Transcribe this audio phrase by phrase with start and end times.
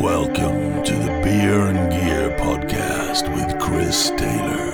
[0.00, 4.70] Welcome to the Beer and Gear podcast with Chris Taylor.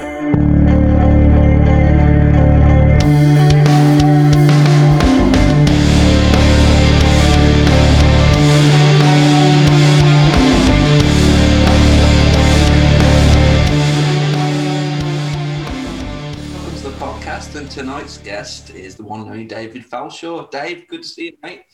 [16.52, 20.48] Welcome to the podcast, and tonight's guest is the one and only David Falshaw.
[20.52, 21.64] Dave, good to see you, mate.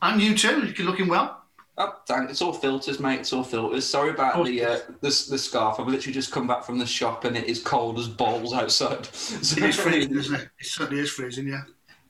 [0.00, 0.72] And you too.
[0.76, 1.39] You're looking well.
[1.82, 3.20] Oh, thank, it's all filters, mate.
[3.20, 3.86] It's all filters.
[3.86, 5.80] Sorry about Oh, the, uh, the the scarf.
[5.80, 9.06] I've literally just come back from the shop, and it is cold as balls outside.
[9.14, 10.48] So It is freezing, isn't it?
[10.60, 11.62] It certainly is freezing, yeah.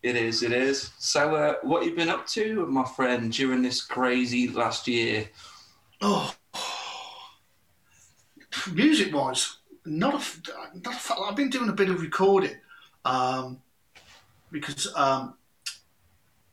[0.02, 0.42] It is.
[0.42, 0.90] It is.
[0.98, 5.28] So, uh, what you've been up to, my friend, during this crazy last year?
[6.00, 6.34] Oh,
[8.72, 12.56] music wise, not a, not a f- I've been doing a bit of recording
[13.04, 13.60] um,
[14.50, 15.34] because um,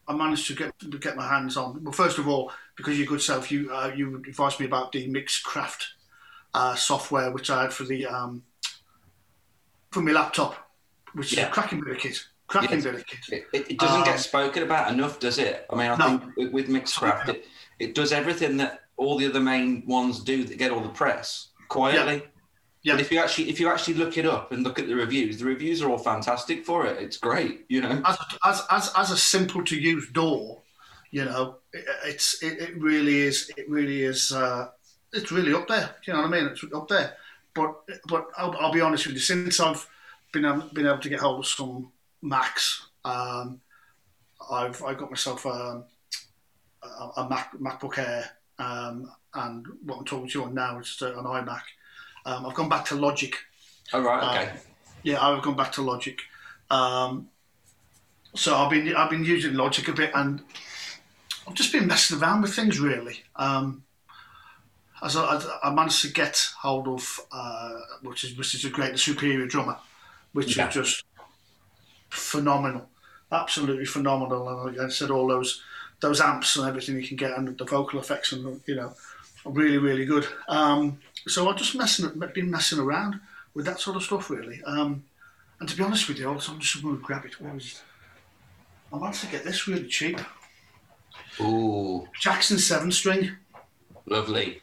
[0.07, 1.83] I managed to get to get my hands on.
[1.83, 5.07] Well, first of all, because your good self, you uh, you advised me about the
[5.09, 5.83] Mixcraft
[6.53, 8.43] uh, software, which I had for the um,
[9.91, 10.55] for my laptop,
[11.13, 12.23] which is a cracking bit of kit.
[12.47, 12.83] Cracking Yes.
[12.85, 13.45] bit of kit.
[13.51, 15.65] It, it, doesn't Um, get spoken about enough, does it?
[15.69, 16.17] I mean, I No.
[16.17, 17.45] think with, with Mixcraft, it,
[17.77, 21.49] it does everything that all the other main ones do that get all the press
[21.67, 22.23] quietly.
[22.83, 22.93] Yeah.
[22.93, 25.39] But if you actually if you actually look it up and look at the reviews,
[25.39, 27.01] the reviews are all fantastic for it.
[27.01, 28.01] It's great, you know.
[28.05, 30.55] as as as, as a simple to use DAW,
[31.11, 34.69] you know, it, it's it, it really is it really is uh,
[35.13, 35.95] it's really up there.
[36.05, 36.45] You know what I mean?
[36.47, 37.15] It's up there.
[37.53, 37.75] But
[38.07, 39.21] but I'll, I'll be honest with you.
[39.21, 39.87] Since I've
[40.31, 41.91] been able, been able to get hold of some
[42.21, 43.61] Macs, um,
[44.51, 45.85] I've I got myself um,
[46.83, 50.97] a, a Mac MacBook Air, um, and what I'm talking to you on now is
[51.01, 51.61] an iMac.
[52.25, 53.33] Um, I've gone back to Logic.
[53.93, 54.51] All right, Uh, okay.
[55.03, 56.19] Yeah, I've gone back to Logic.
[56.69, 57.29] Um,
[58.35, 60.41] so I've been I've been using Logic a bit, and
[61.47, 63.23] I've just been messing around with things really.
[63.35, 63.83] Um,
[65.01, 68.91] as I, I, managed to get hold of, uh, which is which is a great
[68.93, 69.77] the Superior drummer,
[70.33, 70.67] which Yeah.
[70.67, 71.03] is just
[72.09, 72.89] phenomenal,
[73.31, 74.49] absolutely phenomenal.
[74.49, 75.61] And like I said, all those
[75.99, 78.93] those amps and everything you can get, and the vocal effects, and you know,
[79.45, 80.27] are really really good.
[80.47, 83.19] Um, so I've just messing been messing around
[83.53, 84.63] with that sort of stuff really.
[84.63, 85.03] Um,
[85.59, 87.39] and to be honest with you, I'm just going to grab it.
[87.39, 87.81] Where is it?
[88.93, 90.19] I managed to get this really cheap.
[91.39, 93.31] Ooh, Jackson seven string.
[94.05, 94.61] lovely.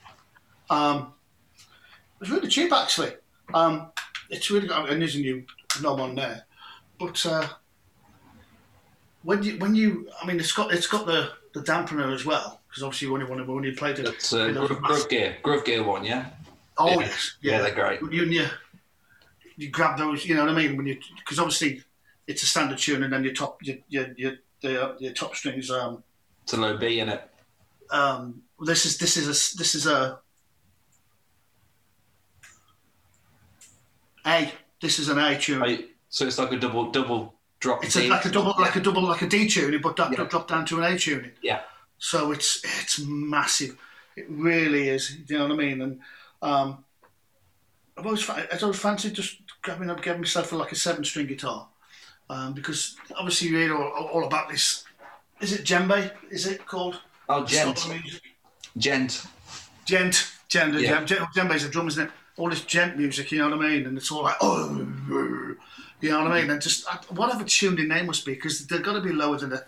[0.70, 1.12] Um,
[1.60, 3.12] it was really cheap actually.
[3.52, 3.92] Um,
[4.30, 5.44] it's really got and there's a new
[5.82, 6.44] knob on there,
[6.98, 7.46] but uh,
[9.22, 12.60] when you when you I mean it's got it's got the the dampener as well
[12.68, 14.04] because obviously when you want to when you played it.
[14.04, 16.30] That's uh, Groove, Groove Gear, Groove Gear one, yeah.
[16.78, 17.00] Oh Yeah.
[17.00, 17.62] yes, Yeah, yeah.
[17.62, 18.00] they're great.
[18.12, 18.46] You, you
[19.56, 20.76] you grab those, you know what I mean?
[20.76, 21.82] When you because obviously
[22.26, 25.70] it's a standard tune, and then your top your your your, your, your top strings.
[25.70, 26.02] Um,
[26.44, 27.22] It's a low B in it.
[27.91, 30.19] um, this is this is a this is a
[34.27, 34.53] A.
[34.81, 35.62] This is an A tune.
[35.62, 37.84] I- So it's like a double double drop.
[37.84, 40.25] It's a, like a double, like a double, like a D tuning, but that Yeah.
[40.25, 41.33] dropped down to an A tuning.
[41.43, 41.62] Yeah.
[41.99, 43.77] So it's it's massive.
[44.16, 45.09] It really is.
[45.27, 45.83] Do you know what I mean?
[45.83, 46.00] And
[46.43, 46.84] um,
[47.97, 51.27] I've always I've always fancied just grabbing up, getting myself a, like a seven string
[51.27, 51.69] guitar,
[52.31, 54.84] um, because obviously you hear all, all about this.
[55.44, 56.10] Is it djembe?
[56.31, 56.99] Is it called?
[57.28, 57.77] Oh, djent,
[58.78, 59.27] djent.
[59.84, 61.05] Djent, djent, Yeah.
[61.05, 62.10] djembe is a drum, isn't it?
[62.38, 63.87] All this djent music, you know what I mean?
[63.87, 64.71] And it's all like, oh,
[66.00, 66.50] you know what I mean?
[66.50, 69.53] And just whatever tune the name must be, because they've got to be lower than
[69.53, 69.62] a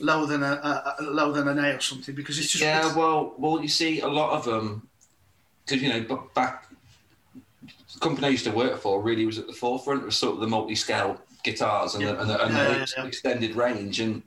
[0.00, 2.94] lower than a, a, a lower than an A or something, because it's just Yeah,
[2.94, 4.88] well, well, you see, a lot of um, them,
[5.64, 6.68] because you know, back
[7.94, 10.40] the company I used to work for really was at the forefront of sort of
[10.40, 13.06] the multi-scale guitars and the, and the, and Yeah, the yeah, yeah.
[13.06, 14.22] extended range, and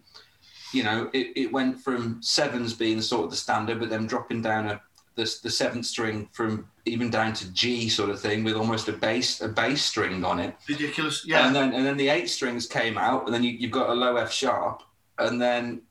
[0.76, 4.42] you know, it, it went from sevens being sort of the standard, but then dropping
[4.42, 4.82] down a
[5.16, 8.94] the, the seventh string from even down to G sort of thing with almost a
[8.94, 10.56] bass a bass string on it.
[10.68, 11.26] ridiculous.
[11.26, 13.90] Yeah, And then and then the eight strings came out, and then you, you've got
[13.90, 14.84] a low F sharp,
[15.18, 15.82] and then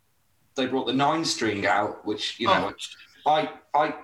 [0.56, 2.72] they brought the nine string out, which you know
[3.26, 3.94] Oh, I I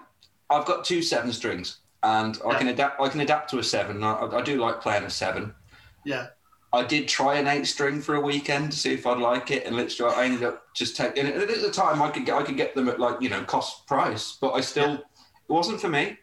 [0.48, 4.02] I've got two seven strings, and I can adapt I can adapt to a seven.
[4.02, 5.54] I, I do like playing a seven.
[6.04, 6.28] yeah,
[6.72, 9.66] I did try an eight string for a weekend to see if I'd like it,
[9.66, 11.34] and literally I ended up just taking it.
[11.34, 13.42] And at the time, I could get I could get them at like you know
[13.44, 15.04] cost price, but I still it
[15.52, 16.18] wasn't for me.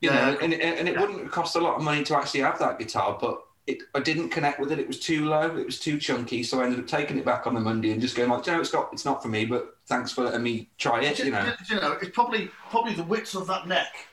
[0.00, 0.16] You Yeah.
[0.32, 1.00] know, and, and it Yeah.
[1.00, 4.30] wouldn't cost a lot of money to actually have that guitar, but it I didn't
[4.30, 4.78] connect with it.
[4.78, 5.56] It was too low.
[5.56, 8.00] It was too chunky, so I ended up taking it back on the Monday and
[8.00, 10.24] just going like, "Do you know, it's got it's not for me, but thanks for
[10.24, 11.18] letting me try it.
[11.18, 14.06] You know, you know, it's probably probably the width of that neck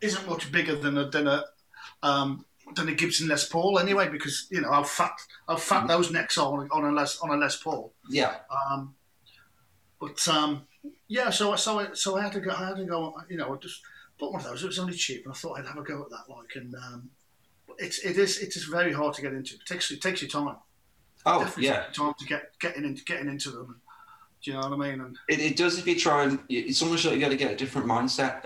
[0.00, 1.44] isn't much bigger than a than a
[2.02, 2.44] um,
[2.74, 5.18] than a Gibson Les Paul anyway, because you know how fat
[5.48, 7.92] how fat those necks are on, on a Les on a Les Paul.
[8.08, 8.36] yeah,
[8.70, 8.94] Um,
[10.00, 10.66] but um,
[11.08, 12.50] yeah, so so I, so I had to go.
[12.50, 13.14] I had to go.
[13.28, 13.80] You know, I just
[14.18, 14.62] bought one of those.
[14.62, 16.28] It was only cheap, and I thought I'd have a go at that.
[16.28, 17.10] Like, and um,
[17.78, 19.54] it's it is it is very hard to get into.
[19.54, 20.56] It takes it takes you time.
[21.26, 23.66] Oh Definitely yeah, time to get getting into getting into them.
[23.68, 23.76] And,
[24.42, 25.00] do you know what I mean?
[25.00, 27.50] And it, it does if you try and it's almost like you got to get
[27.50, 28.42] a different mindset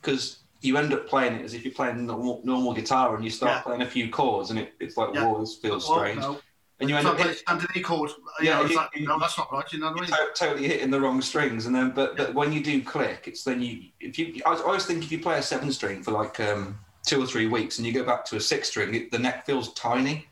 [0.00, 3.30] because you end up playing it as if you're playing normal, normal guitar and you
[3.30, 3.62] start Yeah.
[3.62, 5.24] playing a few chords and it, it's like Yeah.
[5.24, 6.40] whoa this feels well, strange no,
[6.80, 8.10] and you end up playing hit, standard E chord.
[8.40, 9.72] You Yeah, know, you- like, you- no, that's not right.
[9.72, 10.10] You know what I mean?
[10.10, 13.44] to- totally hitting the wrong strings and then but, but when you do click it's
[13.44, 16.38] then you if you I always think if you play a seven string for like
[16.40, 19.18] um, two or three weeks and you go back to a six string it, the
[19.18, 20.26] neck feels tiny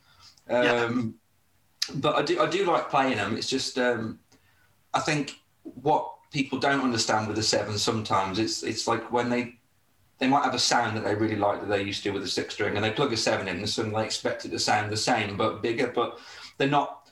[0.51, 1.15] um,
[1.97, 4.19] but I do I do like playing them it's just um,
[4.93, 9.55] I think what people don't understand with the seven sometimes it's it's like when they
[10.19, 12.29] they might have a sound that they really like that they used to with a
[12.29, 14.91] six string and they plug a seven in and suddenly they expect it to sound
[14.91, 16.19] the same but bigger but
[16.59, 17.09] they're not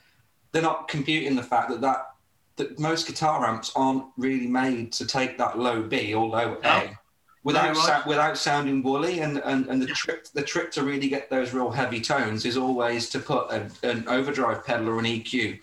[0.52, 2.08] they're not computing the fact that that
[2.56, 6.96] that most guitar amps aren't really made to take that low B or low A
[7.44, 8.06] without No, right.
[8.06, 9.94] without sounding woolly and, and, and the Yeah.
[9.94, 13.68] trick the trick to really get those real heavy tones is always to put a,
[13.82, 15.58] an overdrive pedal or an EQ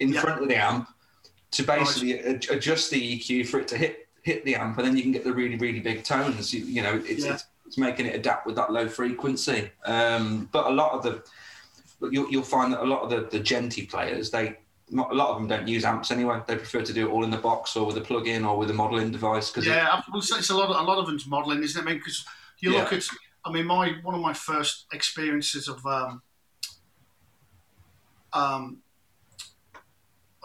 [0.00, 0.20] in Yeah.
[0.20, 0.88] front of the amp
[1.52, 4.96] to basically ad- adjust the EQ for it to hit hit the amp and then
[4.96, 7.34] you can get the really really big tones you, you know it's, Yeah.
[7.34, 11.22] it's it's making it adapt with that low frequency um, but a lot of the
[12.10, 14.56] you'll, you'll find that a lot of the, the djenty players they
[14.90, 17.24] not, a lot of them don't use amps anyway they prefer to do it all
[17.24, 20.02] in the box or with a plug-in or with a modeling device because Yeah, I-
[20.12, 20.68] well, it's, a lot.
[20.70, 21.82] Of, a lot of it's modelling, isn't it?
[21.82, 22.26] I mean, because
[22.58, 23.04] you look at.
[23.44, 26.20] I mean, my one of my first experiences of um,
[28.32, 28.78] um,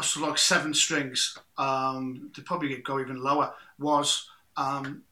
[0.02, 1.38] sort of like seven strings.
[1.58, 5.04] Um, to probably go even lower was um,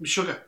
[0.00, 0.40] Meshuggah.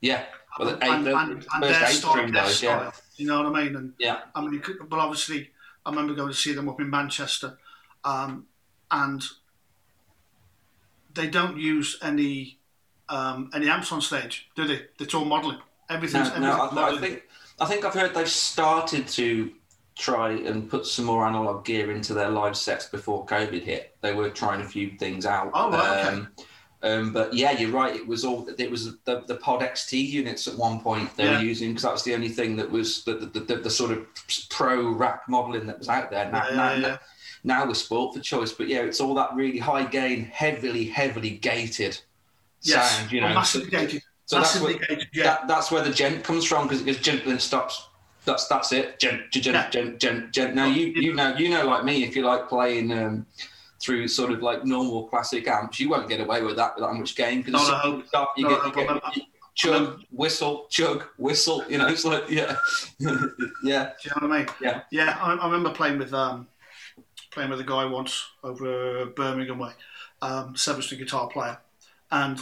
[0.00, 0.24] yeah
[0.58, 2.90] well, the eight, and, the and, and their style, their guys, yeah.
[3.16, 3.76] You know what I mean?
[3.76, 4.20] And Yeah.
[4.34, 5.50] I mean, could, but obviously,
[5.84, 7.58] I remember going to see them up in Manchester,
[8.04, 8.46] um,
[8.90, 9.22] and
[11.14, 12.58] they don't use any
[13.08, 14.86] um, any amps on stage, do they?
[14.98, 15.58] It's all modelling.
[15.88, 17.00] Everything's, No, no, everything's I, I modelling.
[17.00, 17.22] think
[17.60, 19.50] I think I've heard they've started to
[19.96, 23.96] try and put some more analog gear into their live sets before COVID hit.
[24.00, 25.50] They were trying a few things out.
[25.52, 26.26] Oh, right, okay.
[26.82, 27.94] Um, but yeah, you're right.
[27.94, 31.38] It was all it was the, the Pod XT units at one point they Yeah.
[31.38, 33.90] were using because that was the only thing that was the, the, the, the sort
[33.90, 34.06] of
[34.48, 36.30] pro rack modelling that was out there.
[36.32, 36.96] Now, Yeah, now, yeah,
[37.44, 41.30] now we're spoilt for choice, but yeah, it's all that really high gain, heavily, heavily
[41.30, 42.00] gated
[42.62, 43.12] Yes, sound.
[43.12, 44.02] You well, know, massively gated.
[44.24, 45.24] so that's massively what, gated, yeah.
[45.24, 47.88] that, that's where the djent comes from because djent then stops.
[48.24, 48.98] That's that's it.
[48.98, 50.54] Djent, djent, djent, djent, djent.
[50.54, 53.26] Now you you know you know like me if you like playing um,
[53.80, 56.94] through sort of like normal classic amps, you won't get away with that with that
[56.94, 59.22] much gain because No, no, stop you no, get, no, you get you
[59.54, 61.64] chug whistle chug whistle.
[61.68, 62.56] You know it's like yeah
[62.98, 63.10] yeah Do
[63.64, 64.46] you know what I mean?
[64.60, 64.82] Yeah.
[64.90, 66.48] Yeah, I, I remember playing with um,
[67.30, 69.72] playing with a guy once over Birmingham way,
[70.22, 71.58] um, seven string guitar player,
[72.10, 72.40] and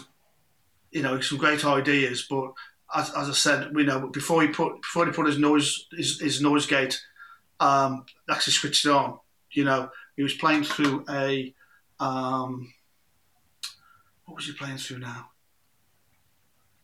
[0.90, 2.26] you know some great ideas.
[2.28, 2.52] But
[2.94, 6.20] as, as I said, we know before he put before he put his noise his,
[6.20, 7.00] his noise gate,
[7.60, 9.18] um, actually switched it on.
[9.52, 11.54] You know, he was playing through a
[12.00, 12.72] um,
[14.24, 15.30] what was he playing through now?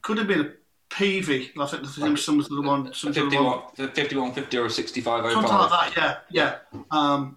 [0.03, 0.53] Could have been a
[0.89, 1.51] PV.
[1.59, 4.69] I think the some of the one, some of the one 51, 51 50 or
[4.69, 6.23] 65 something like that.
[6.31, 6.81] Yeah, yeah.
[6.93, 7.37] Um,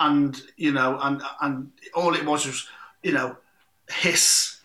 [0.00, 2.66] and you know, and and all it was was
[3.02, 3.36] you know
[3.90, 4.58] hiss,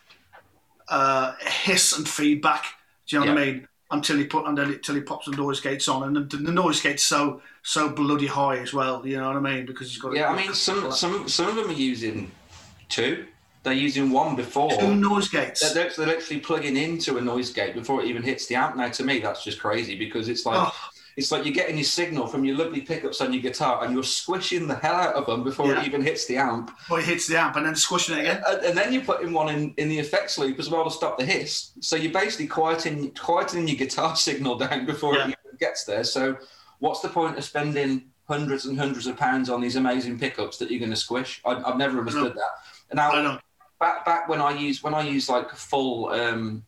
[0.88, 2.64] uh, hiss and feedback.
[3.08, 3.68] Do you know what I mean?
[3.92, 7.04] Until he put until he, pops the noise gates on, and the, the noise gate's
[7.04, 9.06] so so bloody high as well.
[9.06, 9.66] You know what I mean?
[9.66, 12.32] Because he's got Yeah, I mean some some some of them are using
[12.90, 13.26] two.
[13.64, 14.72] They're using one before.
[14.72, 15.62] two noise gates.
[15.62, 18.76] They're, they're, they're literally plugging into a noise gate before it even hits the amp.
[18.76, 20.90] Now, to me, that's just crazy because it's like Oh.
[21.18, 24.04] It's like you're getting your signal from your lovely pickups on your guitar, and you're
[24.04, 25.82] squishing the hell out of them before Yeah.
[25.82, 28.42] it even hits the amp, Before it hits the amp and then squishing it again.
[28.48, 31.18] and, and then you're putting one in, in the effects loop as well to stop
[31.18, 31.72] the hiss.
[31.82, 35.24] So you're basically quieting quietening your guitar signal down before Yeah.
[35.28, 36.04] it even gets there.
[36.04, 36.38] So
[36.80, 40.72] what's the point of spending hundreds and hundreds of pounds on these amazing pickups that
[40.72, 41.42] you're going to squish?
[41.46, 42.52] I, I've never understood that.
[42.90, 43.40] And now
[43.80, 46.64] back back when I use when I use like full um,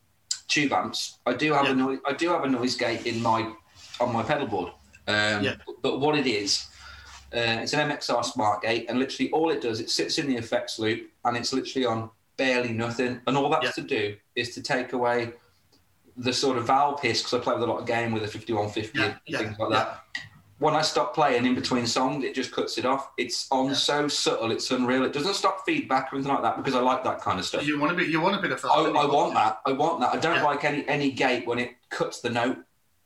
[0.48, 1.72] tube amps, I do have Yeah.
[1.72, 3.52] a noise I do have a noise gate in my
[4.00, 4.70] on my pedal board.
[5.08, 5.56] Um, Yeah.
[5.82, 6.68] But what it is,
[7.36, 10.36] uh, it's an MXR Smart Gate, and literally all it does, it sits in the
[10.38, 13.72] effects loop, and it's literally on barely nothing, and all that's Yeah.
[13.72, 15.34] to do is to take away
[16.18, 18.28] the sort of valve hiss because I play with a lot of game with a
[18.28, 20.04] 5150 Yeah, and things like that.
[20.60, 23.10] When I stop playing in between songs, it just cuts it off.
[23.18, 25.04] It's on so subtle, it's unreal.
[25.04, 27.66] It doesn't stop feedback or anything like that because I like that kind of stuff.
[27.66, 28.08] You want a bit.
[28.10, 28.70] You want a bit of that.
[28.70, 28.82] I.
[28.82, 29.60] I want that.
[29.66, 30.14] I want that.
[30.14, 32.58] I don't like any any gate when it cuts the note.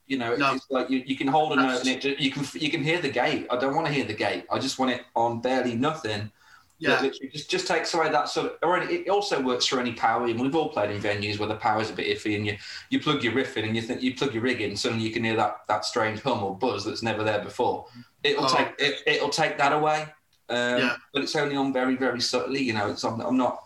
[0.08, 0.54] You know, No.
[0.56, 3.02] it's like you, you can hold a note and it you can you can hear
[3.02, 3.46] the gate.
[3.50, 4.46] I don't want to hear the gate.
[4.50, 6.32] I just want it on barely nothing,
[6.80, 7.02] Yeah.
[7.02, 8.54] Literally just, just takes away that sort of.
[8.64, 10.26] Or it also works for any power.
[10.26, 12.58] And we've all played in venues where the power's a bit iffy, and you,
[12.90, 15.12] you plug your riff in, and you think you plug your rig in, suddenly you
[15.12, 17.88] can hear that, that strange hum or buzz that's never there before.
[18.24, 18.56] It'll Oh.
[18.56, 20.08] take it, it'll take that away.
[20.50, 20.96] Um, Yeah.
[21.14, 22.62] But it's only on very very subtly.
[22.62, 23.66] You know, it's I'm, I'm not.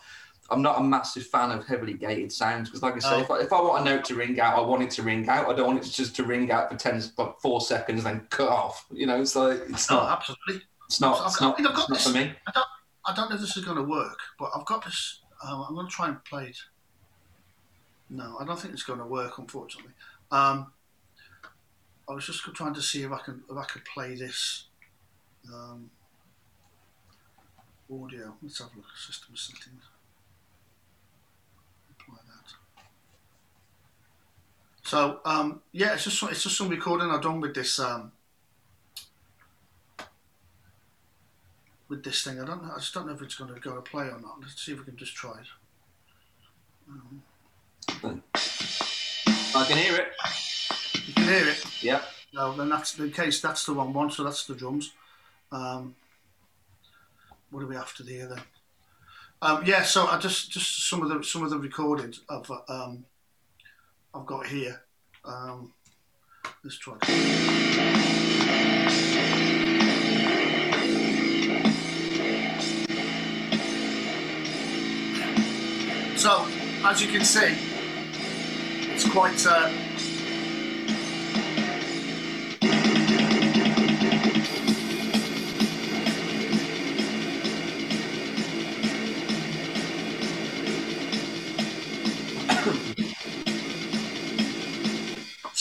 [0.52, 3.20] I'm not a massive fan of heavily gated sounds because, like I say, Oh.
[3.22, 5.28] if, I, if I want a note to ring out, I want it to ring
[5.30, 5.48] out.
[5.50, 8.28] I don't want it just to ring out for 10, for four seconds, and then
[8.30, 8.86] cut off.
[8.92, 10.18] You know, it's like it's No, not.
[10.18, 10.62] absolutely.
[10.88, 11.18] It's not.
[11.18, 12.28] Got- not, I think I've got it's not for this.
[12.28, 12.36] me.
[13.08, 15.22] I don't know if this is going to work, but I've got this.
[15.44, 16.58] Um, I'm going to try and play it.
[18.10, 19.94] No, I don't think it's going to work, unfortunately.
[20.32, 20.72] Um,
[22.10, 24.66] I was just trying to see if I can if I could play this
[25.52, 25.90] um,
[27.90, 28.36] audio.
[28.44, 28.86] Let's have a look.
[28.94, 29.84] At system settings.
[32.00, 32.54] Apply that.
[34.84, 38.12] So um, yeah, it's just it's just some recording I've done with this um,
[41.88, 42.40] with this thing.
[42.42, 42.72] I don't know.
[42.74, 44.40] I just don't know if it's going to go to play or not.
[44.42, 45.48] Let's see if we can just try it.
[46.90, 48.24] Um,
[49.56, 50.08] I can hear it.
[51.06, 51.64] you can hear it.
[51.82, 52.02] Yeah.
[52.34, 53.42] No, then that's the case.
[53.42, 54.10] That's the wrong one.
[54.10, 54.94] So that's the drums.
[55.52, 55.96] Um,
[57.50, 58.42] what are we after the then?
[59.42, 59.84] Um, yeah.
[59.84, 63.06] So I just just some of the some of the recordings of um,
[64.14, 64.82] I've got here.
[65.24, 65.74] Um,
[66.64, 66.98] let's try.
[76.18, 76.46] So
[76.84, 77.56] as you can see,
[78.94, 79.46] it's quite.
[79.46, 79.72] Uh,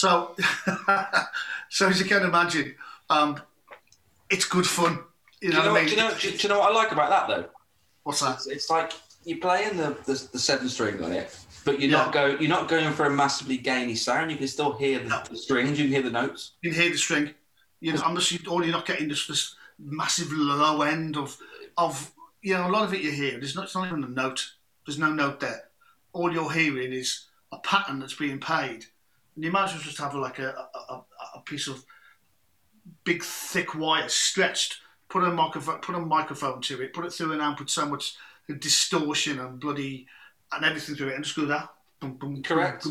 [0.00, 0.35] So,
[1.69, 2.75] so as you can imagine,
[3.11, 3.38] um,
[4.30, 5.00] it's good fun.
[5.42, 5.85] You Do know, you know, what I mean?
[5.85, 7.49] do, you know, do, you- you know what I like about that though?
[8.04, 8.37] What's that?
[8.37, 8.92] It's, it's like
[9.25, 11.99] you're playing the, the, the seven string on it, but you're Yeah.
[12.04, 14.30] not go you're not going for a massively gainy sound.
[14.30, 15.23] You can still hear the, No.
[15.30, 15.78] the strings.
[15.78, 16.52] You can hear the notes.
[16.62, 17.35] You can hear the string.
[17.80, 21.37] You know, I'm just, or you're not getting this, this massive low end of,
[21.76, 23.33] of you know, a lot of it you hear.
[23.33, 24.50] There's not, it's not even a note.
[24.87, 25.64] There's no note there.
[26.14, 28.87] All you're hearing is a pattern that's being played.
[29.42, 31.02] You might as well just have like a, a,
[31.37, 31.85] a, piece of
[33.04, 34.78] big thick wire stretched.
[35.09, 36.92] Put a microphone, put a microphone to it.
[36.92, 38.16] Put it through an amp with so much
[38.59, 40.06] distortion and bloody
[40.52, 41.68] and everything through it, and just go that.
[42.00, 42.87] Boom, boom, Correct.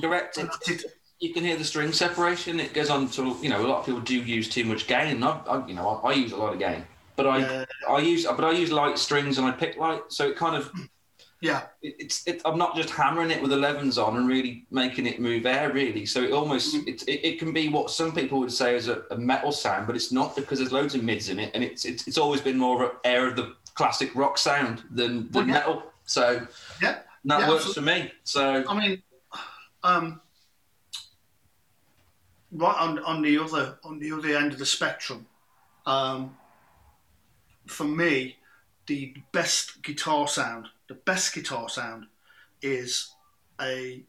[0.00, 0.38] Correct.
[0.38, 0.84] It,
[1.20, 2.60] you can hear the string separation.
[2.60, 5.16] It goes on to you know a lot of people do use too much gain.
[5.16, 6.84] And I, I you know I, I use a lot of gain,
[7.16, 7.64] but I Yeah.
[7.88, 10.70] I use but I use light strings and I pick light, so it kind of
[11.46, 15.06] Yeah, it, it's it, I'm not just hammering it with 11s on and really making
[15.06, 16.04] it move air really.
[16.06, 19.02] So it almost it, it, it can be what some people would say is a,
[19.10, 21.84] a metal sound, but it's not because there's loads of mids in it, and it's
[21.84, 25.46] it's, it's always been more of an air of the classic rock sound than, Well,
[25.46, 25.52] yeah.
[25.54, 25.82] metal.
[26.06, 26.46] So
[26.82, 27.00] yeah.
[27.26, 28.10] that Yeah, works for me.
[28.24, 29.02] So I mean,
[29.84, 30.20] um,
[32.50, 35.26] right on, on the other on the other end of the spectrum,
[35.84, 36.36] um,
[37.66, 38.36] for me,
[38.86, 42.06] the best guitar sound, the best guitar sound,
[42.62, 43.12] is
[43.60, 44.02] a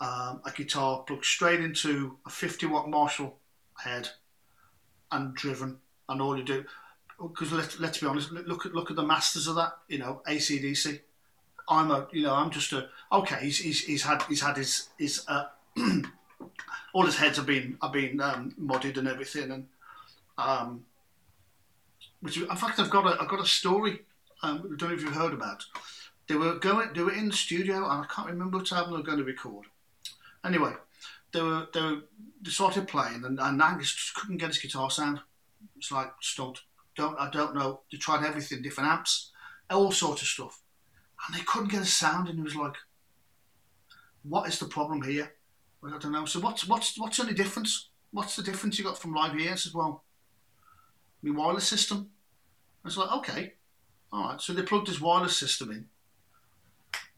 [0.00, 3.36] um, a guitar plugged straight into a 50 watt Marshall
[3.84, 4.08] head
[5.12, 6.64] and driven, and all you do.
[7.20, 9.74] Because let's, let's be honest, look at look at the masters of that.
[9.88, 11.00] You know, ACDC.
[11.68, 12.88] I'm a, you know, I'm just a.
[13.12, 15.44] Okay, he's he's, he's had he's had his his uh,
[16.94, 19.66] all his heads have been have been um, modded and everything, and
[20.38, 20.84] um,
[22.22, 24.00] which in fact I've got a I've got a story.
[24.42, 25.64] Um, I don't know if you've heard about.
[26.28, 28.98] They were going, they were in the studio, and I can't remember what album they
[28.98, 29.66] were going to record.
[30.44, 30.72] Anyway,
[31.32, 32.00] they were they were
[32.42, 35.20] they started playing, and, and Angus just couldn't get his guitar sound.
[35.76, 36.62] It's like stumped.
[36.96, 37.80] Don't I don't know.
[37.90, 39.32] They tried everything, different amps,
[39.70, 40.62] all sorts of stuff
[41.26, 42.28] and they couldn't get a sound.
[42.28, 42.76] And he was like,
[44.22, 45.34] "What is the problem here?"
[45.84, 46.24] I don't know.
[46.26, 47.88] So what's what's what's the difference?
[48.10, 49.52] What's the difference you got from live here?
[49.52, 50.04] I said, "Well,
[51.22, 52.10] my wireless system."
[52.84, 53.54] I was like, "Okay,
[54.12, 55.86] all right." So they plugged his wireless system in.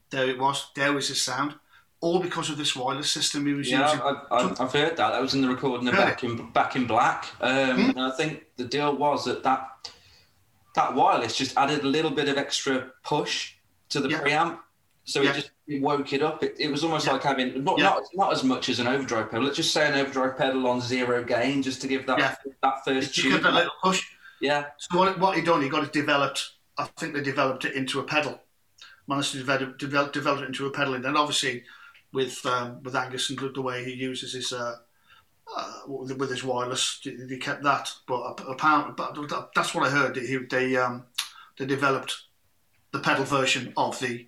[0.09, 0.67] There it was.
[0.75, 1.55] There was his sound,
[1.99, 4.01] all because of this wireless system he was yeah, using.
[4.01, 5.11] I, I, I've heard that.
[5.11, 7.25] That was in the recording of Back in Back in Black.
[7.41, 7.89] Um, Hmm?
[7.91, 9.89] And I think the deal was that that
[10.75, 13.53] that wireless just added a little bit of extra push
[13.89, 14.21] to the Yeah.
[14.21, 14.59] preamp,
[15.03, 15.31] so Yeah.
[15.31, 16.43] it just it woke it up.
[16.43, 17.13] It, it was almost Yeah.
[17.13, 17.85] like having not, Yeah.
[17.85, 19.45] not not as much as an overdrive pedal.
[19.45, 22.35] Let's just say an overdrive pedal on zero gain, just to give that Yeah.
[22.61, 23.31] that first tune.
[23.31, 24.03] give that little push.
[24.41, 26.51] Yeah, So what, what he done, he got it developed.
[26.77, 28.39] I think they developed it into a pedal.
[29.07, 31.63] Managed to develop, develop, develop it into a pedal, and then obviously
[32.13, 34.75] with um, with Angus and the way he uses his uh,
[35.55, 37.91] uh, with his wireless, he he kept that.
[38.07, 40.15] But apparently, but that's what I heard.
[40.15, 41.05] He, they um,
[41.57, 42.23] they developed
[42.91, 44.27] the pedal version of the,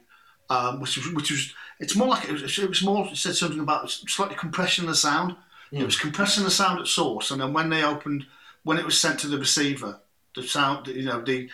[0.49, 3.35] um, which was which was it's more like it was, it was more it said
[3.35, 5.35] something about slightly compressing the sound.
[5.71, 8.25] It was compressing the sound at source, and then when they opened,
[8.63, 9.99] when it was sent to the receiver,
[10.33, 11.49] the sound, you know, the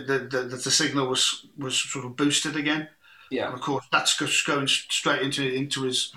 [0.00, 2.88] the, the, the, the signal was was sort of boosted again.
[3.30, 3.46] Yeah.
[3.46, 6.12] And of course, that's just going straight into into his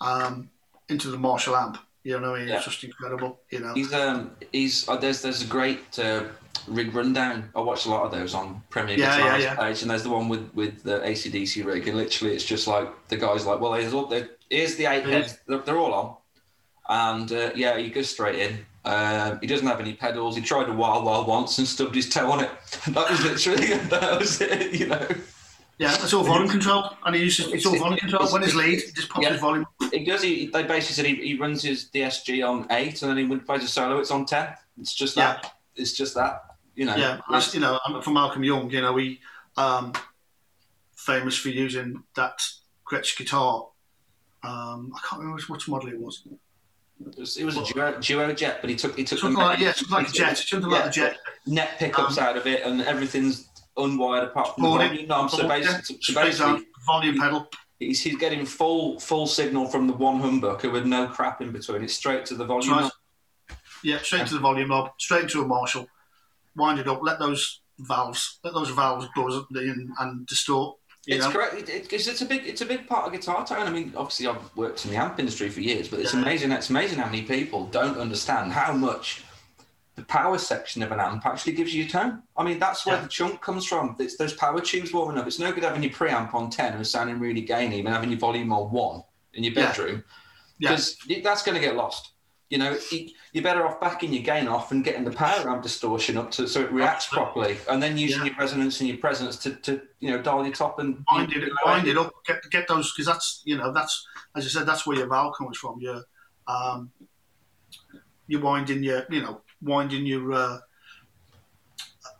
[0.00, 0.50] um,
[0.88, 1.78] into the Marshall amp.
[2.02, 2.48] You know what I mean?
[2.48, 2.56] Yeah.
[2.56, 3.40] It's just incredible.
[3.50, 3.74] You know.
[3.74, 6.24] He's um he's uh, there's there's a great uh,
[6.68, 7.50] rig rundown.
[7.54, 9.56] I watch a lot of those on Premier Yeah, Guitars yeah, yeah.
[9.56, 12.88] page, and there's the one with with the ACDC rig, and literally it's just like
[13.08, 15.94] the guy's like, well, here's all there, here's the eight heads, they're, they're all
[16.88, 18.66] on, and uh, yeah, he goes straight in.
[18.84, 20.36] Um, he doesn't have any pedals.
[20.36, 22.50] He tried a wild wild once and stubbed his toe on it.
[22.88, 24.74] That was literally that was it.
[24.78, 25.06] You know,
[25.78, 28.28] Yeah, it's all volume control, and he uses it's all volume control.
[28.30, 29.32] When his lead, he just pops Yeah.
[29.32, 29.66] his volume.
[29.90, 30.22] he does.
[30.22, 33.38] He they basically said he, he runs his DSG on eight, and then he when
[33.40, 34.48] he plays a solo, it's on ten.
[34.78, 35.40] It's just that.
[35.44, 35.50] Yeah.
[35.76, 36.42] It's just that.
[36.74, 36.96] You know.
[36.96, 38.70] Yeah, that's, you know, from Malcolm Young.
[38.70, 39.20] You know, he
[39.56, 39.92] um,
[40.96, 42.42] famous for using that
[42.90, 43.68] Gretsch guitar.
[44.42, 46.26] Um, I can't remember which model it was.
[47.06, 49.44] It was, it was a duo, duo jet, but he took he took Something the
[49.44, 50.38] like yeah, something like a jet.
[50.48, 51.16] Something like a jet.
[51.46, 54.88] net pickups Um, out of it, and everything's unwired apart from the Boarding.
[54.88, 55.30] volume knob.
[55.30, 57.48] So Yeah, basically, so basically volume pedal.
[57.78, 61.82] he's, he's getting full full signal from the one humbucker with no crap in between.
[61.82, 62.72] It's straight to the volume.
[62.74, 62.90] Right.
[63.82, 65.86] Yeah, straight to the volume knob, straight to a Marshall.
[66.56, 67.00] Wind it up.
[67.02, 70.78] Let those valves, let those valves buzz and, and distort.
[71.06, 71.32] You It's know?
[71.32, 71.54] correct.
[71.54, 73.66] It, it, 'cause it's a big, it's a big part of guitar tone.
[73.66, 76.20] I mean, obviously, I've worked in the amp industry for years, but it's Yeah.
[76.22, 76.50] amazing.
[76.52, 79.22] It's amazing how many people don't understand how much
[79.96, 82.22] the power section of an amp actually gives you tone.
[82.36, 83.02] I mean, that's where Yeah.
[83.02, 83.94] the chunk comes from.
[84.00, 85.26] It's those power tubes warming up.
[85.26, 88.18] It's no good having your preamp on ten and sounding really gainy, and having your
[88.18, 89.66] volume on one in your Yeah.
[89.66, 90.04] bedroom,
[90.58, 90.70] Yeah.
[90.70, 92.12] because that's going to get lost.
[92.54, 95.64] You know, you- you're better off backing your gain off and getting the power amp
[95.64, 98.26] distortion up to so it reacts properly, and then using Yeah.
[98.26, 101.52] your resonance and your presence to, to you know dial your top and wind it,
[101.66, 104.06] wind it up, get get those because that's you know that's
[104.36, 105.80] as I said that's where your valve comes from.
[105.80, 106.04] Your
[106.46, 106.92] um,
[108.28, 110.58] you're winding your you know winding your uh,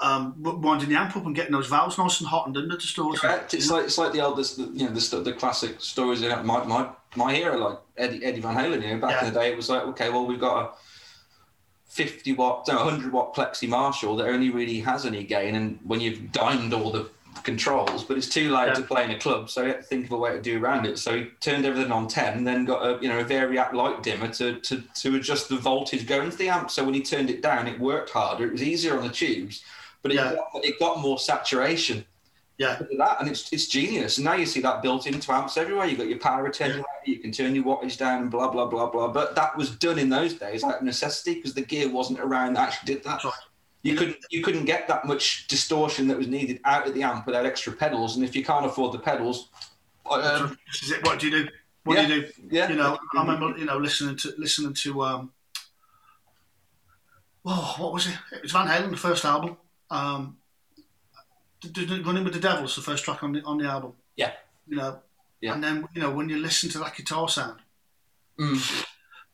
[0.00, 3.20] um, winding the amp up and getting those valves nice and hot and under distortion.
[3.20, 3.54] Correct.
[3.54, 6.44] It's like it's like the old, this, the, you know, the, the classic stories in
[6.44, 8.83] my my my hero, like Eddie Eddie Van Halen.
[8.83, 9.27] You know, back Yeah.
[9.29, 10.70] in the day, it was like, okay, well, we've got a
[11.88, 16.00] fifty watt, no, hundred watt plexi Marshall that only really has any gain, and when
[16.00, 17.09] you've dimed all the
[17.42, 18.74] controls, but it's too loud Yeah.
[18.74, 20.62] to play in a club, so he had to think of a way to do
[20.62, 20.98] around it.
[20.98, 24.03] So he turned everything on ten, and then got a you know a variac light
[24.03, 26.70] dimmer to to to adjust the voltage going to the amp.
[26.70, 28.44] So when he turned it down, it worked harder.
[28.46, 29.62] It was easier on the tubes,
[30.03, 30.35] but it Yeah.
[30.53, 32.05] got, it got more saturation
[32.56, 34.18] Yeah, look at that, and it's it's genius.
[34.18, 35.86] And now you see that built into amps everywhere.
[35.86, 38.88] You've got your power attenuator, you can turn your wattage down, and blah blah blah
[38.88, 39.08] blah.
[39.08, 42.54] But that was done in those days out of necessity because the gear wasn't around
[42.54, 43.24] that actually did that.
[43.24, 43.32] Right.
[43.82, 47.26] You couldn't you couldn't get that much distortion that was needed out of the amp
[47.26, 48.14] without extra pedals.
[48.16, 49.50] And if you can't afford the pedals,
[50.10, 51.04] um, this is it.
[51.04, 51.50] What do you do?
[51.82, 52.06] What yeah.
[52.06, 52.32] do you do?
[52.50, 55.32] yeah, You know, I remember you know listening to listening to um,
[57.44, 58.14] oh, what was it?
[58.32, 59.56] It was Van Halen, the first album.
[59.90, 60.38] Um,
[62.05, 63.92] Running with the Devils, the first track on the on the album.
[64.16, 64.33] Yeah.
[64.66, 65.00] You know,
[65.40, 65.53] Yeah.
[65.55, 67.61] and then you know when you listen to that guitar sound,
[68.38, 68.85] Mm.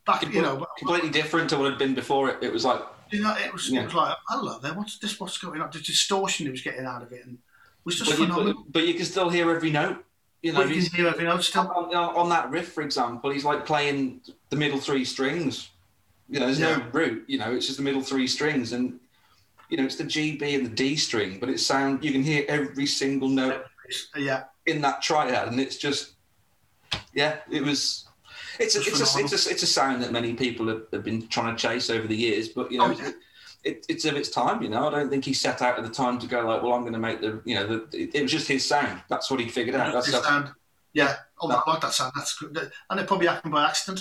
[0.06, 2.42] back you know, completely different to what had been before it.
[2.42, 3.80] It was like you know, it was Yeah.
[3.82, 5.18] it was like hello there, what's this?
[5.18, 5.70] What's going on?
[5.72, 7.40] The distortion he was getting out of it, and it
[7.84, 8.54] was just but you, phenomenal.
[8.64, 10.04] but, but you can still hear every note.
[10.42, 11.68] You know, But you can hear every note still.
[11.70, 15.68] on, on- on that riff, for example, he's like playing the middle three strings.
[16.30, 17.24] You know, there's no root.
[17.26, 19.00] You know, it's just the middle three strings, and
[19.70, 22.04] you know, it's the G, B, and the D string, but it sound.
[22.04, 23.64] You can hear every single note
[24.16, 26.14] Yeah, in that triad, and it's just,
[27.14, 28.06] yeah, it was.
[28.58, 31.26] It's a, It's a, it's a, it's a sound that many people have, have been
[31.28, 33.12] trying to chase over the years, but you know, Oh, yeah.
[33.64, 34.62] it, it's of its time.
[34.62, 36.74] You know, I don't think he set out at the time to go like, well,
[36.74, 39.00] I'm going to make the, you know, the, it, it was just his sound.
[39.08, 39.92] That's what he figured out.
[39.94, 40.50] That's, His sound.
[40.92, 42.12] Yeah, oh, I like that sound.
[42.16, 42.70] That's good.
[42.90, 44.00] And it probably happened by accident.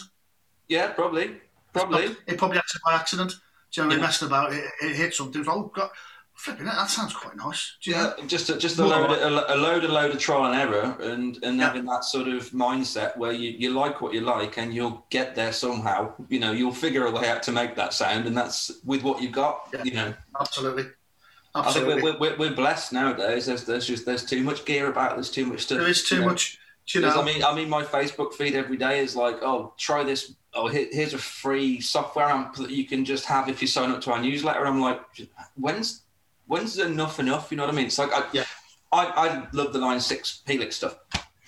[0.68, 1.38] yeah, probably,
[1.72, 2.16] probably.
[2.28, 3.34] It probably happened by accident.
[3.72, 4.02] Do you know, Yeah.
[4.02, 5.44] messed about, it, it hit something.
[5.48, 5.90] Oh, God,
[6.36, 7.76] flipping it, that sounds quite nice.
[7.84, 8.14] Do you know?
[8.18, 10.98] Yeah, just a, just a load, of, a, a load, load of trial and error,
[11.02, 11.66] and and Yeah.
[11.68, 15.36] having that sort of mindset where you, you like what you like, and you'll get
[15.36, 16.14] there somehow.
[16.30, 19.22] You know, you'll figure a way out to make that sound, and that's with what
[19.22, 19.68] you've got.
[19.74, 19.84] Yeah.
[19.84, 20.84] You know, Absolutely.
[21.56, 22.04] I think Absolutely.
[22.04, 23.48] we're, we're, we're blessed nowadays.
[23.48, 25.16] There's there's just there's too much gear about.
[25.16, 25.80] There's too much stuff.
[25.80, 26.28] there is too you know.
[26.28, 27.10] much, you know.
[27.10, 30.34] I mean, I mean, my Facebook feed every day is like, oh, try this.
[30.54, 33.92] Oh, here, here's a free software amp that you can just have if you sign
[33.92, 34.66] up to our newsletter.
[34.66, 35.00] I'm like,
[35.56, 36.02] when's
[36.48, 37.52] when's enough enough?
[37.52, 37.86] You know what I mean?
[37.86, 38.46] It's like, I, Yeah.
[38.92, 40.98] I, I love the Line Six Helix stuff.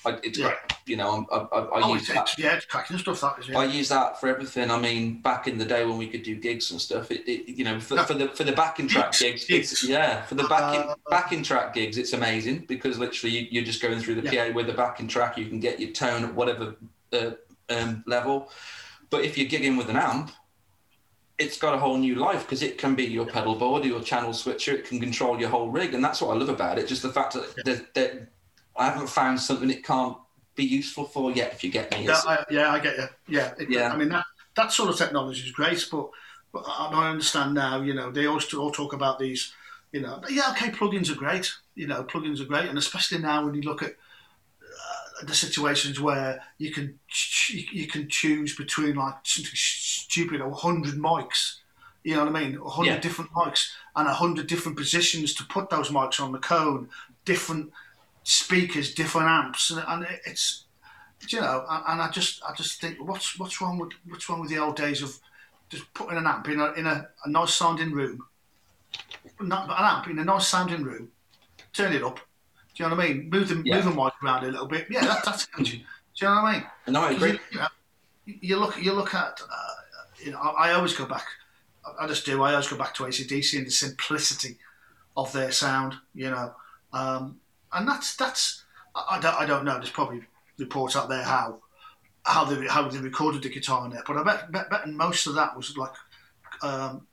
[0.06, 0.50] I, it's Yeah.
[0.50, 0.58] great.
[0.86, 2.38] You know, I, I, I Oh, use it's, that.
[2.38, 3.22] yeah, it's cracking stuff.
[3.22, 3.48] That is.
[3.50, 3.58] Yeah.
[3.58, 4.70] I use that for everything.
[4.70, 7.48] I mean, back in the day when we could do gigs and stuff, it, it
[7.50, 8.06] you know, for, Yeah.
[8.06, 11.42] for the for the backing track Gigs, gigs, it's, yeah, for the backing Uh, backing
[11.42, 14.74] track gigs, it's amazing because literally you, you're just going through the PA with the
[14.74, 15.38] backing track.
[15.40, 16.76] You can get your tone at whatever
[17.14, 17.32] uh,
[17.70, 18.52] um, level.
[19.12, 20.32] But if you're gigging with an amp,
[21.38, 24.34] it's got a whole new life because it can be your pedal board, your channel
[24.34, 24.74] switcher.
[24.74, 26.88] It can control your whole rig, and that's what I love about it.
[26.88, 28.28] Just the fact that, that, that
[28.76, 30.18] I haven't found something it can't
[30.56, 31.54] be useful for yet.
[31.54, 33.08] If you get me, Yeah, I, yeah, I get you.
[33.28, 33.92] Yeah, it, Yeah.
[33.92, 36.10] I mean that that sort of technology is great, but
[36.54, 37.82] but I understand now.
[37.82, 39.54] You know, they always all talk about these.
[39.92, 41.54] You know, yeah, okay, plugins are great.
[41.76, 43.96] You know, plugins are great, and especially now when you look at
[45.24, 50.96] the situations where you can ch- you can choose between like something stupid, a hundred
[50.96, 51.58] mics.
[52.04, 52.58] You know what I mean?
[52.58, 53.00] A hundred Yeah.
[53.00, 56.90] different mics and a hundred different positions to put those mics on the cone,
[57.26, 57.72] different
[58.24, 60.66] speakers, different amps, and, and it's
[61.30, 64.42] you know, and, and I just I just think what's what's wrong with what's wrong
[64.42, 65.20] with the old days of
[65.70, 68.26] just putting an amp in a in a, a nice sounding room,
[69.40, 71.10] not an amp in a nice sounding room,
[71.74, 72.20] turn it up.
[72.82, 73.30] Do you know what I mean?
[73.30, 73.76] Move the Yeah.
[73.76, 74.88] move the mic around a little bit.
[74.90, 75.46] Yeah, that, that's.
[75.56, 75.78] Do you
[76.24, 76.64] know what I mean?
[76.88, 77.30] no, I agree.
[77.34, 77.68] You, you, know,
[78.26, 79.74] you look you look at uh,
[80.18, 81.26] you know I, I always go back.
[82.00, 82.42] I- just do.
[82.42, 84.58] I always go back to ACDC and the simplicity
[85.16, 85.94] of their sound.
[86.16, 86.56] You know,
[86.92, 87.40] um,
[87.72, 88.64] and that's that's
[88.96, 89.76] I, I don't I don't know.
[89.76, 90.24] There's probably
[90.58, 91.60] reports out there how
[92.26, 95.28] how they how they recorded the guitar in there, but I bet bet, bet most
[95.28, 95.94] of that was like
[96.64, 97.06] um,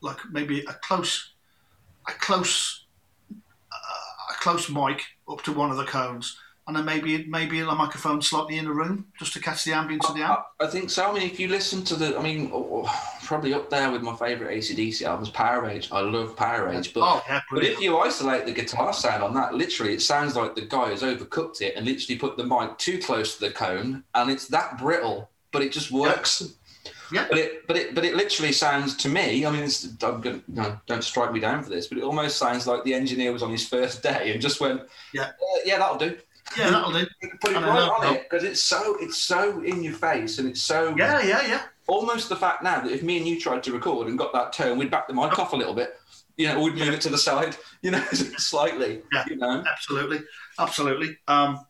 [0.00, 1.32] like maybe a close
[2.06, 2.84] a close
[4.46, 8.58] close mic up to one of the cones, and then maybe maybe a microphone slightly
[8.58, 10.44] in the room just to catch the ambience of the amp.
[10.60, 11.10] I, I think so.
[11.10, 14.02] I mean, if you listen to the, I mean, oh, oh, probably up there with
[14.02, 15.90] my favourite ACDC albums, Powerage.
[15.90, 19.54] I love Powerage, but oh yeah, but if you isolate the guitar sound on that,
[19.54, 23.00] literally, it sounds like the guy has overcooked it and literally put the mic too
[23.00, 26.40] close to the cone, and it's that brittle, but it just works.
[26.40, 26.48] Yeah.
[27.10, 29.46] But it, but it, but it literally sounds to me.
[29.46, 32.36] I mean, it's, I'm gonna, no, don't strike me down for this, but it almost
[32.36, 35.24] sounds like the engineer was on his first day and just went, Yeah.
[35.24, 36.16] "Uh, yeah, that'll do."
[36.56, 37.06] yeah, that'll do.
[37.40, 37.92] Put it right know.
[37.92, 41.46] on it because it's so, it's so in your face and it's so Yeah, yeah,
[41.46, 41.62] yeah.
[41.88, 44.52] almost the fact now that if me and you tried to record and got that
[44.52, 45.98] tone, we'd back the mic off a little bit.
[46.36, 49.02] You know, we'd move it to the side, you know, slightly.
[49.12, 49.24] Yeah.
[49.28, 49.64] You know.
[49.70, 50.20] Absolutely,
[50.58, 51.18] absolutely.
[51.28, 51.64] Um,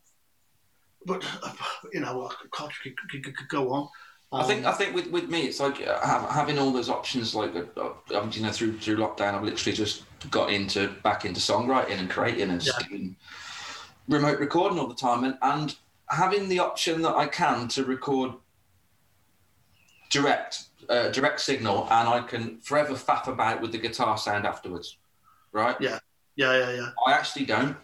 [1.05, 1.53] but uh,
[1.93, 3.89] you know, I could, could, could, could go on.
[4.33, 7.35] I think I Um, think with, with me, it's like uh, having all those options.
[7.35, 11.41] Like uh, uh, you know, through through lockdown, I've literally just got into back into
[11.41, 13.17] songwriting and creating and just doing
[14.09, 15.77] remote recording all the time, and and
[16.11, 18.33] having the option that I can to record
[20.11, 24.97] direct uh, direct signal, and I can forever faff about with the guitar sound afterwards,
[25.53, 25.77] right?
[25.81, 25.99] yeah,
[26.37, 26.91] yeah, yeah.
[27.07, 27.77] I actually don't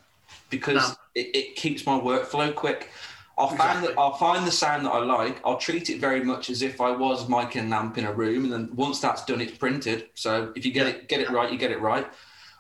[0.51, 0.95] because No.
[1.15, 2.91] it, it keeps my workflow quick.
[3.39, 5.41] I'll find that I'll find the sound that I like.
[5.45, 8.45] I'll treat it very much as if I was micing an amp in a room,
[8.45, 10.09] and then once that's done, it's printed.
[10.15, 10.93] So if you get Yeah.
[10.95, 12.07] it get it right, you get it right.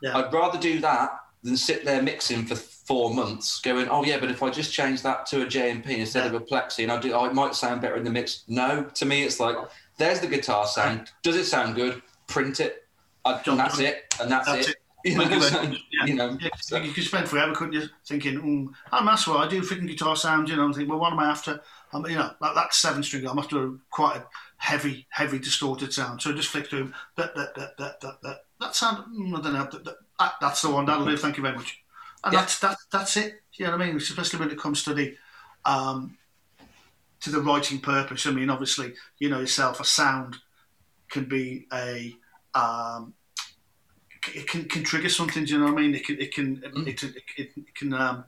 [0.02, 0.16] Yeah.
[0.16, 1.10] I'd rather do that
[1.42, 5.02] than sit there mixing for four months, going, oh yeah, but if I just change
[5.02, 7.80] that to a JMP instead of a plexi, and I do, oh, it might sound
[7.80, 8.44] better in the mix.
[8.48, 9.56] No, to me, it's like
[9.98, 11.10] there's the guitar sound.
[11.22, 12.02] Does it sound good?
[12.28, 12.86] Print it,
[13.24, 14.76] I, Done, and that's it, and that's, That's it.
[15.04, 16.04] You know, Thank you so- Yeah.
[16.06, 19.48] you know, Yeah, so- you could spend forever, couldn't you, thinking, mm, I'm what I
[19.48, 21.60] do, freaking guitar sound, you know, I'm think, well, what am I after?
[21.92, 26.22] Um, you know, that, that seven string, I'm after quite a heavy, heavy distorted sound.
[26.22, 29.40] So I just flick through that, that, that, that, that, that, that sound, mm, I
[29.42, 31.82] don't know, that, that, that, that's the one, that'll do, thank you very much.
[32.24, 32.40] And Yeah.
[32.40, 33.96] that's, that, that's it, you know what I mean?
[33.96, 35.16] Especially when it comes to the,
[35.64, 36.16] um,
[37.20, 38.26] to the writing purpose.
[38.26, 40.36] I mean, obviously, you know yourself, a sound
[41.08, 42.16] can be a,
[42.54, 43.14] um,
[44.28, 45.44] it can, can trigger something.
[45.44, 45.94] Do you know what I mean?
[45.94, 46.86] It can it can Mm.
[46.86, 48.24] it, it, it, it can um,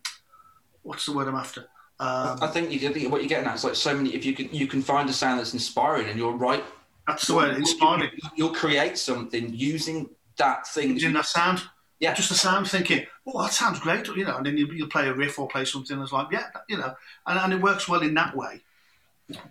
[0.82, 1.62] what's the word I'm after?
[2.00, 4.14] Um, I think you I think what you're getting at is like so many.
[4.14, 6.64] If you can you can find a sound that's inspiring, and you're right,
[7.06, 7.56] that's the word.
[7.56, 8.10] Inspiring.
[8.36, 10.94] You'll create something using that thing.
[10.94, 11.62] Using that sound.
[12.00, 12.12] Yeah.
[12.12, 15.08] Just the sound, thinking, oh, that sounds great, you know, and then you, you play
[15.08, 16.94] a riff or play something that's like, yeah, you know,
[17.26, 18.60] and, and it works well in that way.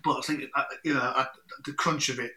[0.04, 1.24] But I think, uh, you know,
[1.64, 2.32] the crunch of it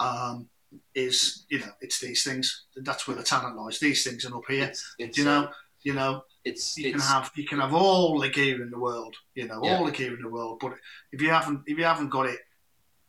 [0.00, 0.48] um,
[0.94, 2.64] is, you know, it's these things.
[2.76, 3.78] That's where the talent lies.
[3.78, 4.64] These things are up here.
[4.64, 8.18] It's, it's, you know, uh, you know, it's you can have you can have all
[8.18, 9.76] the gear in the world, you know, Yeah.
[9.78, 10.58] all the gear in the world.
[10.60, 10.74] But
[11.12, 12.38] if you haven't if you haven't got it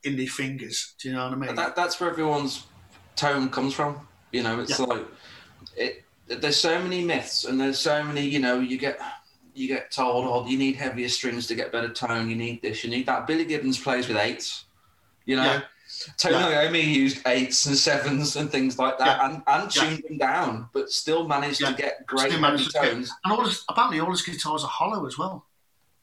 [0.03, 1.55] in the fingers, do you know what I mean?
[1.55, 2.65] that, that's where everyone's
[3.15, 4.07] tone comes from.
[4.31, 4.85] You know, it's Yeah.
[4.85, 5.05] like
[5.75, 6.03] it.
[6.27, 8.25] There's so many myths, and there's so many.
[8.27, 8.99] You know, you get
[9.53, 12.29] you get told, oh, you need heavier strings to get better tone.
[12.29, 13.25] You need this, you need that.
[13.25, 14.65] Billy Gibbons plays with eights.
[15.25, 15.61] You know, Yeah.
[16.17, 16.65] Tony Yeah.
[16.67, 19.81] Iommi used eights and sevens and things like that, and, and Yeah.
[19.81, 21.71] tuned them down, but still managed Yeah.
[21.71, 23.11] to get great Still heavy to get- tones.
[23.23, 25.45] and all his, apparently all his guitars are hollow as well.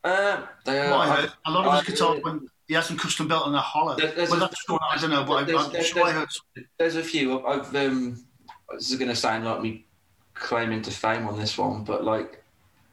[0.05, 0.93] Uh, they are.
[0.95, 3.61] I a lot of his I- guitars when he has them custom built on a
[3.61, 3.97] hollow.
[3.97, 6.11] There- there's well, a- that's true, I don't know, but there's- I'm there's- sure I
[6.13, 6.65] heard something.
[6.79, 7.47] There's a few.
[7.47, 8.25] I've um,
[8.73, 9.87] this is going to sound like me
[10.35, 12.43] claiming to fame on this one, but like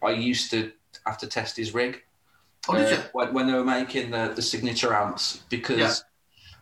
[0.03, 0.71] I used to
[1.05, 2.03] have to test his rig
[2.67, 3.03] Oh, did uh, you?
[3.13, 5.93] when, when they were making the, the signature amps because Yeah.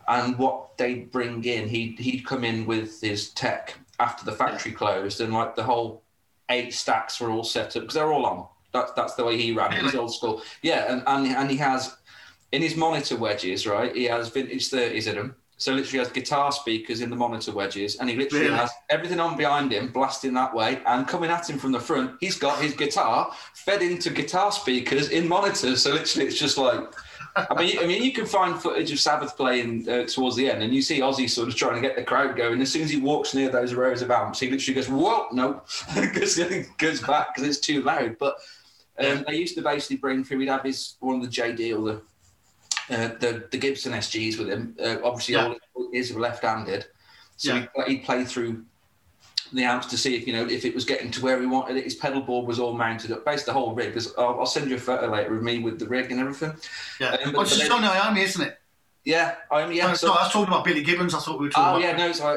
[0.08, 4.72] And what they'd bring in, he'd he'd come in with his tech after the factory
[4.72, 6.04] closed, and like the whole
[6.50, 8.48] eight stacks were all set up because they're all on.
[8.74, 9.82] That's that's the way he ran it.
[9.82, 9.98] He's Really?
[10.00, 10.42] old school.
[10.62, 11.96] Yeah, and, and and he has
[12.52, 13.94] in his monitor wedges, right?
[13.96, 15.36] He has vintage thirties in them.
[15.60, 18.58] So literally has guitar speakers in the monitor wedges, and he literally Really?
[18.58, 22.12] has everything on behind him, blasting that way, and coming at him from the front.
[22.20, 25.82] He's got his guitar fed into guitar speakers in monitors.
[25.82, 26.80] So literally, it's just like
[27.50, 30.64] I mean, I mean, you can find footage of Sabbath playing uh, towards the end,
[30.64, 32.62] and you see Ozzy sort of trying to get the crowd going.
[32.62, 35.62] As soon as he walks near those rows of amps, he literally goes, "Whoa, no,"
[35.96, 36.40] because
[36.78, 38.18] goes back because it's too loud.
[38.18, 38.38] But
[39.00, 40.40] um, they used to basically bring through.
[40.40, 42.02] He'd have his one of the JD or the
[42.96, 44.76] uh, the the Gibson SGs with him.
[44.82, 45.54] Uh, obviously, Yeah.
[45.76, 46.86] all his were left-handed,
[47.36, 47.68] so Yeah.
[47.78, 48.66] he'd, he'd play through
[49.54, 51.78] the amps to see if you know if it was getting to where he wanted
[51.78, 51.84] it.
[51.84, 53.26] His pedal board was all mounted up.
[53.26, 53.98] Basically, the whole rig.
[54.18, 56.54] I'll, I'll send you a photo later of me with the rig and everything.
[57.00, 57.12] Yeah.
[57.12, 58.60] Um, but- oh, it's but just they- Tony Iommi, isn't it?
[59.06, 59.92] Yeah, I yeah.
[59.92, 61.14] Oh, So, no, I was talking about Billy Gibbons.
[61.16, 61.98] I thought we were talking oh about.
[61.98, 62.28] yeah, no, so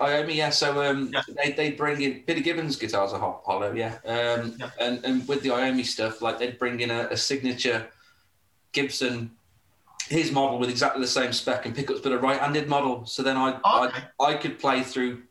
[0.00, 0.48] I, I, Iommi, yeah.
[0.48, 1.20] So um, Yeah.
[1.44, 3.96] they they bring in Billy Gibbons guitars are hot hollow, yeah.
[4.06, 4.70] Um, Yeah.
[4.80, 7.86] and and with the Iommi stuff, like they'd bring in a, a signature
[8.72, 9.30] Gibson,
[10.08, 13.04] his model with exactly the same spec and pickups, but a right-handed model.
[13.06, 14.04] So then I Oh, okay.
[14.20, 15.22] I, I could play through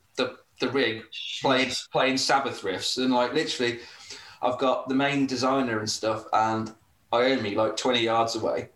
[0.60, 1.02] the rig
[1.42, 3.80] playing playing Sabbath riffs and like literally,
[4.42, 6.72] I've got the main designer and stuff and
[7.12, 8.70] Iommi like twenty yards away,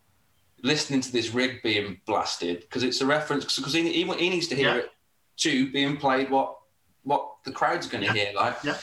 [0.62, 4.48] listening to this rig being blasted because it's a reference because he, he he needs
[4.48, 4.76] to hear Yeah.
[4.76, 4.90] it
[5.36, 6.56] too being played what
[7.02, 8.24] what the crowd's going to Yeah.
[8.24, 8.56] hear like.
[8.62, 8.76] Yeah.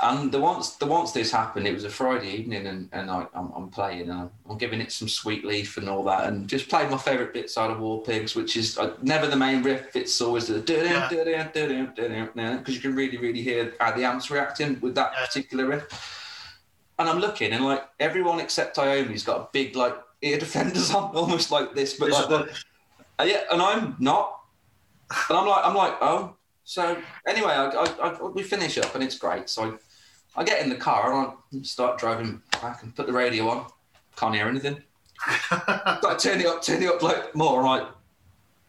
[0.00, 3.26] And the once the once this happened, it was a Friday evening, and, and I,
[3.34, 6.48] I'm, I'm playing, and I'm, I'm giving it some sweet leaf and all that, and
[6.48, 9.62] just playing my favourite bits out of War Pigs, which is uh, never the main
[9.62, 9.94] riff.
[9.94, 11.08] It's always the Yeah.
[12.56, 15.26] because you can really really hear how the amps reacting with that Yeah.
[15.26, 15.86] particular riff.
[16.98, 21.14] And I'm looking, and like everyone except Iommi's got a big like ear defenders on,
[21.14, 22.50] almost like this, but like the,
[23.20, 24.38] uh, yeah, and I'm not.
[25.28, 26.36] And I'm like, I'm like, oh.
[26.64, 26.96] So
[27.26, 29.48] anyway, I, I, I, we finish up and it's great.
[29.48, 29.78] So
[30.36, 33.48] I, I get in the car and I start driving back and put the radio
[33.48, 33.66] on.
[34.16, 34.82] Can't hear anything.
[35.50, 37.60] I turn it up, turn it up like more.
[37.60, 37.88] I'm like,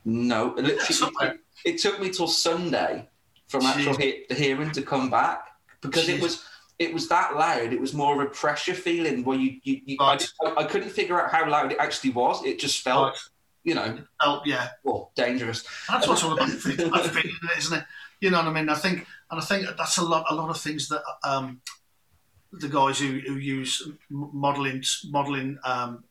[0.06, 0.56] no.
[0.56, 3.08] It, literally, it, took me till Sunday
[3.48, 4.02] from actual Jeez.
[4.02, 5.48] he- the hearing to come back
[5.82, 6.44] because it was
[6.80, 7.72] it was that loud.
[7.74, 10.26] It was more of a pressure feeling where you, you, you Right.
[10.46, 12.44] I, I couldn't figure out how loud it actually was.
[12.46, 13.18] It just felt, Right.
[13.64, 14.70] You know, Oh, yeah.
[14.84, 15.64] well, dangerous.
[15.90, 16.92] That's what's all about, feeling,
[17.58, 17.86] isn't it?
[18.22, 18.70] You know what I mean?
[18.70, 21.62] I think, and I think that's a lot, a lot of things that um,
[22.52, 26.04] the guys who, who use modeling, modeling um,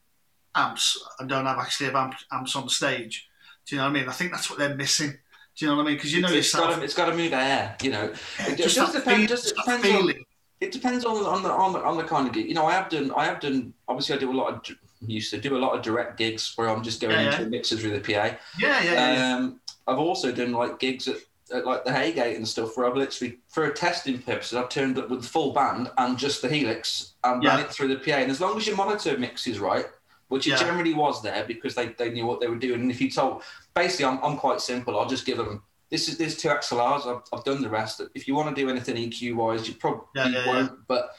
[0.54, 3.28] amps and don't have actually have amp, amps on the stage.
[3.66, 4.08] Do you know what I mean?
[4.08, 5.10] I think that's what they're missing.
[5.56, 5.96] Do you know what I mean?
[5.96, 8.12] Because you know it's yourself, got to, it's got to move air, you know.
[8.40, 9.20] It just, just, that, depends.
[9.20, 10.24] feel, Just depends on,
[10.60, 12.48] it depends on on the, on the on the kind of gig.
[12.48, 13.74] You know, I have done I have done.
[13.86, 16.68] Obviously, I do a lot of used to do a lot of direct gigs where
[16.68, 17.46] I'm just going Yeah, into yeah.
[17.46, 18.10] a mixer through the PA.
[18.14, 19.12] Yeah, yeah, yeah.
[19.14, 19.36] yeah.
[19.36, 21.16] Um, I've also done like gigs at,
[21.52, 24.98] at like the Haygate and stuff where I've literally, for a testing purposes, I've turned
[24.98, 28.18] up with the full band and just the Helix and ran it through the PA.
[28.18, 29.86] And as long as your monitor mix is right,
[30.28, 32.80] which it generally was there because they, they knew what they were doing.
[32.80, 33.42] And if you told,
[33.74, 34.98] basically, I'm, I'm quite simple.
[34.98, 35.62] I'll just give them.
[35.90, 37.06] This is there's two XLRs.
[37.06, 38.00] I've, I've done the rest.
[38.14, 40.86] If you want to do anything EQ wise, you probably Yeah, yeah, won't.
[40.88, 41.10] But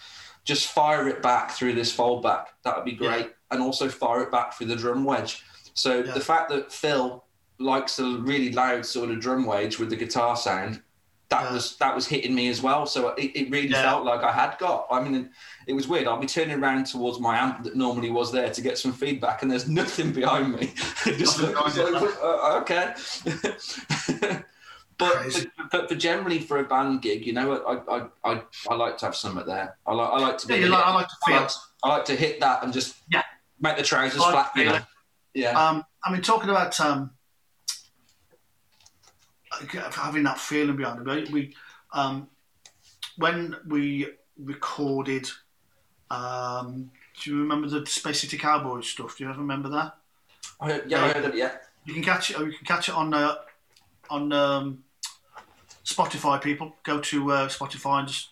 [0.45, 2.47] just fire it back through this fold back.
[2.63, 3.33] That would be great.
[3.53, 5.43] And also fire it back through the drum wedge.
[5.75, 6.11] So Yeah.
[6.13, 7.23] the fact that Phil
[7.59, 10.81] likes a really loud sort of drum wedge with the guitar sound,
[11.29, 11.53] that Yeah.
[11.53, 12.85] was that was hitting me as well.
[12.87, 13.81] So it, it really Yeah.
[13.83, 14.87] felt like I had got.
[14.91, 15.29] I mean,
[15.67, 16.07] it was weird.
[16.07, 19.41] I'll be turning around towards my amp that normally was there to get some feedback,
[19.43, 20.73] and there's nothing behind me.
[21.05, 22.93] Just like, uh, okay.
[24.97, 29.05] but, but generally for a band gig, you know, I I, I, I like to
[29.05, 29.77] have some something there.
[29.87, 30.55] I like I like to be.
[30.57, 31.51] yeah like, I like to I like,
[31.83, 33.23] I like to hit that and just Yeah.
[33.59, 34.53] Make the trousers I flat.
[34.53, 34.79] to You know?
[35.33, 35.59] Yeah.
[35.59, 37.11] Um, I mean, talking about um,
[39.91, 41.55] having that feeling behind it, we
[41.93, 42.27] um,
[43.17, 45.27] when we recorded.
[46.09, 49.17] Um, do you remember the Space City Cowboys stuff?
[49.17, 49.95] Do you ever remember that?
[50.59, 51.37] I heard, yeah, I heard of it.
[51.37, 51.53] Yeah.
[51.85, 52.39] You can catch it.
[52.39, 53.35] You can catch it on uh,
[54.09, 54.83] on um,
[55.85, 56.41] Spotify.
[56.41, 58.29] People go to uh, Spotify and just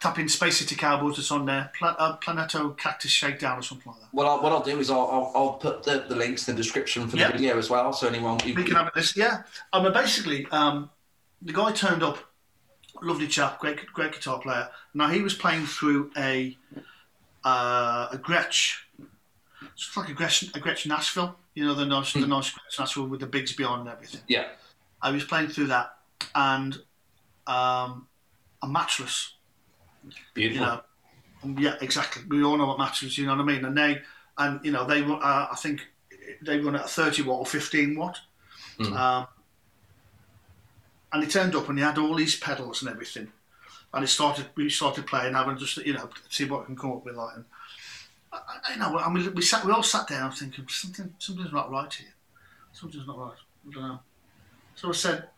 [0.00, 1.18] tap in Space City Cowboys.
[1.18, 1.70] It's on there.
[1.78, 4.08] Pla- uh, Planeto Cactus Shakedown or something like that.
[4.12, 6.62] Well, I'll, what I'll do is I'll, I'll, I'll put the, the links in the
[6.62, 7.32] description for the Yeah.
[7.32, 9.16] video as well, so anyone who, We can have it this.
[9.16, 9.42] Yeah.
[9.72, 10.90] I mean, basically, um,
[11.42, 12.18] the guy turned up,
[13.02, 14.68] lovely chap, great, great guitar player.
[14.94, 16.56] Now he was playing through a
[17.44, 18.74] uh, a Gretsch.
[19.74, 21.36] It's like a Gretsch, a Gretsch Nashville.
[21.54, 24.20] You know the nice, the nice Gretsch Nashville with the Bigsby on and everything.
[24.28, 24.46] Yeah.
[25.00, 25.94] I was playing through that
[26.34, 26.76] and
[27.46, 28.08] um,
[28.62, 29.34] a matchless.
[30.14, 30.66] You Beautiful.
[30.66, 30.80] know,
[31.42, 32.22] Um, yeah, exactly.
[32.28, 33.16] We all know what matters.
[33.16, 33.64] You know what I mean?
[33.64, 34.02] And they,
[34.36, 35.16] and you know, they were.
[35.16, 35.86] Uh, I think
[36.42, 38.18] they run at a thirty watt or fifteen watt.
[38.78, 38.92] Mm.
[38.96, 39.26] Um,
[41.12, 43.28] and he turned up and he had all these pedals and everything.
[43.94, 44.46] And he started.
[44.56, 47.16] We started playing, having just you know see what we can come up with.
[47.16, 47.44] Like, and
[48.32, 49.64] I, I, you know, I mean, we sat.
[49.64, 51.14] We all sat down thinking something.
[51.18, 52.14] Something's not right here.
[52.72, 53.38] Something's not right.
[53.68, 54.00] I don't know.
[54.74, 55.28] So I said,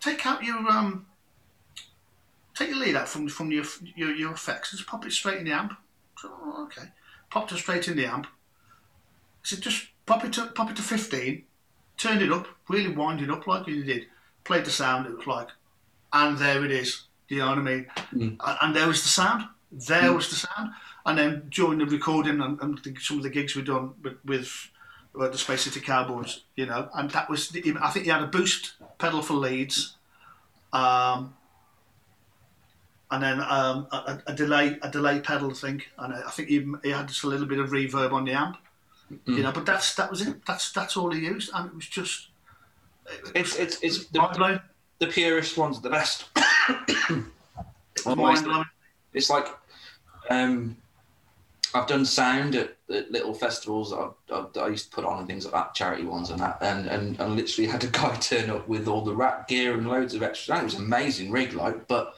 [0.00, 1.06] take out your um,
[2.58, 5.44] take your lead out from from your your, your effects, just pop it straight in
[5.44, 5.72] the amp.
[6.18, 6.88] So, oh, okay,
[7.30, 8.26] popped it straight in the amp.
[9.44, 11.44] Said, just pop it to pop it to fifteen,
[11.96, 14.06] turned it up, really wind it up like you did.
[14.44, 15.06] Played the sound.
[15.06, 15.48] It was like,
[16.12, 17.04] and there it is.
[17.28, 17.86] Do you know what I mean?
[18.14, 18.36] Mm.
[18.44, 19.44] And, and there was the sound.
[19.70, 20.72] There was the sound.
[21.04, 24.16] And then during the recording and, and the, some of the gigs we done with,
[24.24, 24.70] with
[25.14, 27.50] the Space City Cowboys, you know, and that was.
[27.50, 29.96] The, I think he had a boost pedal for leads.
[30.72, 31.34] Um,
[33.10, 36.66] and then um, a, a delay a delay pedal, I think, and I think he,
[36.82, 38.58] he had just a little bit of reverb on the amp,
[39.24, 39.52] you know.
[39.52, 40.44] But that's that was it.
[40.46, 42.28] That's that's all he used, and it was just
[43.34, 44.60] It's it's it's mind
[44.98, 46.26] the, the purest ones are the best.
[48.04, 48.64] Blowing.
[49.12, 49.48] it's like
[50.30, 50.76] um,
[51.74, 55.18] I've done sound at, at little festivals that I've, I've, I used to put on
[55.18, 58.14] and things like that, charity ones and that, and, and, and literally had a guy
[58.20, 60.54] turn up with all the rack gear and loads of extra.
[60.54, 62.14] and It was amazing rig, like, but.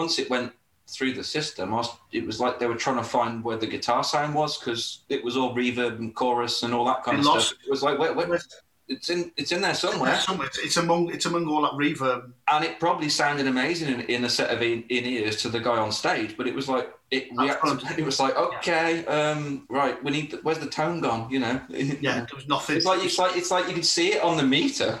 [0.00, 0.50] Once it went
[0.94, 3.66] through the system, I was, it was like they were trying to find where the
[3.74, 7.20] guitar sound was because it was all reverb and chorus and all that kind It
[7.20, 7.58] of lost- stuff.
[7.66, 8.42] It was like, wait, wait,
[8.92, 10.48] it's in it's in there somewhere Somewhere.
[10.48, 12.22] It's, it's among it's among all that reverb.
[12.52, 15.60] and it probably sounded amazing in, in a set of in, in ears to the
[15.68, 17.78] guy on stage, but it was like it reacted.
[18.00, 20.26] It was like okay, um, right, we need.
[20.42, 21.22] Where's the tone gone?
[21.30, 21.54] You know.
[22.06, 22.76] Yeah, there was nothing.
[22.78, 24.92] It's like it's like it's like you could see it on the meter,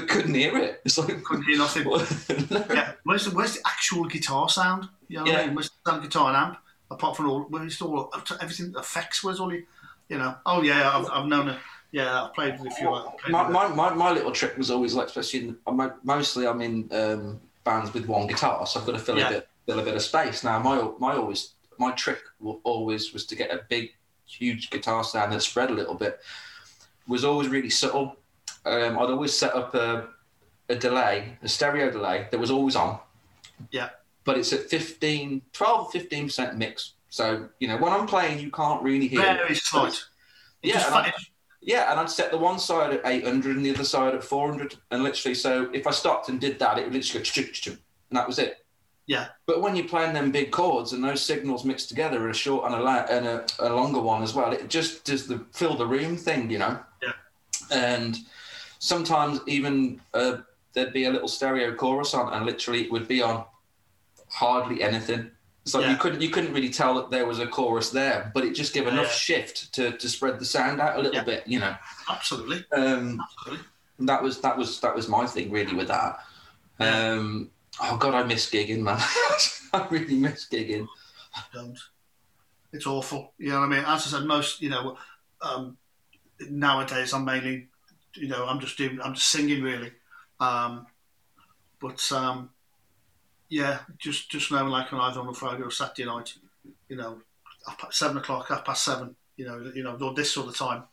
[0.00, 0.80] but couldn't hear it.
[0.84, 1.84] It's like couldn't hear nothing.
[2.50, 2.64] No.
[2.72, 4.88] Yeah, where's the where's the actual guitar sound?
[5.08, 5.38] You know Yeah.
[5.40, 5.54] I mean?
[5.54, 6.58] Where's the sound guitar and amp?
[6.90, 9.24] Apart from all, where's all everything effects?
[9.24, 9.64] Where's all the,
[10.08, 10.36] you know?
[10.46, 11.58] Oh yeah, I've, I've known it.
[11.90, 12.90] Yeah, I've played with a few.
[13.28, 16.88] My, my, my, my little trick was always like, especially in, I'm mostly I'm in
[16.92, 19.28] um, bands with one guitar, so I've got to fill Yeah.
[19.28, 20.44] a bit fill a bit of space.
[20.44, 22.20] Now my my always my trick
[22.64, 23.90] always was to get a big
[24.26, 26.20] huge guitar sound that spread a little bit.
[27.08, 28.16] Was always really subtle.
[28.66, 30.08] Um, I'd always set up a
[30.68, 32.98] a delay, a stereo delay that was always on.
[33.70, 33.90] Yeah.
[34.24, 36.94] But it's at 15, 12, 15 percent mix.
[37.08, 39.20] So you know when I'm playing, you can't really hear.
[39.20, 39.36] it.
[39.38, 39.94] very slight.
[40.62, 41.12] It Yeah, and I-
[41.62, 44.76] Yeah, and I'd set the one side at 800 and the other side at 400.
[44.90, 48.26] And literally, so if I stopped and did that, it would literally go and that
[48.26, 48.64] was it.
[49.06, 49.28] Yeah.
[49.46, 52.74] But when you're playing them big chords and those signals mixed together, a short and
[52.74, 55.86] a, la- and a, a longer one as well, it just does the fill the
[55.86, 56.78] room thing, you know?
[57.02, 57.12] Yeah.
[57.70, 58.18] And
[58.78, 60.38] sometimes even uh,
[60.72, 63.44] there'd be a little stereo chorus on, and literally it would be on
[64.28, 65.30] hardly anything.
[65.64, 68.44] So like you couldn't you couldn't really tell that there was a chorus there, but
[68.44, 69.10] it just gave Yeah, enough yeah.
[69.12, 71.24] shift to, to spread the sound out a little Yeah.
[71.24, 71.74] bit, you know.
[72.08, 73.66] absolutely, Um, absolutely.
[74.00, 76.20] that was that was that was my thing really with that.
[76.78, 77.10] Yeah.
[77.14, 77.50] Um,
[77.82, 78.98] oh god, I miss gigging, man.
[79.72, 80.86] I really miss gigging.
[81.52, 81.76] Don't.
[82.72, 83.32] It's awful.
[83.38, 83.84] You know what I mean?
[83.86, 84.96] As I said, most you know,
[85.42, 85.76] um,
[86.48, 87.68] nowadays I'm mainly,
[88.16, 89.92] you know, I'm just doing, I'm just singing really.
[90.40, 90.86] Um,
[91.80, 92.50] but um,
[93.48, 96.34] yeah, just just knowing like on either on a Friday or Saturday night,
[96.88, 97.18] you know,
[97.90, 100.84] seven o'clock, half past seven, you know, you know, or this sort of time,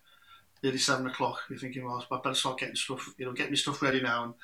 [0.62, 1.40] nearly seven o'clock.
[1.50, 4.36] You're thinking, well, I better start getting stuff, you know, get my stuff ready now.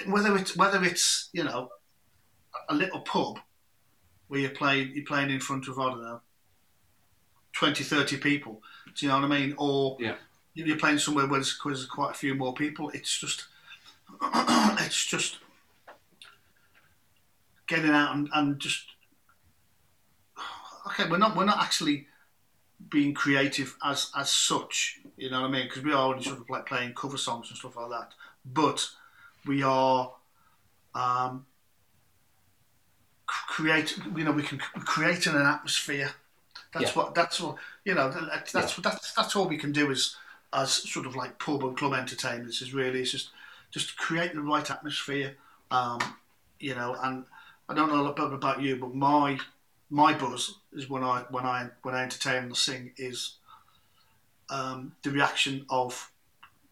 [0.00, 1.70] And whether it's whether it's you know,
[2.68, 3.38] a little pub
[4.28, 6.20] where you're playing you're playing in front of I don't know
[7.54, 8.62] 20 30 people
[8.94, 10.16] do you know what I mean or Yeah.
[10.66, 13.46] You're playing somewhere where there's, where there's quite a few more people it's just
[14.22, 15.38] it's just
[17.66, 18.86] getting out and, and just
[20.86, 22.06] okay we're not we're not actually
[22.90, 25.66] being creative as as such you know what I mean?
[25.66, 28.12] Because we are only sort of like playing cover songs and stuff like that.
[28.44, 28.88] But
[29.44, 30.12] we are
[30.94, 31.44] um,
[33.26, 36.12] create you know we can create an atmosphere.
[36.72, 37.02] That's Yeah.
[37.02, 40.14] what that's what you know that- that's that's that's all we can do as
[40.52, 43.30] as sort of like pub and club entertainers is really is just
[43.70, 45.36] just create the right atmosphere
[45.70, 45.98] um,
[46.58, 47.24] you know and
[47.68, 49.38] I don't know about, about you but my
[49.90, 53.34] my buzz is when I when I when I entertain and sing is
[54.50, 56.10] um, the reaction of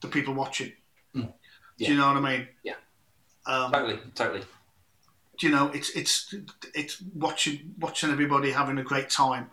[0.01, 0.73] the people watching
[1.15, 1.33] Mm.
[1.79, 2.75] do you know what I mean Yeah.
[3.47, 4.43] um, Totally, totally.
[5.39, 6.35] Do you know, it's it's
[6.75, 9.51] it's watching watching everybody having a great time,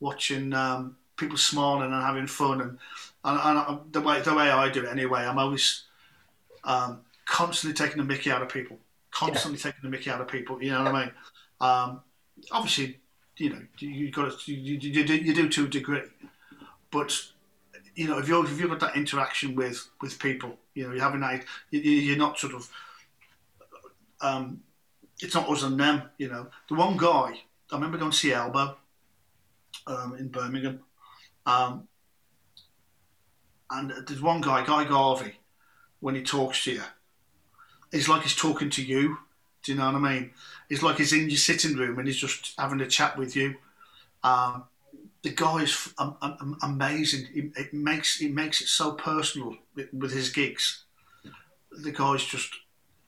[0.00, 2.78] watching um, people smiling and having fun, and
[3.24, 5.84] and, and the way the way I do it anyway, I'm always
[6.64, 8.78] um, constantly taking the Mickey out of people,
[9.10, 9.64] constantly yeah.
[9.64, 10.62] taking the Mickey out of people.
[10.62, 11.12] You know what I mean?
[11.60, 12.00] Um,
[12.50, 12.98] obviously,
[13.36, 16.02] you know, you got to you, you, do, you do to a degree,
[16.90, 17.16] but
[17.94, 21.02] you know, if you're if you've got that interaction with with people, you know, you're
[21.02, 22.70] having that, you, are not sort of,
[24.20, 24.60] um,
[25.20, 26.02] it's not us and them.
[26.18, 27.40] You know, the one guy
[27.70, 28.76] I remember going to see Elbow
[29.86, 30.80] um, in Birmingham,
[31.46, 31.88] um,
[33.70, 35.38] and there's one guy, Guy Garvey,
[36.00, 36.82] when he talks to you,
[37.92, 39.18] it's like he's talking to you.
[39.62, 40.30] Do you know what I mean?
[40.70, 43.56] It's like he's in your sitting room and he's just having a chat with you.
[44.22, 44.64] Um,
[45.22, 45.92] the guy is
[46.62, 47.28] amazing.
[47.34, 50.84] It, it, makes it makes it so personal with, his gigs.
[51.70, 52.54] The guy's just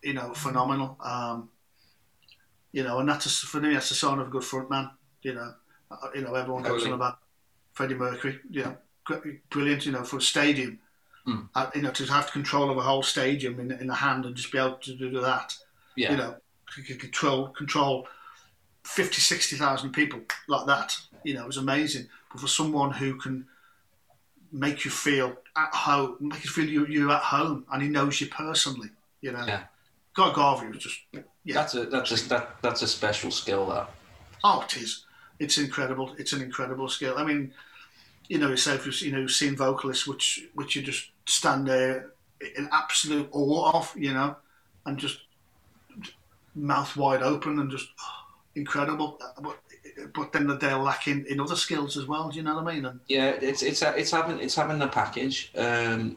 [0.02, 0.98] you know phenomenal.
[1.02, 1.48] Um,
[2.72, 4.90] you know, and that's a, for me that's the sign of a good front man.
[5.22, 5.54] You know,
[5.90, 7.18] uh, you know everyone goes on about
[7.72, 8.40] Freddie Mercury.
[8.50, 8.76] Know,
[9.50, 9.86] brilliant.
[9.86, 10.78] You know, for a stadium,
[11.26, 11.48] mm.
[11.54, 14.34] uh, you know, to have control of a whole stadium in, in the hand and
[14.34, 15.54] just be able to do that.
[15.96, 16.12] Yeah.
[16.12, 16.36] You know,
[16.98, 18.06] control control
[18.84, 20.96] 50, 60,000 people like that.
[21.24, 22.08] You know, it was amazing.
[22.30, 23.46] But for someone who can
[24.50, 28.20] make you feel at home, make you feel you, you're at home, and he knows
[28.20, 28.90] you personally,
[29.20, 29.44] you know.
[29.46, 29.64] Yeah.
[30.14, 31.54] Guy Garvey was just yeah.
[31.54, 33.66] That's a that's a that, that's a special skill.
[33.66, 33.88] That.
[34.44, 35.06] Oh, it is.
[35.38, 36.14] It's incredible.
[36.18, 37.14] It's an incredible skill.
[37.16, 37.52] I mean,
[38.28, 42.12] you know yourself, you know, seeing vocalists which which you just stand there
[42.56, 44.36] in absolute awe of, you know,
[44.86, 45.20] and just
[46.54, 49.18] mouth wide open and just oh, incredible.
[49.40, 49.58] But,
[50.14, 52.30] but then they're lacking in other skills as well.
[52.30, 52.84] Do you know what I mean?
[52.86, 55.52] And, yeah, it's it's it's having it's having the package.
[55.56, 56.16] Um,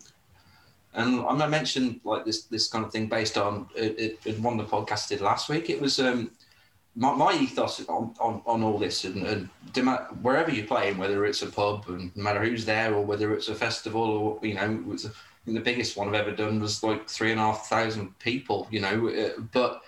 [0.94, 4.60] and I'm gonna mention like this this kind of thing based on it, it, one
[4.60, 5.70] of the podcasts did last week.
[5.70, 6.32] It was um,
[6.96, 9.50] my, my ethos on, on, on all this, and, and
[10.22, 13.50] wherever you're playing, whether it's a pub, and no matter who's there, or whether it's
[13.50, 15.12] a festival, or you know, it's a,
[15.46, 18.68] the biggest one I've ever done was like three and a half thousand people.
[18.72, 19.82] You know, uh, but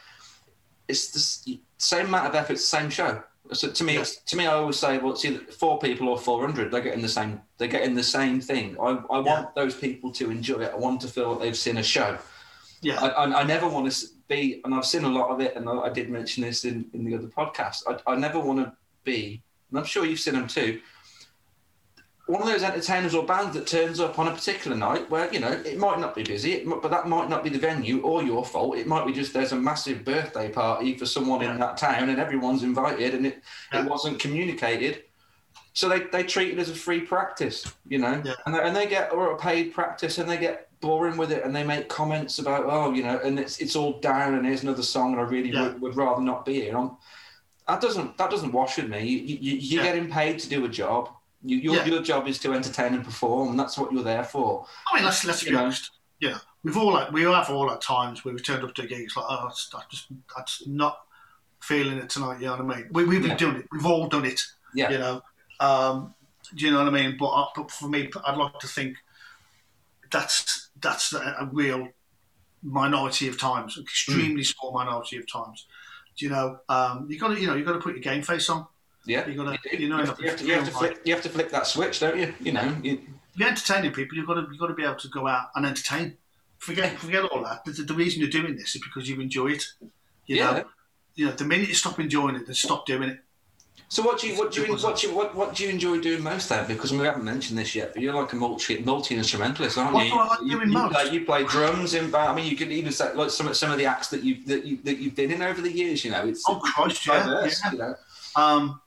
[0.87, 3.23] it's the same amount of effort, same show.
[3.53, 4.05] So to me, yeah.
[4.25, 6.71] to me, I always say, well, it's either four people or four hundred.
[6.71, 7.41] They're getting the same.
[7.57, 8.75] They're getting the same thing.
[8.79, 9.45] I, I want yeah.
[9.55, 10.71] those people to enjoy it.
[10.73, 12.17] I want to feel like they've seen a show.
[12.81, 13.01] Yeah.
[13.01, 15.67] I, I, I, never want to be, and I've seen a lot of it, and
[15.69, 17.83] I, I did mention this in, in the other podcast.
[17.87, 18.73] I, I never want to
[19.03, 20.79] be, and I'm sure you've seen them too
[22.27, 25.39] one of those entertainers or bands that turns up on a particular night where you
[25.39, 28.45] know it might not be busy, but that might not be the venue or your
[28.45, 28.77] fault.
[28.77, 31.53] It might be just there's a massive birthday party for someone yeah.
[31.53, 33.83] in that town and everyone's invited and it, yeah.
[33.83, 35.03] it wasn't communicated.
[35.71, 38.33] So they, they treat it as a free practice, you know, yeah.
[38.45, 41.43] and, they, and they get or a paid practice and they get boring with it
[41.43, 44.63] and they make comments about oh you know and it's it's all down and here's
[44.63, 46.77] another song and I really would, would rather not be here.
[46.77, 46.97] I'm,
[47.67, 49.03] that doesn't that doesn't wash with me.
[49.03, 51.09] You, you, you're getting paid to do a job
[51.43, 51.85] you, your, yeah.
[51.85, 54.65] your job is to entertain and perform, and that's what you're there for.
[54.91, 55.91] I mean, let's let's be honest.
[56.19, 58.87] Yeah, we've all like, we all have all at times where we've turned up to
[58.87, 59.03] gigs.
[59.03, 60.99] It's like, oh, I just, I just, not
[61.61, 62.39] feeling it tonight.
[62.39, 62.89] You know what I mean?
[62.91, 63.37] We, we've been yeah.
[63.37, 63.67] doing it.
[63.71, 64.41] We've all done it.
[64.73, 64.89] Yeah.
[64.89, 65.21] You know.
[65.59, 66.13] Um,
[66.55, 67.17] do you know what I mean?
[67.19, 68.97] But, uh, but for me, I'd like to think
[70.11, 71.89] that's that's a real
[72.63, 74.45] minority of times, extremely mm.
[74.45, 75.65] small minority of times.
[76.17, 76.59] Do you know?
[76.69, 78.65] Um, you got to you know you got to put your game face on.
[79.05, 81.01] Yeah, you got to, you know, you have, you have to, you have to flip,
[81.05, 82.33] you have to flip that switch, don't you?
[82.41, 82.99] You know, you,
[83.35, 84.17] you're entertaining people.
[84.17, 86.17] You've got to, you've got to be able to go out and entertain.
[86.57, 87.63] Forget, forget all that.
[87.63, 89.65] The, the reason you're doing this is because you enjoy it.
[90.25, 90.51] You yeah.
[90.51, 90.63] know,
[91.15, 93.19] you know, the minute you stop enjoying it, then stop doing it.
[93.89, 96.01] So what do you what do you what do you, what, what do you enjoy
[96.01, 96.67] doing most then?
[96.67, 100.05] Because we haven't mentioned this yet, but you're like a multi multi instrumentalist, aren't what
[100.05, 100.11] you?
[100.11, 100.93] Do I like you, doing you, most?
[100.93, 102.13] Play, you play drums in.
[102.13, 104.65] I mean, you could even say like some some of the acts that you that
[104.65, 106.03] you that you've been in over the years.
[106.03, 107.71] You know, it's oh Christ, diverse, yeah, yeah.
[107.71, 107.95] You know?
[108.35, 108.81] Um,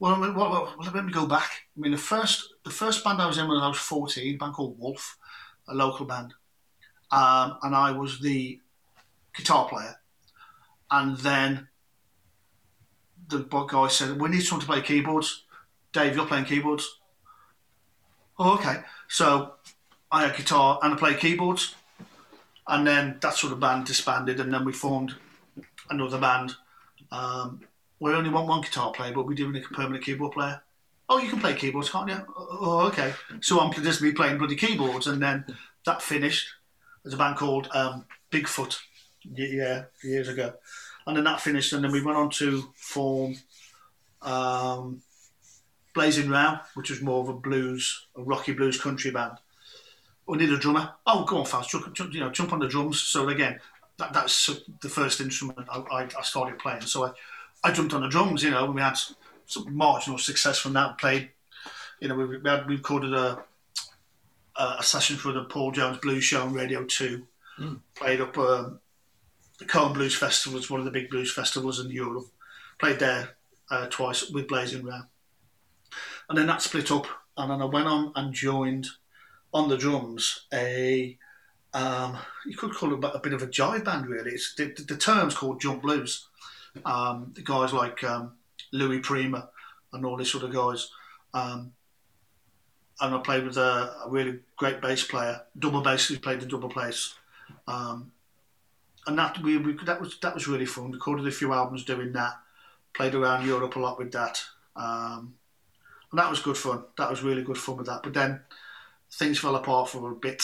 [0.00, 1.50] well, well, well, let me go back.
[1.76, 4.36] I mean, the first the first band I was in when I was 14, a
[4.38, 5.18] band called Wolf,
[5.68, 6.32] a local band.
[7.10, 8.60] Um, and I was the
[9.34, 9.96] guitar player.
[10.90, 11.68] And then
[13.28, 15.44] the guy said, We need someone to play keyboards.
[15.92, 16.98] Dave, you're playing keyboards.
[18.38, 18.76] Oh, okay.
[19.08, 19.54] So
[20.10, 21.74] I had guitar and I played keyboards.
[22.66, 25.14] And then that sort of band disbanded, and then we formed
[25.88, 26.54] another band.
[27.10, 27.62] Um,
[27.98, 30.60] we only want one guitar player, but we're doing a permanent keyboard player.
[31.08, 32.20] Oh, you can play keyboards, can't you?
[32.36, 33.14] Oh, okay.
[33.40, 35.46] So I'm just me playing bloody keyboards, and then
[35.86, 36.46] that finished.
[37.02, 38.78] There's a band called um, Bigfoot,
[39.24, 40.52] yeah, years ago,
[41.08, 43.34] and then that finished, and then we went on to form
[44.20, 45.00] um,
[45.94, 49.38] Blazing Row, which was more of a blues, a rocky blues country band.
[50.26, 50.90] We need a drummer.
[51.06, 53.00] Oh, go on, fast, jump, jump, you know, jump on the drums.
[53.00, 53.58] So again,
[53.96, 54.50] that, that's
[54.82, 56.82] the first instrument I, I, I started playing.
[56.82, 57.12] So I,
[57.64, 58.98] I jumped on the drums, you know, and we had
[59.46, 60.98] some marginal success from that.
[60.98, 61.30] Played,
[62.00, 63.42] you know, we, we, had, we recorded a,
[64.58, 67.26] a session for the Paul Jones Blues Show on Radio 2.
[67.60, 67.80] Mm.
[67.94, 68.80] Played up um,
[69.58, 72.26] the Colne Blues Festival, it's one of the big blues festivals in Europe.
[72.78, 73.30] Played there
[73.70, 75.08] uh, twice with Blazing Ram.
[76.28, 77.06] And then that split up,
[77.36, 78.86] and then I went on and joined
[79.52, 81.18] on the drums a
[81.74, 84.32] um, you could call it a bit of a jive band, really.
[84.32, 86.26] It's the, the term's called jump blues.
[86.84, 88.32] Um, the guys like um,
[88.72, 89.50] Louis Prima
[89.92, 90.90] and all these sort of guys.
[91.34, 91.72] Um,
[93.00, 96.10] and I played with a, a, really great bass player, double bass.
[96.10, 97.14] We played the double bass,
[97.66, 98.12] um,
[99.08, 100.92] and that we, we, that was that was really fun.
[100.92, 102.34] Recorded a few albums doing that.
[102.94, 104.42] Played around Europe a lot with that,
[104.76, 105.34] um,
[106.10, 106.84] and that was good fun.
[106.96, 108.02] That was really good fun with that.
[108.02, 108.40] But then
[109.10, 110.42] things fell apart for a bit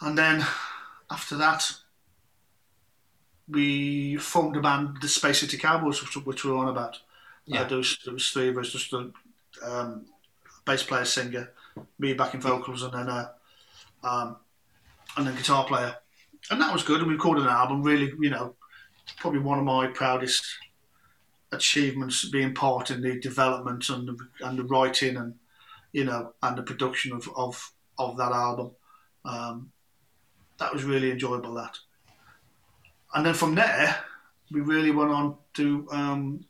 [0.00, 0.44] and then
[1.10, 1.72] after that,
[3.48, 6.98] we formed a band, the Space City Cowboys, which, we were on about.
[7.46, 7.62] Yeah.
[7.62, 9.10] Uh, there, was, there was three of us, just a
[9.64, 10.06] um,
[10.64, 11.52] bass player, singer,
[11.98, 13.32] me backing vocals, and then a,
[14.02, 14.36] um,
[15.16, 15.96] and then guitar player.
[16.50, 17.00] And that was good.
[17.00, 18.54] And we recorded an album, really, you know,
[19.18, 20.44] probably one of my proudest
[21.52, 24.16] achievements being part in the development and the,
[24.46, 25.34] and the writing and,
[25.92, 28.70] you know, and the production of, of, of that album.
[29.24, 29.72] Um,
[30.58, 31.54] that was really enjoyable.
[31.54, 31.76] That,
[33.14, 33.96] and then from there,
[34.50, 36.44] we really went on to um,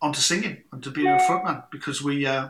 [0.00, 2.48] onto singing and to being a frontman because we uh,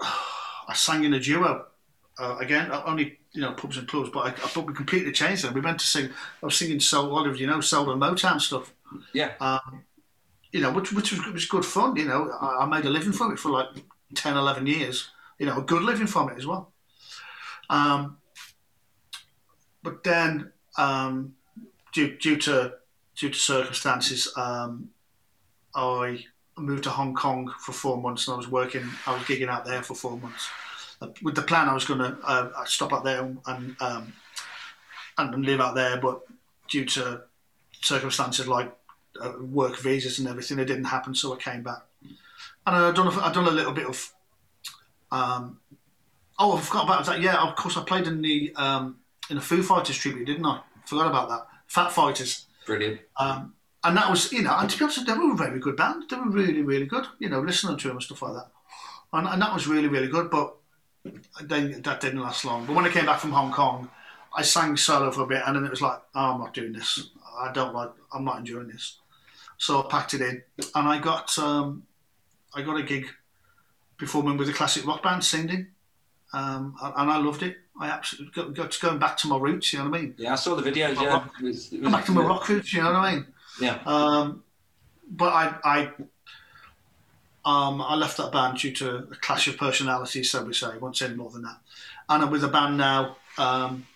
[0.00, 1.66] I sang in a duo
[2.18, 5.44] uh, again, only you know pubs and clubs, but I, I thought we completely changed
[5.44, 5.52] that.
[5.52, 6.10] We went to sing.
[6.42, 8.72] I was singing soul, a lot of you know soul and Motown stuff.
[9.12, 9.32] Yeah.
[9.40, 9.84] Um,
[10.52, 11.96] you know, which which was, was good fun.
[11.96, 13.66] You know, I, I, made a living from it for like
[14.14, 15.10] 10, 11 years.
[15.38, 16.72] You know, a good living from it as well.
[17.68, 18.18] Um,
[19.82, 21.34] but then, um,
[21.92, 22.74] due, due to
[23.16, 24.90] due to circumstances, um,
[25.74, 26.24] I
[26.56, 28.88] moved to Hong Kong for four months, and I was working.
[29.06, 30.48] I was gigging out there for four months.
[31.22, 34.12] With the plan, I was going to uh, stop out there and um,
[35.18, 36.22] and live out there, but
[36.68, 37.22] due to
[37.80, 38.72] circumstances like
[39.20, 41.14] uh, work visas and everything, it didn't happen.
[41.14, 41.82] So I came back,
[42.66, 44.12] and I'd done a, I'd done a little bit of
[45.10, 45.60] um,
[46.38, 47.20] Oh, I forgot about that.
[47.20, 48.96] Yeah, of course, I played in the um,
[49.30, 50.60] in the Foo Fighters tribute, didn't I?
[50.86, 51.46] Forgot about that.
[51.68, 52.46] Fat Fighters.
[52.66, 53.00] Brilliant.
[53.18, 55.76] Um, and that was, you know, and to be honest, they were a very good
[55.76, 56.04] band.
[56.08, 57.06] They were really, really good.
[57.18, 58.48] You know, listening to them and stuff like that.
[59.12, 60.30] And, and that was really, really good.
[60.30, 60.54] But
[61.42, 62.66] that didn't last long.
[62.66, 63.90] But when I came back from Hong Kong,
[64.34, 66.72] I sang solo for a bit, and then it was like, oh, I'm not doing
[66.72, 67.10] this.
[67.38, 67.90] I don't like.
[68.12, 68.98] I'm not enjoying this.
[69.58, 70.42] So I packed it in,
[70.74, 71.84] and I got um,
[72.54, 73.06] I got a gig
[73.96, 75.68] performing with a classic rock band singing
[76.34, 77.58] um, and I loved it.
[77.78, 79.72] I absolutely got, got to going back to my roots.
[79.72, 80.14] You know what I mean?
[80.18, 81.00] Yeah, I saw the videos.
[81.00, 82.72] Yeah, rock, it was, it was back to my rock roots.
[82.72, 83.26] You know what I mean?
[83.60, 83.78] Yeah.
[83.86, 84.42] Um,
[85.08, 85.90] but I, I,
[87.44, 90.30] um, I left that band due to a clash of personalities.
[90.30, 90.68] So we say.
[90.68, 91.58] I won't say any more than that.
[92.08, 93.16] And I'm with a band now.
[93.38, 93.86] Um,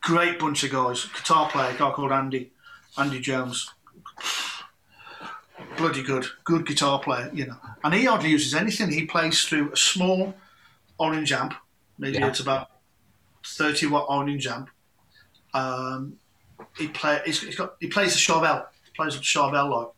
[0.00, 1.04] great bunch of guys.
[1.06, 2.52] Guitar player, a guy called Andy,
[2.96, 3.70] Andy Jones.
[5.76, 7.56] Bloody good, good guitar player, you know.
[7.84, 8.90] And he hardly uses anything.
[8.90, 10.34] He plays through a small
[10.98, 11.54] orange amp.
[11.98, 12.28] Maybe yeah.
[12.28, 12.70] it's about
[13.44, 14.68] thirty watt orange amp.
[15.54, 16.18] Um,
[16.76, 19.88] he play he's, he's got he plays the Charvel, he plays the Charvel like,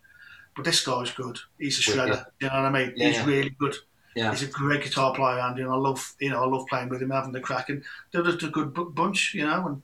[0.55, 1.39] but this guy's good.
[1.59, 2.09] He's a shredder.
[2.09, 2.25] Yeah.
[2.41, 2.93] You know what I mean?
[2.97, 3.75] Yeah, he's really good.
[4.15, 4.31] Yeah.
[4.31, 7.03] He's a great guitar player, Andy, and I love you know I love playing with
[7.03, 7.83] him, having the crack, and
[8.13, 9.67] they're just a good bunch, you know.
[9.67, 9.83] And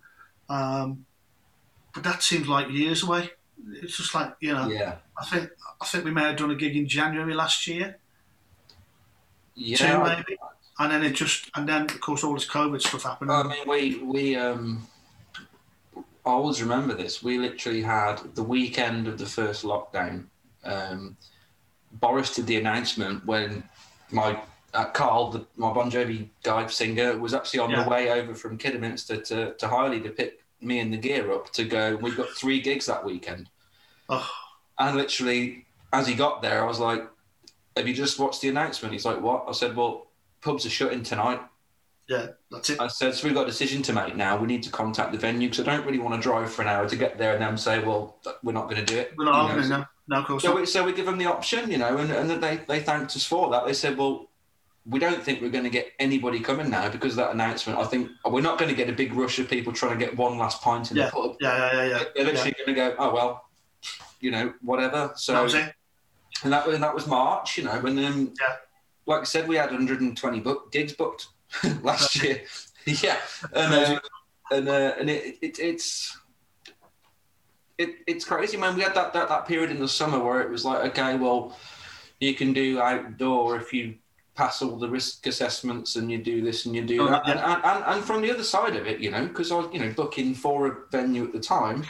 [0.49, 1.07] um,
[1.93, 3.31] but that seems like years away.
[3.83, 4.69] It's just like you know.
[4.69, 4.97] Yeah.
[5.19, 5.51] I think
[5.81, 7.99] I think we may have done a gig in January last year.
[9.55, 9.77] Yeah.
[9.77, 10.39] Two maybe
[10.81, 13.31] and then it just and then of course all this COVID stuff happened.
[13.31, 14.89] I mean, we we um,
[15.97, 17.23] I always remember this.
[17.23, 20.25] We literally had the weekend of the first lockdown.
[20.65, 21.17] Um,
[21.93, 23.63] Boris did the announcement when
[24.11, 24.41] my
[24.75, 27.83] uh, Carl, the, my Bon Jovi guy singer, was actually on yeah.
[27.83, 31.53] the way over from Kidderminster to to Highley to pick me and the gear up
[31.53, 31.97] to go.
[31.97, 33.49] We've got three gigs that weekend.
[34.09, 34.31] Oh.
[34.79, 37.09] And literally, as he got there, I was like,
[37.77, 40.07] "Have you just watched the announcement?" He's like, "What?" I said, "Well."
[40.41, 41.41] pubs are shutting tonight.
[42.11, 42.81] Yeah, that's it.
[42.81, 44.37] I said, so we've got a decision to make now.
[44.37, 46.67] We need to contact the venue because I don't really want to drive for an
[46.67, 49.15] hour to get there and then say, well, we're not going to do it.
[49.17, 49.89] We're not having it now.
[50.09, 52.43] No, of course so we, so we give them the option, you know, and, and
[52.43, 53.65] they, they thanked us for that.
[53.65, 54.29] They said, well,
[54.85, 57.79] we don't think we're going to get anybody coming now because of that announcement.
[57.79, 60.17] I think we're not going to get a big rush of people trying to get
[60.17, 61.05] one last pint in yeah.
[61.05, 61.37] the pub.
[61.41, 62.05] Yeah, yeah, yeah, yeah.
[62.17, 62.75] They're literally yeah.
[62.75, 63.45] going to go, oh, well,
[64.19, 65.13] you know, whatever.
[65.15, 65.73] So, that was it.
[66.43, 68.57] And that, and that was March, you know, when um, yeah
[69.11, 71.27] like I said, we had 120 book, gigs booked
[71.83, 72.43] last year.
[72.87, 73.19] yeah,
[73.53, 74.01] and, uh,
[74.51, 76.17] and uh, and it, it it's
[77.79, 78.77] it, it's crazy, man.
[78.77, 81.57] We had that, that that period in the summer where it was like, okay, well,
[82.21, 83.95] you can do outdoor if you
[84.35, 87.27] pass all the risk assessments and you do this and you do Oh, that.
[87.27, 87.55] yeah.
[87.55, 89.81] And, and, and from the other side of it, you know, because I was, you
[89.81, 91.85] know, booking for a venue at the time,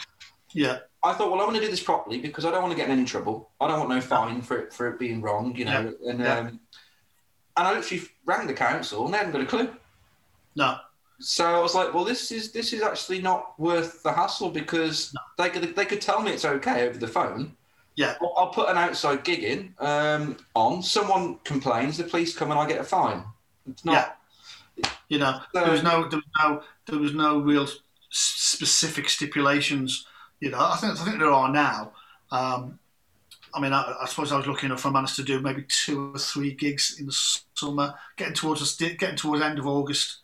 [0.52, 2.76] Yeah, I thought, well, I want to do this properly because I don't want to
[2.76, 3.50] get in any trouble.
[3.60, 5.92] I don't want no fine for it for it being wrong, you know.
[6.06, 6.38] And Yeah.
[6.38, 6.60] um,
[7.60, 9.68] and I literally rang the council and they hadn't got a clue.
[10.56, 10.78] no,
[11.18, 15.14] So I was like, well, this is this is actually not worth the hassle because
[15.38, 17.54] they could they could tell me it's okay over the phone.
[17.96, 18.14] Yeah.
[18.22, 20.82] I'll, I'll put an outside gig in um, on.
[20.82, 23.22] Someone complains, the police come and I get a fine.
[23.70, 24.16] It's not.
[25.10, 27.68] you know, So- there was no, there was no, there was no real
[28.08, 30.06] specific stipulations.
[30.40, 31.92] You know, I think I think there are now.
[32.32, 32.78] Um,
[33.54, 34.86] I mean, I, I suppose I was lucky enough.
[34.86, 37.12] I managed to do maybe two or three gigs in the
[37.54, 40.18] summer, getting towards getting towards end of August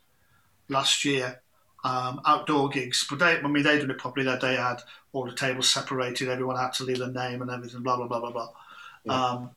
[0.68, 1.42] last year.
[1.84, 4.26] Um, outdoor gigs, but they, I mean, they did it properly.
[4.26, 4.78] That they had
[5.12, 6.28] all the tables separated.
[6.28, 7.82] Everyone had to leave their name and everything.
[7.82, 8.48] Blah blah blah blah blah.
[9.04, 9.24] Yeah.
[9.24, 9.50] Um,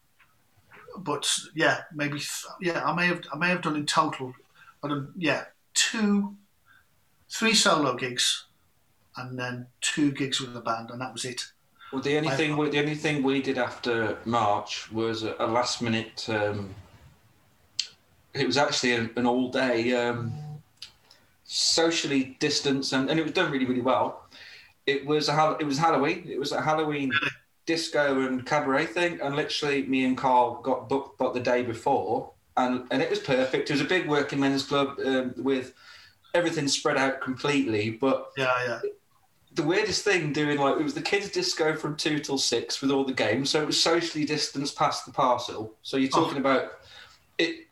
[0.97, 2.21] but yeah, maybe
[2.61, 4.33] yeah, I may have I may have done in total.
[4.83, 6.35] I done yeah two,
[7.29, 8.45] three solo gigs,
[9.17, 11.45] and then two gigs with the band, and that was it.
[11.91, 15.35] Well, the only I- thing we, the only thing we did after March was a,
[15.39, 16.27] a last minute.
[16.29, 16.75] Um,
[18.33, 20.31] it was actually an, an all day um,
[21.45, 24.27] socially distanced, and, and it was done really really well.
[24.85, 26.27] It was a it was Halloween.
[26.29, 27.11] It was a Halloween
[27.65, 32.31] disco and cabaret thing, and literally me and Carl got booked but the day before,
[32.57, 33.69] and and it was perfect.
[33.69, 35.73] It was a big working men's club um, with
[36.35, 38.79] everything spread out completely, but Yeah, yeah,
[39.59, 42.91] the weirdest thing doing like it was the kids disco from two till six with
[42.91, 45.73] all the games, so it was socially distanced past the parcel.
[45.81, 46.71] So you're talking about
[47.37, 47.67] it.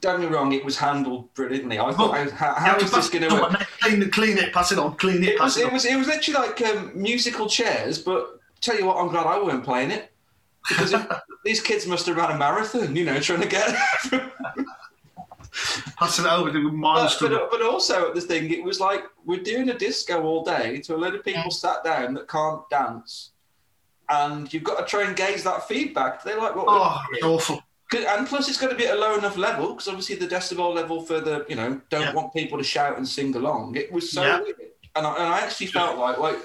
[0.00, 1.78] Don't get me wrong, it was handled brilliantly.
[1.78, 3.52] I thought, Oh, how, how is this going to work?
[3.80, 5.72] Clean it, clean it, pass it on, clean it, It was, pass it, it on.
[5.72, 7.98] was, it was literally like um, musical chairs.
[7.98, 10.12] But tell you what, I'm glad I weren't playing it
[10.68, 11.00] because it,
[11.46, 13.74] these kids must have ran a marathon, you know, trying to get.
[15.96, 19.42] pass it over to but, but, but also at the thing, it was like we're
[19.42, 23.30] doing a disco all day to a load of people sat down that can't dance,
[24.08, 26.22] and you've got to try and gauge that feedback.
[26.22, 26.66] They're like, what?
[26.68, 27.62] Oh, it's awful.
[27.90, 30.26] 'Cause- And plus, it's got to be at a low enough level because obviously the
[30.26, 32.12] decibel level for the you know don't Yeah.
[32.14, 33.76] want people to shout and sing along.
[33.76, 34.40] It was so Yeah.
[34.40, 34.56] weird,
[34.96, 36.38] and I, and I actually felt like like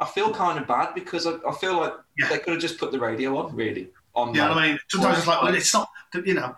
[0.00, 2.28] I feel kind of bad because I, I feel like Yeah.
[2.28, 4.34] they could have just put the radio on really on.
[4.34, 4.78] yeah, know I mean?
[4.88, 5.88] Sometimes it's like, well, it's not.
[6.24, 6.56] You know,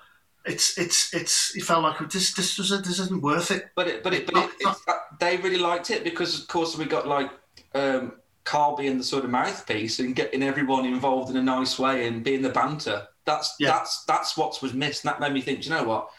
[0.50, 1.56] it's it's it's.
[1.56, 3.70] It felt like this this doesn't this isn't worth it.
[3.76, 6.84] But it, but it, but Not- it, they really liked it because, of course, we
[6.84, 7.30] got like
[7.74, 8.12] um,
[8.44, 12.24] Carl being the sort of mouthpiece and getting everyone involved in a nice way and
[12.24, 13.06] being the banter.
[13.24, 13.70] That's Yeah.
[13.72, 15.04] that's that's what was missed.
[15.04, 15.60] And that made me think.
[15.62, 16.10] "Do You know what?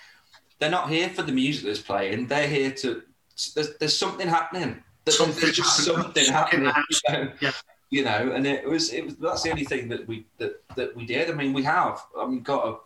[0.60, 2.28] They're not here for the music that's playing.
[2.28, 3.02] They're here to.
[3.56, 4.84] There's, there's something happening.
[5.04, 6.72] There's, Something there's something happening.
[7.10, 7.32] know?
[7.42, 7.52] Yeah.
[7.90, 10.96] You know, and it was it was that's the only thing that we that, that
[10.96, 11.30] we did.
[11.30, 12.00] I mean, we have.
[12.18, 12.78] I mean, got a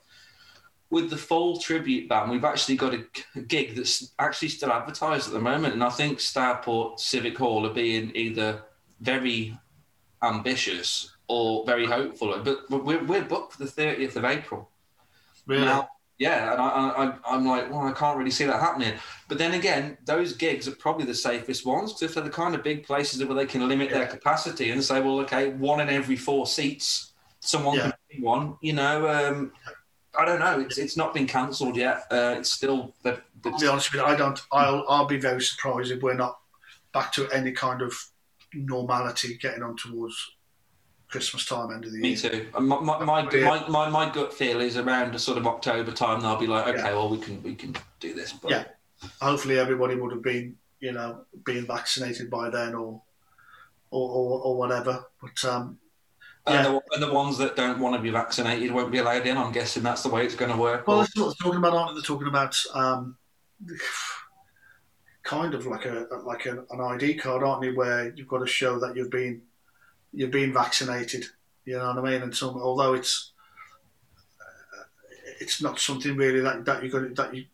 [0.95, 3.03] with the full tribute band, we've actually got a,
[3.41, 7.73] gig that's actually still advertised at the moment, and I think Stourport Civic Hall are
[7.73, 8.63] being either
[9.01, 9.59] very
[10.23, 12.41] ambitious or very hopeful.
[12.41, 14.69] But we're, we're booked for the thirtieth of April
[15.45, 15.65] Really.
[15.65, 15.89] now.
[16.17, 18.93] Yeah, and I, I'm like, well, I can't really see that happening.
[19.27, 22.63] But then again, those gigs are probably the safest ones because they're the kind of
[22.63, 26.15] big places where they can limit their capacity and say, well, okay, one in every
[26.15, 27.81] four seats, someone Yeah.
[27.91, 28.55] can be one.
[28.61, 29.51] You know, um,
[30.17, 30.59] I don't know.
[30.59, 32.03] It's it's not been cancelled yet.
[32.11, 34.39] Uh, it's still the, the I'll be honest with you, I don't.
[34.51, 36.39] I'll I'll be very surprised if we're not
[36.93, 37.93] back to any kind of
[38.53, 40.15] normality getting on towards
[41.09, 42.03] Christmas time, end of the year.
[42.03, 42.47] Me too.
[42.59, 46.21] My, my, my, my, my, my gut feel is around a sort of October time.
[46.21, 46.93] They'll be like, okay, Yeah.
[46.93, 48.33] well, we can we can do this.
[48.33, 48.63] But Yeah.
[49.21, 53.01] Hopefully, everybody would have been, you know, being vaccinated by then, or
[53.91, 55.05] or or, or whatever.
[55.21, 55.77] But um,
[56.47, 56.63] And, Yeah.
[56.63, 59.35] the, and the ones that don't want to be vaccinated won't be allowed in.
[59.37, 60.87] I'm guessing that's the way it's going to work.
[60.87, 61.73] well, Or- that's what they're talking about.
[61.73, 61.93] Aren't they?
[61.95, 63.17] They're talking about um,
[65.23, 67.71] kind of like a like an, an ID card, aren't they?
[67.71, 69.41] Where you've got to show that you've been
[70.13, 71.25] you've been vaccinated.
[71.65, 72.21] You know what I mean?
[72.21, 73.31] And some, although it's
[74.39, 74.83] uh,
[75.39, 77.45] it's not something really that that you got that you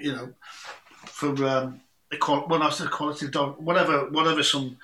[0.00, 0.32] you know
[1.06, 1.80] for um,
[2.12, 2.46] equal.
[2.48, 4.76] Well, I said equality, whatever whatever some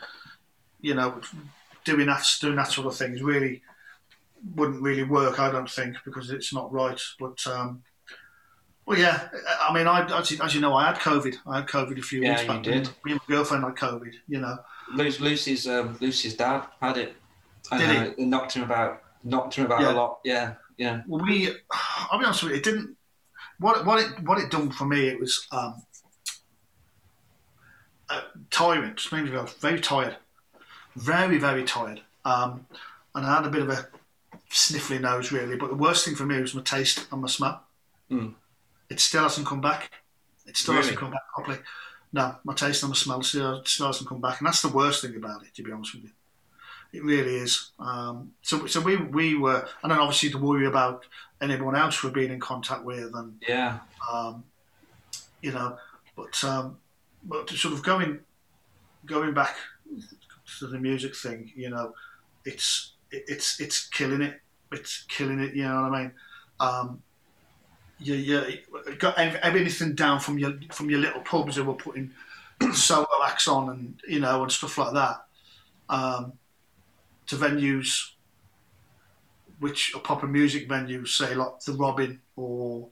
[0.81, 1.21] you know
[1.87, 3.63] doing that doing that sort of thing is really
[4.55, 5.41] wouldn't really work.
[5.41, 7.01] I don't think because it's not right.
[7.19, 7.83] But um,
[8.85, 9.29] well, yeah.
[9.61, 11.35] I mean, I as you, as you know, I had COVID.
[11.47, 12.63] I had COVID a few Yeah, weeks back.
[12.63, 12.89] did.
[13.05, 14.13] Me and my girlfriend had COVID.
[14.29, 14.59] You know.
[14.95, 17.17] Lu- Lucy's um, Lucy's dad had it.
[17.73, 19.03] And, Did uh, it knocked him about.
[19.25, 19.93] Knocked him about Yeah.
[19.93, 20.19] a lot.
[20.23, 21.03] Yeah, yeah.
[21.09, 21.49] We,
[22.13, 22.97] I'll be honest with you, it didn't.
[23.59, 25.83] What what it what it done for me, it was um,
[28.09, 28.21] uh,
[28.51, 28.95] tiring.
[28.95, 30.17] Just made me feel very tired,
[30.97, 32.01] very very tired.
[32.25, 32.67] Um,
[33.15, 33.87] and I had a bit of a
[34.51, 35.57] sniffly nose really.
[35.57, 37.63] But the worst thing for me was my taste and my smell.
[38.11, 38.35] Mm.
[38.91, 39.91] It still hasn't come back.
[40.47, 40.85] It still Really?
[40.85, 41.59] hasn't come back properly.
[42.13, 45.03] No, my taste and my smell still, still hasn't come back, and that's the worst
[45.03, 45.55] thing about it.
[45.55, 46.11] To be honest with you,
[46.93, 47.71] it really is.
[47.81, 51.05] Um, so, so we we were, and then obviously to worry about
[51.41, 53.81] anyone else we're being in contact with, and Yeah.
[54.11, 54.45] um,
[55.43, 55.79] you know,
[56.17, 56.79] but um,
[57.25, 58.21] but sort of going
[59.05, 59.57] going back
[60.59, 61.95] to the music thing, you know,
[62.45, 64.41] it's it's it's killing it.
[64.73, 65.55] It's killing it.
[65.55, 66.13] You know what I mean?
[66.59, 67.03] Um,
[67.99, 72.13] you you got everything down from your from your little pubs who were putting
[72.73, 75.25] solo acts on and you know and stuff like that,
[75.89, 76.33] um,
[77.27, 78.11] to venues
[79.59, 82.89] which are proper music venues, say like the Robin or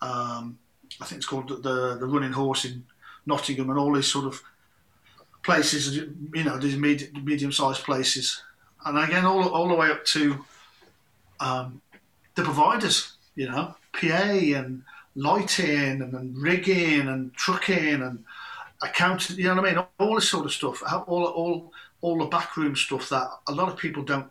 [0.00, 0.58] um,
[1.00, 2.84] I think it's called the, the the Running Horse in
[3.26, 4.42] Nottingham and all these sort of
[5.44, 8.42] places, you know, these med- medium-sized places,
[8.84, 10.44] and again all all the way up to
[11.40, 11.80] um,
[12.34, 14.82] the providers, you know, PA and
[15.14, 18.24] lighting and, and rigging and trucking and
[18.82, 22.26] accounting, you know what I mean, all this sort of stuff, all all all the
[22.26, 24.30] backroom stuff that a lot of people don't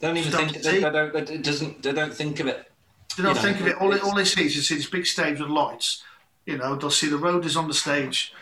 [0.00, 1.12] Don't even think they, they don't.
[1.12, 1.82] They it doesn't.
[1.82, 2.70] They don't think of it.
[3.16, 3.76] They don't You know, think of it.
[3.80, 6.02] All, they- all they see is they see this big stage with lights.
[6.46, 8.32] You know, they'll see the roadies on the stage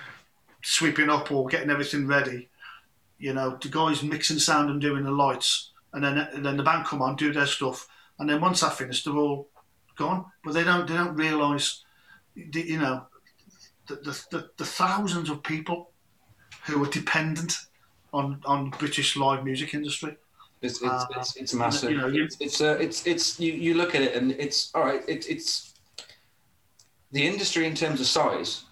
[0.66, 2.48] sweeping up or getting everything ready.
[3.18, 6.62] You know, the guys mixing sound and doing the lights, and then and then the
[6.62, 7.88] band come on, do their stuff,
[8.18, 9.48] and then once I finished, they're all
[9.96, 10.26] gone.
[10.44, 11.82] But they don't they don't realise,
[12.34, 13.06] the, you know,
[13.88, 15.90] the, the, the, the thousands of people
[16.64, 17.56] who are dependent
[18.12, 20.16] on on British live music industry.
[20.60, 21.90] It's it's, Uh, it's, it's massive.
[21.92, 24.74] you know, you- it's it's, uh, it's it's you, you look at it and it's
[24.74, 25.02] all right.
[25.08, 25.72] It, it's
[27.12, 28.65] the industry in terms of size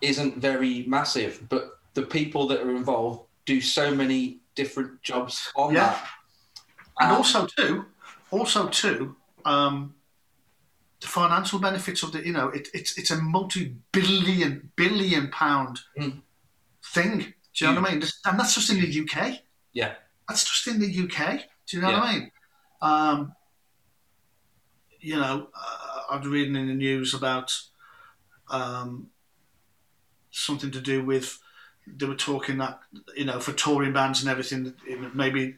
[0.00, 5.74] isn't very massive, but the people that are involved do so many different jobs on
[5.74, 5.86] Yeah.
[5.92, 6.08] that.
[7.00, 7.86] and Um, also too,
[8.30, 9.94] also too, um,
[11.00, 16.22] the financial benefits of the you know it, it's it's a multi-billion billion pound Mm.
[16.94, 17.34] thing.
[17.52, 18.02] Do you know what I mean?
[18.24, 19.40] And that's just in the UK.
[19.72, 19.94] Yeah.
[20.28, 21.44] That's just in the UK.
[21.66, 22.30] Do you know what I mean?
[22.80, 23.34] Um,
[25.00, 27.52] you know, uh, I was reading in the news about
[28.48, 29.10] um,
[30.34, 31.38] something to do with
[31.86, 32.80] they were talking that
[33.16, 34.74] you know for touring bands and everything
[35.14, 35.56] maybe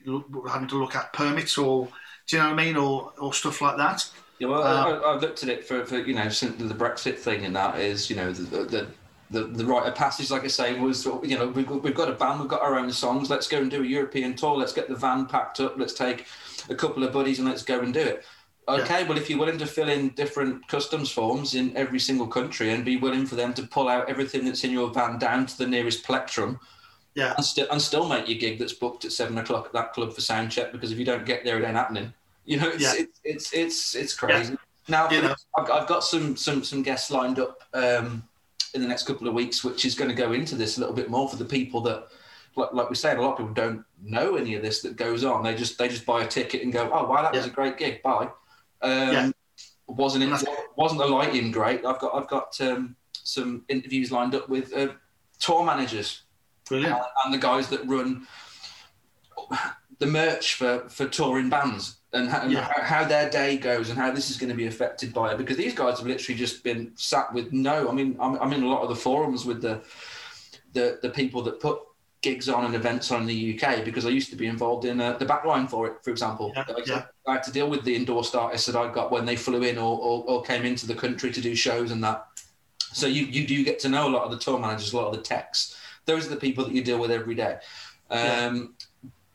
[0.49, 1.89] having to look at permits or
[2.27, 4.05] do you know what I mean or or stuff like that.
[4.39, 7.19] Yeah, well, Uh, I, I've looked at it for, for you know since the Brexit
[7.19, 8.95] thing, and that is you know the the,
[9.31, 12.13] the, the rite of passage, like I say, was you know we've, we've got a
[12.13, 13.31] band, we've got our own songs.
[13.31, 14.57] Let's go and do a European tour.
[14.57, 15.79] Let's get the van packed up.
[15.79, 16.27] Let's take
[16.69, 18.25] a couple of buddies and let's go and do it.
[18.69, 22.73] Okay, well, if you're willing to fill in different customs forms in every single country
[22.73, 25.57] and be willing for them to pull out everything that's in your van down to
[25.59, 26.59] the nearest plectrum,
[27.15, 27.35] Yeah.
[27.37, 30.13] and still and still make your gig that's booked at seven o'clock at that club
[30.13, 32.13] for sound check because if you don't get there, it ain't happening.
[32.49, 32.95] You know, it's Yeah.
[32.97, 34.57] it's, it's it's it's crazy.
[34.89, 35.35] Now You know.
[35.59, 38.23] I've, I've got some some some guests lined up um,
[38.73, 40.95] in the next couple of weeks, which is going to go into this a little
[40.95, 42.07] bit more for the people that,
[42.55, 45.25] like, like we said, a lot of people don't know any of this that goes
[45.25, 45.43] on.
[45.43, 47.79] They just they just buy a ticket and go, oh wow, that was a great
[47.79, 48.29] gig, bye.
[48.87, 49.31] Um, Yeah.
[49.89, 50.31] Wasn't it?
[50.31, 51.85] And Wasn't the lighting great?
[51.85, 54.89] I've got I've got um, some interviews lined up with uh,
[55.39, 56.23] tour managers
[56.69, 57.01] Brilliant.
[57.25, 58.27] and the guys that run
[59.99, 62.69] the merch for, for touring bands and, how, and Yeah.
[62.83, 65.57] how their day goes and how this is going to be affected by it because
[65.57, 68.69] these guys have literally just been sat with no I mean I'm, I'm in a
[68.69, 69.83] lot of the forums with the,
[70.73, 71.79] the the people that put
[72.27, 75.01] gigs on and events on in the UK because I used to be involved in
[75.01, 77.03] uh, the backline for it for example Yeah, I, yeah.
[77.29, 79.79] I had to deal with the endorsed artists that I got when they flew in
[79.79, 82.27] or, or, or came into the country to do shows and that
[83.01, 85.07] so you, you do get to know a lot of the tour managers a lot
[85.09, 85.59] of the techs
[86.07, 87.55] those are the people that you deal with every day
[88.11, 88.75] um,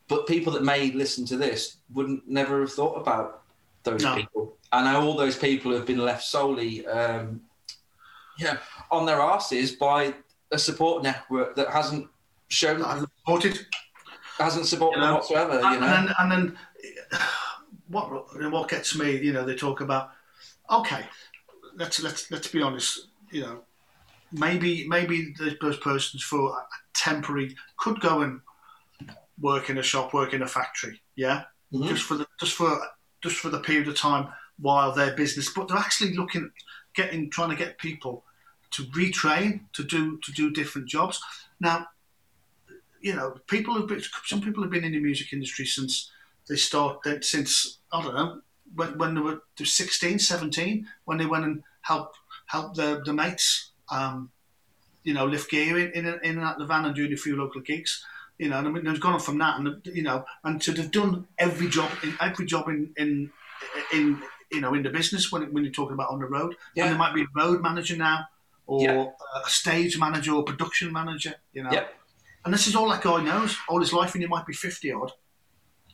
[0.08, 3.44] but people that may listen to this wouldn't never have thought about
[3.84, 4.16] those No.
[4.16, 4.58] people.
[4.74, 7.42] And all those people have been left solely, um,
[8.38, 8.58] yeah,
[8.90, 10.14] on their asses by
[10.52, 12.08] a support network that hasn't
[12.52, 13.66] shown I've reported.
[14.38, 15.60] hasn't supported You know, them whatsoever.
[15.60, 16.58] You and, know, then, and then
[17.88, 20.12] what what gets me, you know, they talk about
[20.70, 21.06] okay,
[21.76, 23.62] let's let's let's be honest, you know,
[24.32, 28.42] maybe maybe those persons for a temporary could go and
[29.40, 31.44] work in a shop, work in a factory, yeah,
[31.74, 31.88] Mhm.
[31.88, 32.80] just for the just for
[33.22, 34.28] just for the period of time
[34.58, 36.52] while their business, but they're actually looking
[36.94, 38.24] getting trying to get people
[38.72, 41.20] to retrain to do to do different jobs.
[41.60, 41.88] Now,
[43.02, 46.12] you know, people have been some people have been in the music industry since
[46.48, 48.42] they started since I don't know
[48.76, 53.04] when, when they were they were 16, 17, when they went and helped helped their,
[53.04, 54.32] their mates um,
[55.04, 57.36] you know, lift gear in, in, in and out the van and doing a few
[57.36, 58.06] local gigs.
[58.38, 60.74] You know, and I mean, they've gone on from that, and you know, and to
[60.74, 63.30] have done every job, in, every job in, in,
[63.94, 64.20] in,
[64.52, 66.56] you know, in the business when when you're talking about on the road.
[66.76, 66.86] Yeah.
[66.86, 68.28] And there might be a road manager now,
[68.66, 69.06] or Yeah.
[69.46, 71.36] a stage manager, or production manager.
[71.54, 71.94] You know, Yep.
[72.46, 74.92] And this is all that guy knows all his life, and he might be fifty
[74.92, 75.12] odd.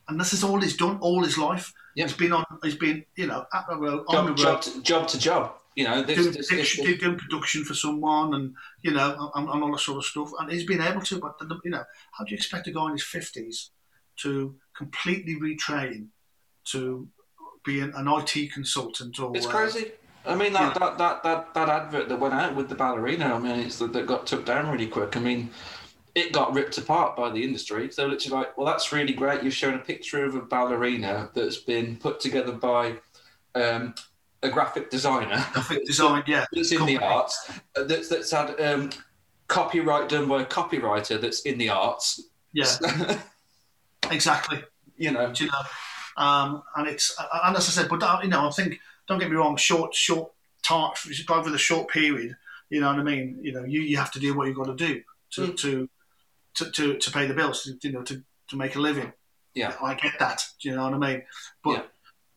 [0.07, 1.73] And this is all he's done all his life.
[1.95, 2.05] Yeah.
[2.05, 2.45] He's been on.
[2.63, 5.19] He's been, you know, at the road, on Job, the road, job, to, job to
[5.19, 5.53] job.
[5.75, 9.49] You know, this, doing, this, production, this, doing production for someone, and you know, and,
[9.49, 10.31] and all that sort of stuff.
[10.39, 12.93] And he's been able to, but you know, how do you expect a guy in
[12.93, 13.71] his fifties
[14.17, 16.07] to completely retrain
[16.65, 17.07] to
[17.65, 19.91] be an, an IT consultant or It's crazy.
[20.25, 23.39] I mean, that, that, that, that, that advert that went out with the ballerina, I
[23.39, 25.15] mean, it's that, that got took down really quick.
[25.15, 25.49] I mean,
[26.17, 27.91] it got ripped apart by the industry.
[27.91, 29.43] So literally like, well, that's really great.
[29.43, 32.95] You've shown a picture of a ballerina that's been put together by
[33.53, 33.93] um,
[34.41, 35.45] a graphic designer.
[35.53, 36.23] graphic design?
[36.25, 37.51] Yeah, That's in the arts.
[37.75, 38.89] uh, That's, that's had um,
[39.47, 42.21] copyright done by a copywriter that's in the arts.
[42.51, 42.65] yeah,
[44.11, 44.63] exactly.
[44.97, 46.23] you know, Do you know?
[46.23, 47.15] Um, and it's
[47.45, 49.93] and as I said, but uh, you know, I think don't get me wrong, short,
[49.93, 50.31] short,
[50.63, 50.97] tart,
[51.29, 52.35] over the short period.
[52.69, 53.39] You know what I mean?
[53.43, 55.01] You know, you, you have to do what you've got to do
[55.35, 55.57] to Mm.
[55.61, 55.89] to,
[56.57, 57.63] to to to pay the bills.
[57.63, 59.11] To, you know, to to make a living.
[59.53, 59.73] Yeah.
[59.81, 60.45] I get that.
[60.61, 61.23] Do you know what I mean?
[61.63, 61.83] But Yeah.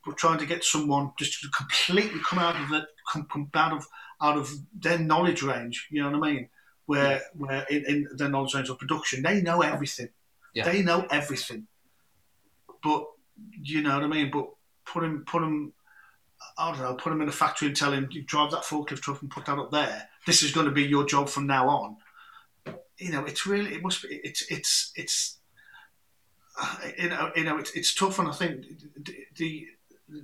[0.07, 3.73] but trying to get someone just to completely come out of the come, come out
[3.73, 3.87] of
[4.23, 5.89] out of their knowledge range.
[5.91, 6.49] You know what I mean?
[6.87, 10.09] Where where in, in their knowledge range of production, they know everything.
[10.55, 10.65] Yeah.
[10.65, 11.67] They know everything.
[12.83, 13.05] But
[13.63, 14.31] you know what I mean?
[14.31, 14.49] But
[14.87, 15.73] put him put him.
[16.57, 16.95] I don't know.
[16.95, 19.45] Put him in a factory and tell him you drive that forklift truck and put
[19.47, 20.09] that up there.
[20.27, 21.97] This is going to be your job from now on.
[23.01, 25.39] You know, it's really it must be it's it's it's
[26.99, 28.67] you know you know it's, it's tough and I think
[29.37, 29.67] the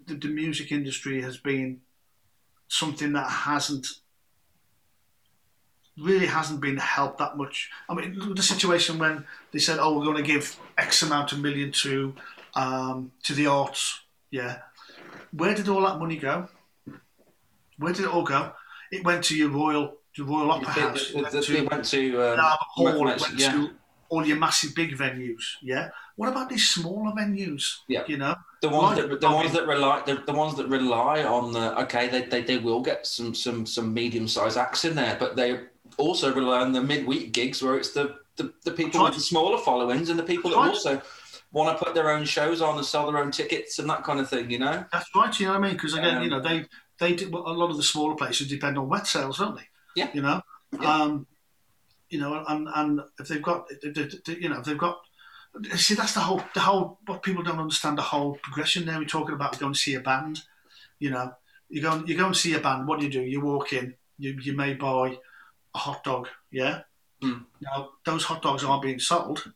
[0.06, 1.80] the the music industry has been
[2.68, 3.86] something that hasn't
[5.98, 7.70] really hasn't been helped that much.
[7.88, 11.40] I mean, the situation when they said, "Oh, we're going to give X amount of
[11.40, 12.14] million to
[12.54, 14.00] um, to the arts,"
[14.30, 14.58] yeah.
[15.32, 16.48] Where did all that money go?
[17.78, 18.52] Where did it all go?
[18.90, 21.10] It went to your royal, your royal opera house.
[21.12, 23.04] They, went they, went to um, Hall.
[23.04, 23.52] Went yeah.
[23.52, 23.70] to
[24.08, 25.42] all your massive big venues.
[25.62, 25.90] Yeah.
[26.16, 27.78] What about these smaller venues?
[27.88, 28.04] Yeah.
[28.06, 28.34] You know.
[28.62, 31.24] the ones Like, that the I ones mean- that rely the, the ones that rely
[31.24, 34.94] on the okay they, they, they will get some some some medium sized acts in
[34.94, 35.60] there but they
[35.98, 39.58] also rely on the midweek gigs where it's the the, the people with the smaller
[39.58, 41.00] followings and the people that also
[41.52, 44.20] want to put their own shows on and sell their own tickets and that kind
[44.20, 45.38] of thing you know That's right.
[45.40, 45.72] You know what I mean?
[45.72, 46.66] Because again, Um, you know, they
[46.98, 49.68] they do, well, a lot of the smaller places depend on wet sales, don't they?
[49.96, 50.10] Yeah.
[50.14, 50.42] You know.
[50.80, 51.02] Yeah.
[51.02, 51.26] Um,
[52.08, 55.00] you know, and and if they've got, you know, if they've got.
[55.74, 58.84] See, that's the whole the whole what people don't understand the whole progression.
[58.84, 60.42] There, we're talking about going to see a band.
[60.98, 61.32] You know,
[61.68, 62.86] you go you go and see a band.
[62.86, 63.22] What do you do?
[63.22, 63.94] You walk in.
[64.18, 65.18] You you may buy
[65.74, 66.28] a hot dog.
[66.50, 66.82] Yeah.
[67.22, 67.44] Hmm.
[67.60, 69.50] Now those hot dogs aren't being sold.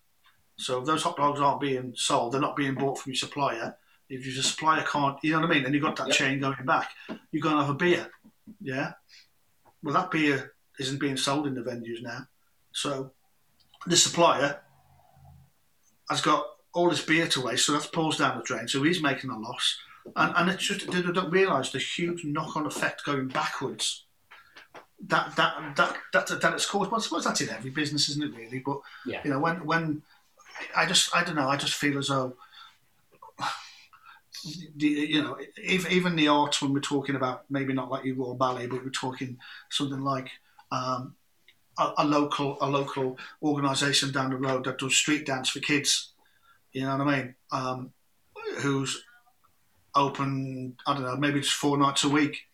[0.57, 3.77] So if those hot dogs aren't being sold, they're not being bought from your supplier.
[4.09, 6.17] If your supplier can't, you know what I mean, and you've got that Yep.
[6.17, 6.91] chain going back,
[7.31, 8.11] you're going to have a beer,
[8.61, 8.93] yeah.
[9.83, 12.27] Well, that beer isn't being sold in the venues now,
[12.73, 13.13] so
[13.87, 14.61] the supplier
[16.09, 18.69] has got all this beer to waste, so that pulls down the drain.
[18.69, 19.79] So he's making a loss,
[20.17, 24.05] and and it's just they don't realise the huge knock-on effect going backwards.
[25.07, 26.91] That that that that that it's caused.
[26.91, 28.37] Well, I suppose that's in every business, isn't it?
[28.37, 29.21] Really, but Yeah.
[29.25, 30.03] you know when when
[30.77, 31.49] I just I don't know.
[31.49, 32.37] I just feel as though
[34.77, 38.35] you know if, even the arts when we're talking about maybe not like your Royal
[38.35, 39.39] Ballet, but we're talking
[39.71, 40.31] something like
[40.73, 41.15] um,
[41.79, 46.13] a, a local a local organisation down the road that does street dance for kids.
[46.73, 47.35] You know what I mean?
[47.53, 47.93] Um,
[48.59, 49.05] who's
[49.95, 50.77] open?
[50.87, 52.47] I don't know, maybe just four nights a week,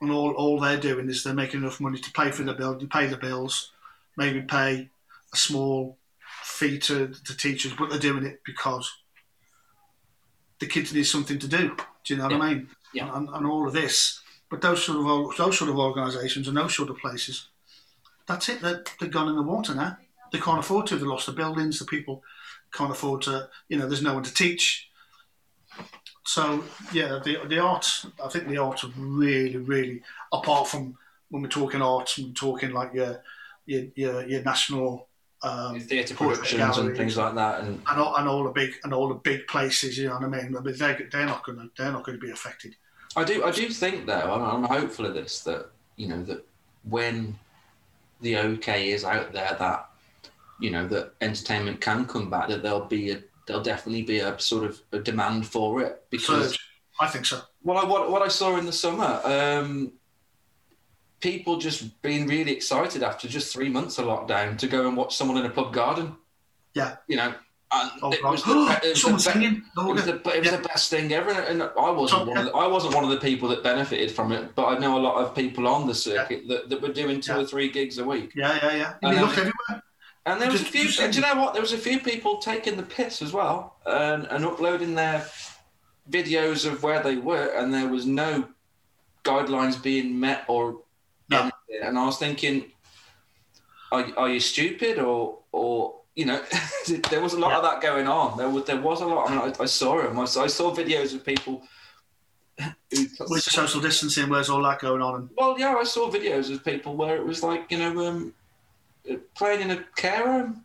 [0.00, 2.78] and all all they're doing is they're making enough money to pay for the bill,
[2.78, 3.72] to pay the bills,
[4.16, 4.90] maybe pay
[5.32, 5.96] a small
[6.42, 8.90] fee to the teachers, but they're doing it because
[10.60, 11.76] the kids need something to do.
[12.04, 12.68] Do you know what I mean?
[12.94, 13.16] Yeah.
[13.16, 16.74] And, and all of this, but those sort of those sort of organisations and those
[16.74, 17.48] sort of places,
[18.26, 18.60] that's it.
[18.60, 19.96] They're, they're gone in the water now.
[20.32, 20.96] They can't afford to.
[20.96, 21.78] They lost the buildings.
[21.78, 22.22] The people
[22.72, 23.48] can't afford to.
[23.68, 24.88] You know, there's no one to teach.
[26.24, 28.06] So yeah, the the arts.
[28.22, 30.02] I think the art really, really.
[30.32, 30.96] Apart from
[31.30, 33.22] when we're talking arts, we're talking like your
[33.66, 35.08] your your, your national
[35.42, 38.92] um, theatre productions and things like that and and all, and all the big and
[38.92, 39.96] all the big places.
[39.96, 40.52] You know what I mean?
[40.52, 42.76] But they they're not going to they're not going to be affected.
[43.16, 43.44] I do.
[43.44, 45.40] I do think, though, I'm, I'm hopeful of this.
[45.40, 46.46] That you know that
[46.88, 47.38] when
[48.20, 49.90] the okay is out there, that
[50.60, 52.48] you know that entertainment can come back.
[52.48, 56.50] That there'll be a there'll definitely be a sort of a demand for it because
[56.50, 56.66] Surge.
[57.00, 57.40] I think so.
[57.64, 59.92] well, I, what what I saw in the summer, um,
[61.20, 65.16] people just being really excited after just three months of lockdown to go and watch
[65.16, 66.16] someone in a pub garden.
[66.74, 66.96] Yeah.
[67.08, 67.34] You know,
[67.72, 70.46] and Oh, it was the, it was the, be- it Oh, was, the, it was
[70.46, 70.56] Yeah.
[70.56, 73.18] the best thing ever, and I wasn't one of the, I wasn't one of the
[73.18, 76.48] people that benefited from it, but I know a lot of people on the circuit
[76.48, 77.40] that, that were doing two Yeah.
[77.40, 78.32] or three gigs a week.
[78.34, 78.94] Yeah, yeah, yeah.
[79.02, 79.82] And everywhere.
[80.26, 80.84] And there was a few.
[80.88, 81.54] just Do you know what?
[81.54, 85.26] There was a few people taking the piss as well, and, and uploading their
[86.10, 88.48] videos of where they were, and there was no
[89.24, 90.82] guidelines being met or
[91.82, 92.66] And I was thinking,
[93.92, 96.42] are, are you stupid or or you know?
[97.10, 98.36] there was a lot of that going on.
[98.36, 99.30] There was there was a lot.
[99.30, 100.18] I mean, I, I saw them.
[100.18, 101.62] I saw, I saw videos of people.
[103.28, 105.30] With social distancing, where's all that going on?
[105.36, 108.34] Well, yeah, I saw videos of people where it was like you know um,
[109.34, 110.64] playing in a care home.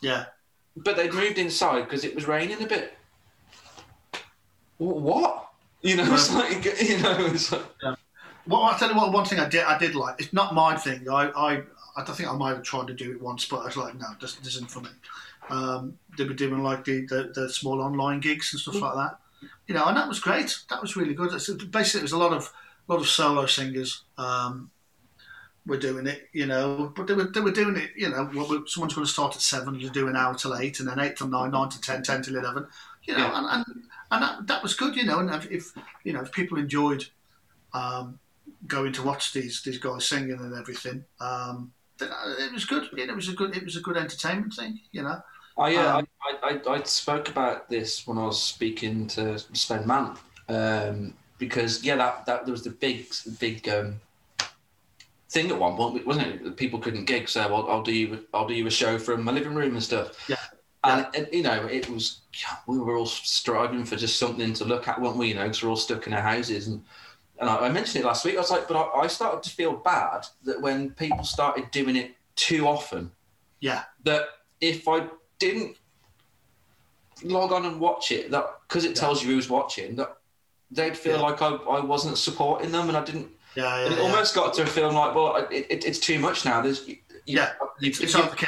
[0.00, 0.24] yeah,
[0.76, 2.94] But they'd moved inside because it was raining a bit.
[4.78, 5.50] What?
[5.82, 7.62] You know, it's like you know, it's like,
[8.48, 9.12] Well, I'll tell you what.
[9.12, 10.20] One thing I did, I did like.
[10.20, 11.08] It's not my thing.
[11.08, 11.62] I, I,
[11.96, 14.06] I think I might have tried to do it once, but I was like, no,
[14.20, 14.90] this, this isn't for me.
[15.50, 19.18] Um, they were doing like the, the, the small online gigs and stuff like that.
[19.66, 20.58] You know, and that was great.
[20.70, 21.32] That was really good.
[21.32, 22.52] It's, basically, it was a lot of
[22.88, 24.02] lot of solo singers.
[24.16, 24.70] Um,
[25.66, 28.30] were doing it, you know, but they were they were doing it, you know.
[28.34, 30.98] Well, someone's going to start at seven, you do an hour till eight, and then
[30.98, 32.66] eight till nine, nine to ten, ten till eleven,
[33.04, 33.38] you know, Yeah.
[33.38, 35.18] and, and and that, that was good, you know.
[35.18, 35.72] And if, if
[36.04, 37.04] you know if people enjoyed
[37.74, 38.18] um,
[38.66, 41.04] going to watch these these guys singing and everything.
[41.20, 42.06] Um, uh,
[42.38, 42.88] it was good.
[42.96, 44.80] It was a good it was a good entertainment thing.
[44.92, 45.20] You know.
[45.56, 49.86] I, uh, Um, I, I, I spoke about this when I was speaking to Sven
[49.86, 50.16] Mann,
[50.48, 54.00] um, because yeah, that, that there was the big big um,
[55.30, 56.56] thing at one point, wasn't it?
[56.56, 59.32] People couldn't gig, so I'll, I'll do you I'll do you a show from my
[59.32, 60.28] living room and stuff.
[60.28, 60.36] Yeah.
[60.84, 62.20] And, and you know, it was
[62.68, 65.28] we were all striving for just something to look at, weren't we?
[65.28, 66.84] You know, because we're all stuck in our houses and.
[67.40, 68.34] And I I mentioned it last week.
[68.34, 71.96] I was like, but I, I started to feel bad that when people started doing
[71.96, 73.10] it too often,
[73.60, 73.82] Yeah.
[74.04, 74.24] that
[74.60, 75.06] if I
[75.38, 75.76] didn't
[77.22, 78.94] log on and watch it, that because it Yeah.
[79.02, 80.16] tells you who's watching, that
[80.70, 81.22] they'd feel Yeah.
[81.22, 83.28] like I, I wasn't supporting them, and I didn't.
[83.54, 83.76] Yeah.
[83.78, 83.98] and Yeah.
[83.98, 84.10] it yeah.
[84.10, 86.60] almost got to a feeling like, well, it, it, it's too much now.
[86.60, 88.46] There's, you, Yeah, you've, It's overkill.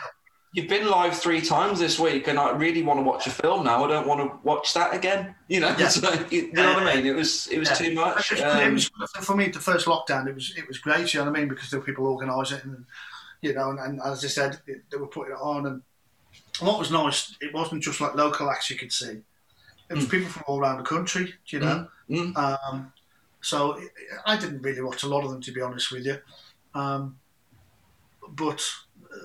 [0.53, 3.65] You've been live three times this week, and I really want to watch a film
[3.65, 3.85] now.
[3.85, 5.35] I don't want to watch that again.
[5.49, 5.91] You know, Yeah.
[6.03, 7.07] Like, you, you know what I mean?
[7.07, 7.75] It was it was Yeah.
[7.77, 8.33] too much.
[8.41, 8.91] Um, it was,
[9.23, 11.13] for me, the first lockdown, it was it was great.
[11.15, 11.49] You know what I mean?
[11.49, 12.85] Because there were people organising it, and
[13.43, 15.67] you know, and, and as I said, it, they were putting it on.
[15.67, 15.83] And
[16.61, 19.21] what was nice, it wasn't just like local acts you could see.
[19.89, 21.35] It was people from all around the country.
[21.47, 21.89] You know.
[22.09, 22.93] mm, Um,
[23.41, 23.81] so
[24.27, 26.19] I didn't really watch a lot of them, to be honest with you.
[26.75, 27.19] Um,
[28.29, 28.63] but,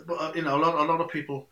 [0.05, 1.47] but uh, you know, a lot, a lot of people,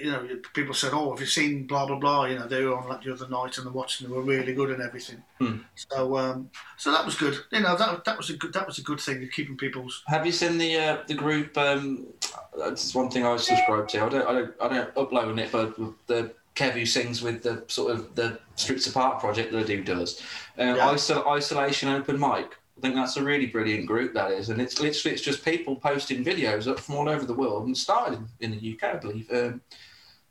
[0.00, 2.76] you know, people said, "Oh, have you seen blah blah blah?" You know, they were
[2.76, 4.08] on like the other night and they're watching.
[4.08, 5.22] They were really good and everything.
[5.38, 5.58] Hmm.
[5.74, 7.38] So, um, so that was good.
[7.52, 10.02] You know, that that was a good that was a good thing of keeping people's.
[10.06, 11.56] Have you seen the uh, the group?
[11.56, 12.06] Um,
[12.58, 14.04] that's one thing I subscribe to.
[14.04, 17.64] I don't I don't I don't upload it, but the Kev who sings with the
[17.68, 20.20] sort of the Strips Apart project that I do does.
[20.58, 20.88] Um, Yeah.
[20.92, 22.56] Isol- Isolation Open Mic.
[22.80, 25.76] I think that's a really brilliant group that is, and it's literally it's just people
[25.76, 29.30] posting videos up from all over the world and started in the UK, I believe.
[29.30, 29.60] Um,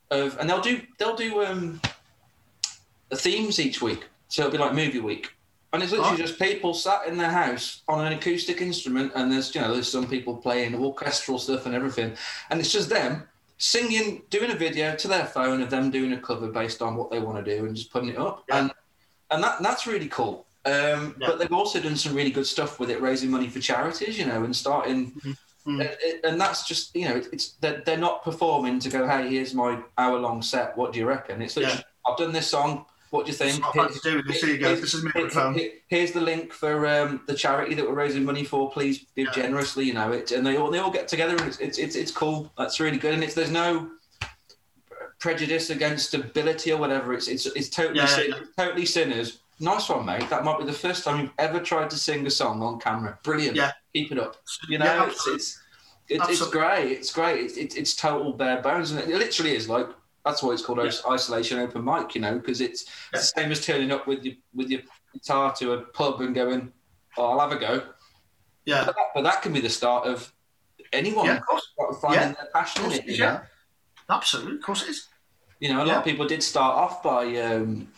[0.10, 1.80] of and they'll do they'll do um,
[3.14, 5.32] themes each week, so it'll be like movie week.
[5.72, 6.18] And it's literally Oh.
[6.18, 9.92] just people sat in their house on an acoustic instrument, and there's you know there's
[9.92, 12.16] some people playing orchestral stuff and everything,
[12.50, 13.28] and it's just them
[13.60, 17.12] singing, doing a video to their phone of them doing a cover based on what
[17.12, 18.62] they want to do and just putting it up, Yeah.
[18.62, 18.72] and
[19.30, 20.48] and that that's really cool.
[20.66, 21.28] Um, Yeah.
[21.28, 24.26] But they've also done some really good stuff with it, raising money for charities, you
[24.26, 25.12] know, and starting.
[25.24, 25.38] Mhm.
[25.66, 25.90] And,
[26.24, 29.78] and that's just you know it's they're, they're not performing to go hey here's my
[30.00, 33.32] hour long set what do you reckon it's literally I've done this song what do
[33.32, 34.24] you think It's not to do.
[34.24, 34.74] This, here you go.
[34.76, 35.12] This is my
[35.54, 38.72] here- Here's the link for um, the charity that we're raising money for.
[38.72, 39.32] Please give Yeah.
[39.44, 39.84] generously.
[39.86, 42.12] You know it, and they all they all get together, and it's it's it's, it's
[42.12, 42.52] cool.
[42.58, 43.90] That's really good, and it's there's no
[45.20, 47.14] prejudice against ability or whatever.
[47.14, 48.38] It's it's it's totally Yeah, yeah, sin- yeah.
[48.42, 49.40] it's totally sinners.
[49.60, 50.30] Nice one, mate.
[50.30, 53.20] That might be the first time you've ever tried to sing a song on camera.
[53.24, 53.58] Brilliant.
[53.58, 53.72] Yeah.
[53.94, 54.38] Keep it up.
[54.70, 55.62] You know, Yeah, it's it's
[56.08, 56.92] it's, it's great.
[56.92, 57.44] It's great.
[57.44, 59.88] It's, it's it's total bare bones, and it literally is like
[60.26, 60.92] that's why it's called Yeah.
[61.12, 62.16] isolation open mic.
[62.16, 63.20] You know, because it's Yeah.
[63.20, 64.82] it's the same as turning up with your with your
[65.14, 66.72] guitar to a pub and going,
[67.18, 67.84] oh, "I'll have a go."
[68.66, 68.86] Yeah.
[68.86, 70.32] But that, but that can be the start of
[70.94, 71.68] anyone Yeah, of course.
[72.02, 72.32] finding Yeah.
[72.34, 73.06] their passion in it.
[73.06, 73.42] You know, yeah.
[74.10, 75.08] Absolutely, of course it is.
[75.60, 77.92] you know, a lot of people did start off by um,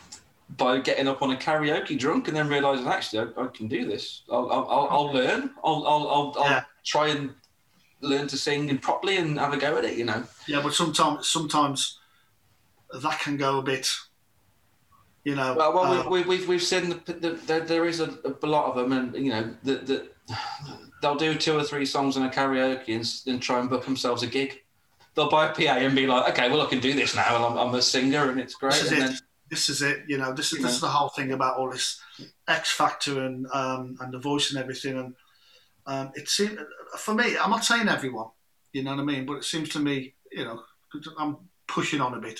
[0.61, 3.85] by getting up on a karaoke drunk and then realizing actually I, I can do
[3.85, 4.21] this.
[4.31, 5.51] I'll I'll, I'll, I'll learn.
[5.63, 7.33] I'll I'll I'll, I'll try and
[8.01, 9.97] learn to sing properly and have a go at it.
[9.97, 10.23] You know.
[10.47, 11.99] Yeah, but sometimes sometimes
[13.01, 13.89] that can go a bit.
[15.23, 15.55] You know.
[15.55, 18.47] Well, well, uh, we, we, we've we've seen the, the, the, there is a, a
[18.47, 20.11] lot of them, and you know that that
[21.01, 24.23] they'll do two or three songs in a karaoke and, and try and book themselves
[24.23, 24.61] a gig.
[25.15, 27.43] They'll buy a PA and be like, okay, well I can do this now, and
[27.43, 28.73] I'm, I'm a singer, and it's great.
[28.73, 29.21] This is and it.
[29.51, 30.05] This is it.
[30.07, 32.01] You know, this is You this is the whole thing about all this
[32.47, 34.97] X Factor and um, and the voice and everything.
[34.97, 35.13] And
[35.85, 36.57] um, it seems
[36.97, 38.29] for me, I'm not saying everyone,
[38.71, 40.61] you know what I mean, but it seems to me, you know,
[41.19, 41.37] I'm
[41.67, 42.39] pushing on a bit.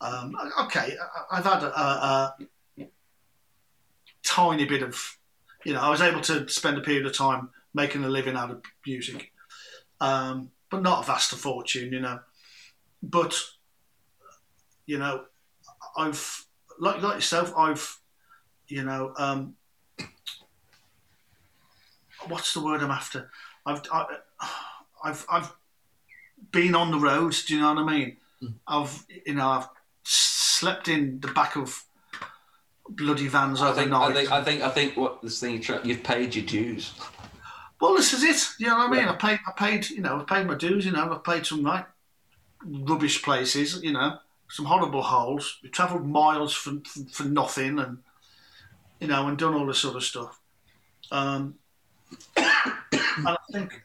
[0.00, 0.96] Um, okay,
[1.32, 2.36] I've had a, a,
[2.78, 2.86] a
[4.22, 5.18] tiny bit of,
[5.64, 8.50] you know, I was able to spend a period of time making a living out
[8.50, 9.32] of music,
[10.00, 12.20] um, but not a vast fortune, you know.
[13.02, 13.34] But
[14.86, 15.24] you know,
[15.96, 16.46] I've
[16.78, 17.98] like like yourself, I've
[18.68, 19.56] you know, um,
[22.26, 23.30] what's the word I'm after?
[23.66, 24.06] I've I,
[25.04, 25.52] I've I've
[26.50, 27.36] been on the road.
[27.46, 28.16] Do you know what I mean?
[28.42, 28.54] Mm.
[28.66, 29.68] I've you know I've
[30.04, 31.84] slept in the back of
[32.88, 34.10] bloody vans I think, overnight.
[34.10, 36.92] I think, I think, I think what this thing you've paid your dues.
[37.80, 38.60] Well, this is it.
[38.60, 39.04] You know what I mean?
[39.04, 39.12] Yeah.
[39.12, 40.86] I paid, I paid, you know, I paid my dues.
[40.86, 41.86] You know, I paid some like
[42.64, 43.82] rubbish places.
[43.82, 44.18] You know,
[44.54, 45.58] some horrible holes.
[45.64, 47.98] We travelled miles for, for for nothing, and
[49.00, 50.38] you know, and done all this sort of stuff.
[51.10, 51.56] Um,
[52.36, 53.82] and I think,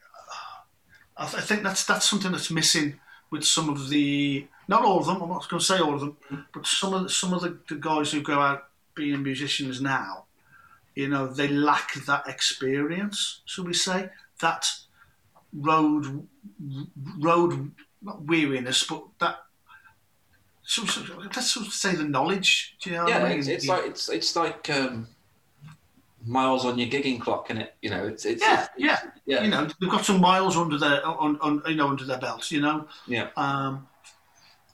[1.17, 2.99] I, th- I think that's that's something that's missing
[3.32, 5.22] with some of the, not all of them.
[5.24, 6.17] I'm not going to say all of them,
[6.53, 10.26] but some of the, some of the, the guys who go out being musicians now
[10.95, 14.09] you know they lack that experience shall we say
[14.41, 14.67] that
[15.53, 16.28] road
[17.20, 19.38] road not weariness but that
[20.70, 23.39] so, so, let's sort of say the knowledge do you know yeah, what I mean?
[23.39, 25.07] it's, it's like it's it's like um,
[26.24, 28.99] miles on your gigging clock, and it you know it's it's yeah it's- yeah.
[29.26, 29.43] yeah.
[29.43, 32.51] You know they've got some miles under their on, on you know under their belts
[32.51, 32.88] you know?
[33.07, 33.30] Yeah.
[33.36, 33.88] Um,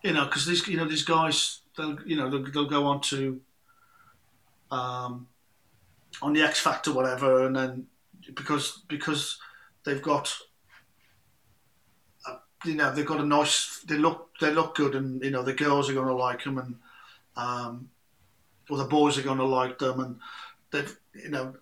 [0.04, 3.00] you know because these you know these guys they'll you know they'll, they'll go on
[3.02, 3.40] to
[4.72, 5.28] um,
[6.22, 7.88] on the X Factor whatever and then
[8.34, 9.40] because because
[9.86, 10.36] they've got
[12.66, 15.54] you know they've got a nice they look they look good and you know the
[15.54, 16.76] girls are going to like them and
[17.38, 17.90] um,
[18.70, 20.20] or the boys are going to like them and
[20.72, 21.56] they've you know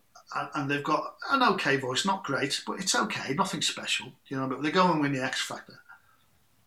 [0.55, 4.47] and, they've got an okay voice not great but it's okay nothing special you know
[4.47, 5.79] but they go and win the X Factor.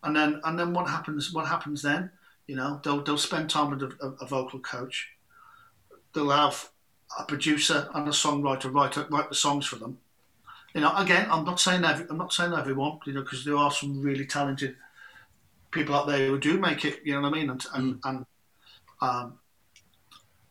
[0.02, 2.10] And then and then what happens what happens then?
[2.46, 5.08] You know they'll they'll spend time with a, a, a vocal coach.
[6.14, 6.68] They'll have
[7.18, 9.98] a producer and a songwriter write write the songs for them
[10.76, 13.56] you know again i'm not saying every, i'm not saying everyone you know because there
[13.56, 14.76] are some really talented
[15.70, 18.26] people out there who do make it you know what i mean and and, and
[19.00, 19.38] um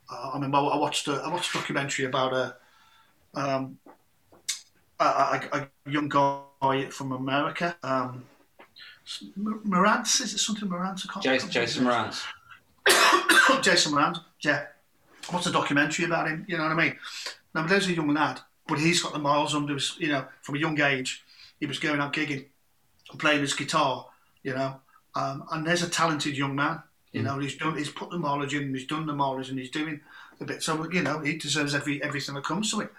[0.07, 2.55] uh, I mean, well, I watched a, I watched a documentary about a,
[3.33, 3.79] um,
[4.99, 8.23] a, a, a young guy from America, um,
[9.37, 11.05] Morantz, is it something Morantz?
[11.21, 12.23] Jason, Jason Mraz.
[13.61, 14.65] Jason Morant, yeah.
[15.29, 16.45] What's a documentary about him?
[16.47, 16.95] You know what I mean?
[17.53, 20.55] Now, there's a young lad, but he's got the miles under his, you know, from
[20.55, 21.23] a young age.
[21.59, 22.45] He was going out gigging
[23.11, 24.07] and playing his guitar,
[24.43, 24.79] you know.
[25.15, 28.53] Um, and there's a talented young man, you know, he's done, he's put the mileage
[28.53, 30.01] in, he's done the mileage, and he's doing
[30.41, 30.61] a bit.
[30.61, 32.89] So, you know, he deserves every everything that comes to him.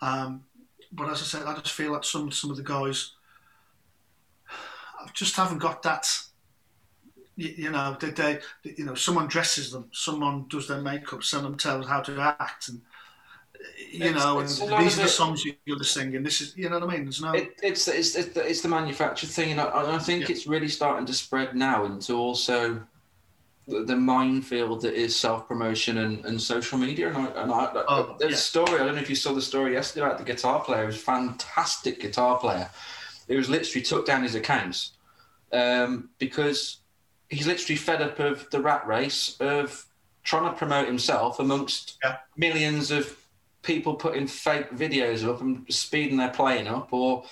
[0.00, 0.44] Um,
[0.90, 3.12] but as I said, I just feel that some some of the guys
[5.12, 6.06] just haven't got that
[7.36, 11.56] you, you know, they, they, you know, someone dresses them, someone does their makeup, someone
[11.56, 12.82] tells how to act, and
[13.90, 16.22] you It's- know, it's and these are the songs you- you're singing.
[16.22, 17.04] This is, you know what I mean?
[17.04, 20.22] There's no, It, it's, it's it's the, it's the manufactured thing, and I, I think
[20.28, 20.34] Yeah.
[20.36, 22.82] it's really starting to spread now into also
[23.68, 27.08] the, the minefield that is self promotion and, and social media.
[27.08, 28.36] And I, and I, Oh, there's yeah.
[28.36, 28.80] a story.
[28.80, 30.80] I don't know if you saw the story yesterday about the guitar player.
[30.82, 32.68] He was a fantastic guitar player.
[33.28, 34.92] He was literally took down his accounts
[35.52, 36.78] um, because
[37.30, 39.86] he's literally fed up of the rat race of
[40.24, 42.16] trying to promote himself amongst Yeah.
[42.36, 43.16] millions of
[43.62, 47.24] people putting fake videos up and speeding their playing up or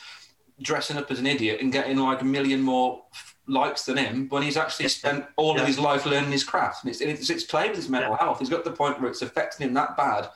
[0.63, 3.03] dressing up as an idiot and getting like a million more
[3.47, 5.63] likes than him when he's actually spent all Yeah.
[5.63, 6.85] of his life learning his craft.
[6.85, 8.39] And it's, it's, it's playing with his mental health.
[8.39, 10.29] He's got to the point where it's affecting him that bad.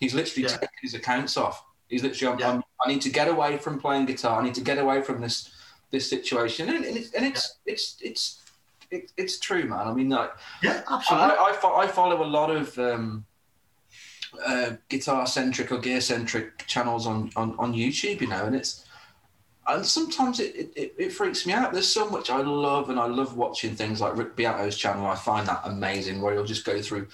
[0.00, 0.54] He's literally Yeah.
[0.56, 1.64] taking his accounts off.
[1.88, 2.50] He's literally, Yeah.
[2.52, 4.40] I'm, I need to get away from playing guitar.
[4.40, 5.50] I need to get away from this
[5.90, 6.70] this situation.
[6.70, 8.40] And, and, it's, and it's, it's, it's,
[8.90, 9.86] it, it's true, man.
[9.86, 10.30] I mean, like,
[10.62, 11.36] yeah, I, absolutely.
[11.38, 13.26] I, fo- I follow a lot of um,
[14.44, 18.84] uh, guitar centric or gear centric channels on, on, on YouTube, you know, and it's
[19.66, 21.72] and sometimes it, it, it, freaks me out.
[21.72, 25.06] There's so much I love, and I love watching things like Rick Beato's channel.
[25.06, 27.06] I find that amazing, where he'll just go through.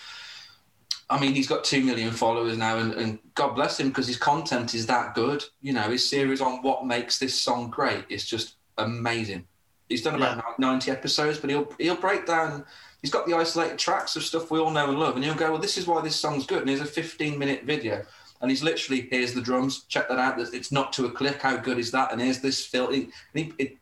[1.10, 4.16] I mean, he's got two million followers now, and, and God bless him because his
[4.16, 5.44] content is that good.
[5.60, 9.46] You know, his series on what makes this song great is just amazing.
[9.88, 12.64] He's done about 90 episodes, but he'll he'll break down.
[13.08, 15.50] He's got the isolated tracks of stuff we all know and love, and he'll go,
[15.52, 18.04] "Well, this is why this song's good." And here's a 15 minute video
[18.40, 19.84] and he's literally here's the drums.
[19.84, 20.38] Check that out.
[20.38, 21.42] It's not to a click.
[21.42, 22.12] How good is that?
[22.12, 23.10] And here's this he,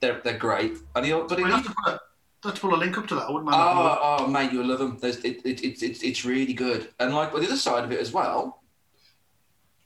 [0.01, 0.77] they're they're great.
[0.95, 2.01] And he but he, We'll have to put a,
[2.45, 3.25] have to put a link up to that.
[3.25, 3.57] I wouldn't mind.
[3.57, 3.99] having a look.
[4.01, 4.99] Oh, oh, mate, you'll love them.
[5.01, 6.89] There's, it, it, it, it, it's really good.
[6.99, 8.63] And like on the other side of it as well,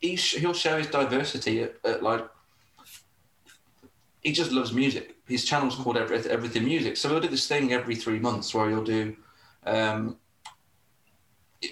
[0.01, 2.29] he sh- he'll show his diversity at, at like.
[4.23, 5.17] He just loves music.
[5.27, 6.99] His channel's called Every, Everything Music.
[6.99, 9.17] So he'll do this thing every three months where he'll do,
[9.65, 10.17] um,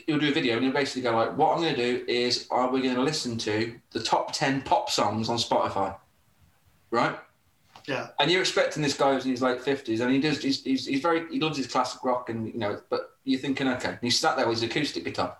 [0.06, 2.47] he'll do a video and he'll basically go like, "What I'm going to do is,
[2.51, 5.97] are we going to listen to the top ten pop songs on Spotify,
[6.90, 7.19] right?"
[7.86, 8.09] Yeah.
[8.20, 10.43] And you're expecting this guy who's in his late fifties, and he does.
[10.43, 11.27] He's, he's, he's very.
[11.31, 12.81] He loves his classic rock, and you know.
[12.90, 15.39] But you're thinking, okay, and he's sat there with his acoustic guitar,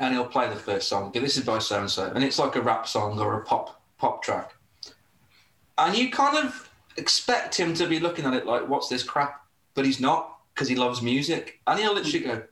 [0.00, 1.12] and he'll play the first song.
[1.12, 3.80] This is by so and so, and it's like a rap song or a pop
[3.96, 4.54] pop track,
[5.78, 9.46] and you kind of expect him to be looking at it like, "What's this crap?"
[9.74, 12.42] But he's not because he loves music, and he'll literally go,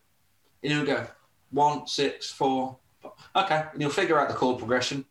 [0.63, 1.05] and he'll go
[1.51, 2.77] one six four,
[3.35, 5.05] okay, and he'll figure out the chord progression.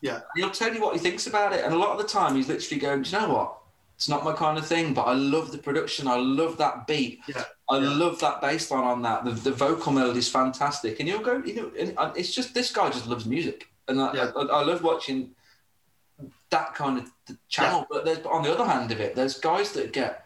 [0.00, 0.14] Yeah.
[0.14, 1.62] And he'll tell you what he thinks about it.
[1.62, 3.58] And a lot of the time, he's literally going, Do you know what?
[3.96, 6.08] It's not my kind of thing, but I love the production.
[6.08, 7.20] I love that beat.
[7.28, 7.44] Yeah.
[7.68, 7.90] I Yeah.
[7.90, 9.24] love that bass line on that.
[9.26, 11.00] The, the vocal melody is fantastic.
[11.00, 13.66] And you'll go, you know, and it's just this guy just loves music.
[13.88, 14.30] And I, Yeah.
[14.36, 15.32] I, I love watching
[16.50, 17.10] that kind of
[17.48, 17.86] channel.
[17.90, 20.24] But there's, on the other hand of it, there's guys that get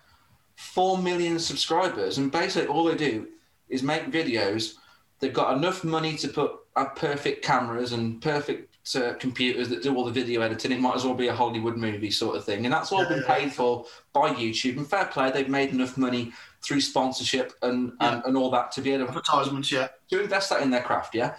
[0.57, 3.29] 4 million subscribers, and basically all they do
[3.69, 4.75] is make videos.
[5.21, 9.95] They've got enough money to put have perfect cameras and perfect uh, computers that do
[9.95, 10.73] all the video editing.
[10.73, 13.09] It might as well be a Hollywood movie sort of thing, and that's all Yeah,
[13.11, 14.79] been paid for by YouTube.
[14.79, 18.15] And fair play, they've made enough money through sponsorship and, Yeah.
[18.15, 19.89] and, and all that to be able to Advertisements, yeah.
[20.11, 21.35] to invest that in their craft, yeah.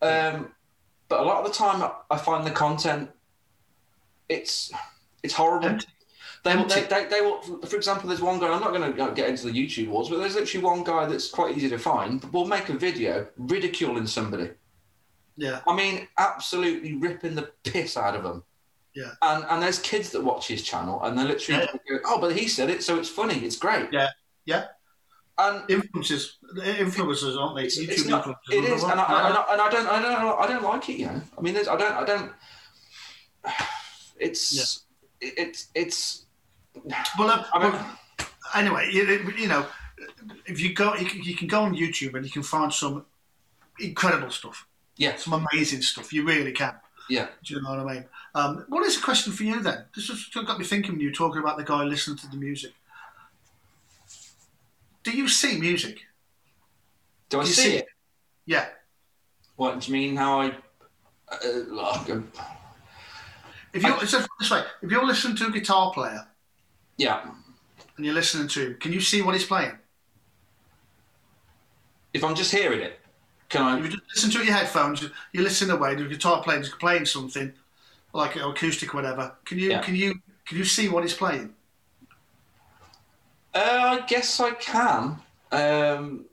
[0.00, 0.52] Um,
[1.08, 3.10] but a lot of the time, I- I find the content
[4.28, 4.70] it's
[5.22, 5.68] it's horrible.
[5.68, 5.86] Empty.
[6.48, 8.48] They will, they, they, they will, for example, there's one guy.
[8.48, 11.30] I'm not going to get into the YouTube wars, but there's actually one guy that's
[11.30, 12.20] quite easy to find.
[12.20, 14.50] But will make a video ridiculing somebody.
[15.36, 15.60] Yeah.
[15.66, 18.42] I mean, absolutely ripping the piss out of them.
[18.94, 19.12] Yeah.
[19.22, 22.48] And and there's kids that watch his channel, and they're literally go, "Oh, but he
[22.48, 23.38] said it, so it's funny.
[23.44, 24.08] It's great." Yeah.
[24.44, 24.64] Yeah.
[25.36, 27.64] And Influencers, influencers, aren't they?
[27.64, 28.34] it's, YouTube it's not, influencers.
[28.50, 30.98] it is, and I, and, I, and I don't, I don't, I don't like it.
[30.98, 32.32] You know, I mean, there's, I don't, I don't.
[34.20, 34.84] It's,
[35.20, 36.26] it's, it's.
[37.18, 37.96] Well, uh, I mean- well,
[38.54, 39.02] anyway, you,
[39.36, 39.66] you know,
[40.46, 43.04] if you go, you can, you can go on YouTube and you can find some
[43.80, 46.12] incredible stuff, Yeah, some amazing stuff.
[46.12, 46.74] You really can.
[47.08, 47.28] yeah.
[47.44, 48.04] Do you know what I mean?
[48.34, 49.84] Um, what is the question for you then?
[49.94, 52.36] This just got me thinking when you were talking about the guy listening to the
[52.36, 52.72] music.
[55.02, 56.00] Do you see music?
[57.28, 57.86] Do I Do you see, see it?
[58.46, 58.66] Yeah.
[59.56, 60.16] What do you mean?
[60.16, 60.46] How I?
[61.30, 61.36] Uh,
[61.70, 62.20] like, uh,
[63.72, 66.26] If you're so this way, if you're listening to a guitar player
[66.98, 67.22] yeah.
[67.96, 69.76] and you're listening to him, can you see what he's playing?
[72.12, 73.00] If I'm just hearing it,
[73.48, 73.84] can If I?
[73.86, 75.02] you just listen to it your headphones,
[75.32, 75.94] you listen away.
[75.94, 77.52] The guitar player is playing something,
[78.12, 79.34] like an acoustic, or whatever.
[79.44, 79.82] Can you Yeah.
[79.82, 81.54] can you can you see what he's playing?
[83.54, 85.20] Uh, I guess I can.
[85.52, 86.24] Um,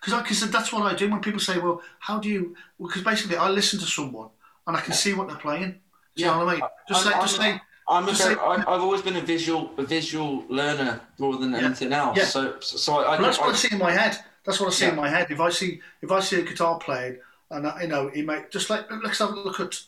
[0.00, 3.36] Because because that's what I do when people say, "Well, how do you?" Because basically,
[3.36, 4.30] I listen to someone
[4.66, 5.72] and I can see what they're playing.
[6.14, 6.32] Do you Yeah.
[6.38, 6.68] know what I mean?
[6.88, 9.70] Just I'm- say, just I'm- say, I'm a very, I, I've always been a visual
[9.78, 11.58] a visual learner more than Yeah.
[11.66, 12.16] anything else.
[12.18, 12.24] Yeah.
[12.24, 14.18] So so I, I, that's what I see in my head.
[14.44, 15.30] That's what I see in my head.
[15.30, 17.18] If I see if I see a guitar playing,
[17.50, 19.80] and I, you know, he might just like let's have a look at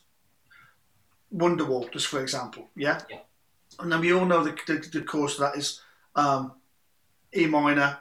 [1.34, 2.68] Wonderwall, just for example.
[2.76, 3.00] Yeah.
[3.10, 3.18] Yeah.
[3.78, 5.80] And then we all know the the, the course of that is
[6.16, 6.52] um,
[7.36, 7.98] E minor,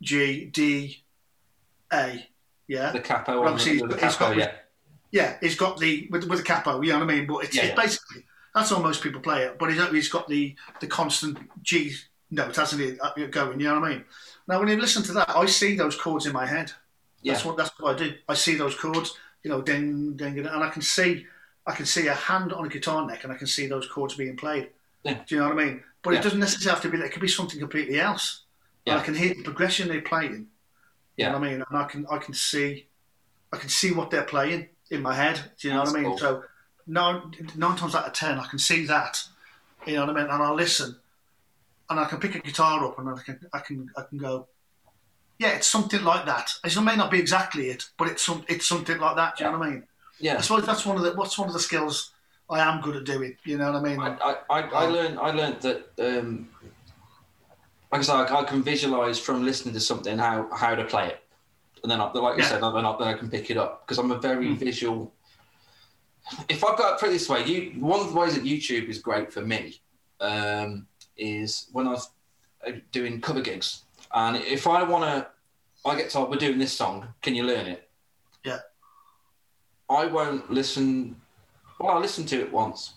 [0.00, 1.02] G, D,
[1.92, 2.26] A.
[2.66, 2.92] Yeah.
[2.92, 4.52] the capo obviously the, the got- capo, yeah.
[5.10, 6.80] Yeah, he's got the with, with the capo.
[6.80, 7.26] You know what I mean?
[7.26, 7.82] But it's, Yeah, it's yeah.
[7.82, 8.24] basically
[8.54, 9.58] that's how most people play it.
[9.58, 11.94] But he's got the the constant G
[12.30, 12.98] note, hasn't he?
[13.00, 13.60] uh, Going.
[13.60, 14.04] You know what I mean?
[14.46, 16.72] Now, when you listen to that, I see those chords in my head.
[17.24, 17.46] That's Yeah.
[17.48, 18.14] what that's what I do.
[18.28, 19.16] I see those chords.
[19.42, 21.26] You know, ding, ding, ding, and I can see
[21.66, 24.14] I can see a hand on a guitar neck, and I can see those chords
[24.14, 24.68] being played.
[25.02, 25.18] Yeah.
[25.26, 25.82] Do you know what I mean?
[26.02, 26.18] But Yeah.
[26.20, 27.06] it doesn't necessarily have to be that.
[27.06, 28.42] It could be something completely else.
[28.86, 30.32] And I can hear the progression they're playing.
[30.34, 30.46] You
[31.16, 31.32] Yeah.
[31.32, 31.64] know what I mean?
[31.68, 32.86] And I can I can see
[33.52, 35.36] I can see what they're playing in my head.
[35.58, 36.10] Do you know That's what I mean?
[36.10, 36.18] cool.
[36.18, 36.44] So
[36.86, 39.22] nine nine times out of ten, I can see that.
[39.86, 40.30] You know what I mean?
[40.30, 40.96] And I'll listen,
[41.90, 44.46] and I can pick a guitar up, and I can I can I can go.
[45.38, 46.50] Yeah, it's something like that.
[46.64, 49.36] It may not be exactly it, but it's some it's something like that.
[49.36, 49.82] Do you know what I mean?
[50.20, 50.38] Yeah.
[50.38, 52.12] I suppose that's one of the what's one of the skills
[52.48, 53.36] I am good at doing.
[53.44, 54.00] You know what I mean?
[54.00, 56.48] I, I, I, I learned I learned that um,
[57.90, 61.08] like I said, I, I can visualize from listening to something how how to play
[61.08, 61.22] it,
[61.82, 62.48] and then I, like you Yeah.
[62.48, 64.58] said, then I, then I can pick it up because I'm a very Mm.
[64.58, 65.12] visual.
[66.48, 68.88] If I've got to put it this way, you one of the ways that YouTube
[68.88, 69.80] is great for me
[70.20, 70.86] um,
[71.16, 72.10] is when I was
[72.66, 73.82] uh, doing cover gigs,
[74.14, 75.26] and if I want to,
[75.88, 77.88] I get told we're doing this song, can you learn it?
[78.44, 78.60] Yeah.
[79.90, 81.16] I won't listen.
[81.78, 82.94] Well, I'll listen to it once,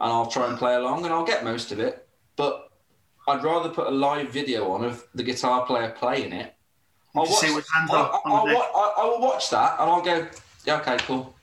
[0.00, 2.08] and I'll try and play along, and I'll get most of it.
[2.36, 2.70] But
[3.28, 6.54] I'd rather put a live video on of the guitar player playing it.
[7.14, 8.72] You can see what hands I'll, are on I'll, the deck.
[8.74, 10.26] wa- I, I will watch that, and I'll go,
[10.64, 11.34] yeah, okay, cool,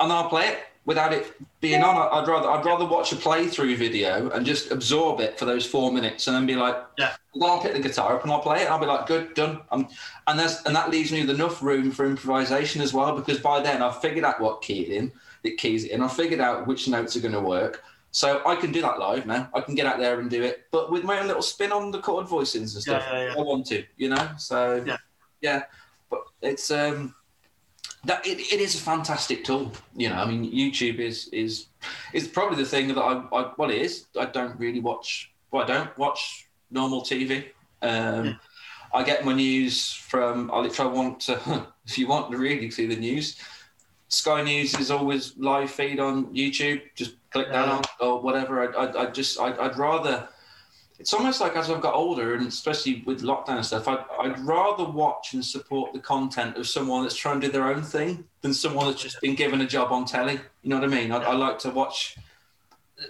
[0.00, 1.96] and I'll play it without it being on.
[1.96, 5.66] I- I'd rather I'd rather watch a playthrough video and just absorb it for those
[5.66, 7.12] four minutes, and then be like, Yeah.
[7.34, 8.70] then I'll pick the guitar up and I'll play it.
[8.70, 9.60] I'll be like, good, done.
[9.72, 9.88] Um,
[10.26, 13.60] and that's and that leaves me with enough room for improvisation as well because by
[13.60, 15.12] then I've figured out what key it in,
[15.42, 16.02] it keys it in.
[16.02, 17.82] I've figured out which notes are going to work,
[18.12, 19.48] so I can do that live now.
[19.54, 21.90] I can get out there and do it, but with my own little spin on
[21.90, 23.04] the chord voicings and stuff.
[23.10, 23.34] Yeah, yeah, yeah.
[23.36, 24.28] I want to, you know.
[24.38, 24.96] So Yeah.
[25.40, 25.62] yeah.
[26.10, 27.15] But it's um
[28.04, 29.72] that it, it is a fantastic tool.
[29.96, 31.66] You know, I mean, YouTube is is
[32.12, 34.06] is probably the thing that I, I well, it is.
[34.18, 35.32] I don't really watch.
[35.50, 37.46] Well, I don't watch normal TV.
[37.82, 38.32] Um, Yeah.
[38.94, 40.50] I get my news from.
[40.64, 43.36] If I want to, if you want to really see the news,
[44.08, 46.80] Sky News is always live feed on YouTube.
[46.94, 47.76] Just click that Yeah.
[47.76, 48.54] on or whatever.
[48.62, 50.28] I, I, I just I, I'd rather.
[50.98, 54.38] It's almost like as I've got older, and especially with lockdown and stuff, I'd, I'd
[54.40, 58.24] rather watch and support the content of someone that's trying to do their own thing
[58.40, 60.40] than someone that's just been given a job on telly.
[60.62, 61.12] You know what I mean?
[61.12, 62.16] I, I like to watch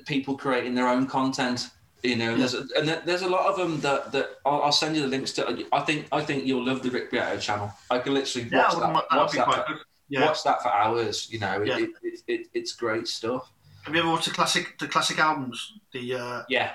[0.07, 1.71] people creating their own content.
[2.03, 4.95] You know, there's a, and there's a lot of them that that I'll, I'll send
[4.97, 5.65] you the links to.
[5.73, 7.73] I think I think you'll love the Rick Beato channel.
[7.91, 9.07] I can literally Yeah, watch that.
[9.17, 9.83] watch be that quite for- good.
[10.09, 10.27] Yeah.
[10.27, 11.29] watch that for hours.
[11.33, 11.79] You know, Yeah.
[11.79, 13.51] it, it, it, it's great stuff.
[13.85, 15.73] Have you ever watched the classic the classic albums?
[15.93, 16.73] The uh, Yeah,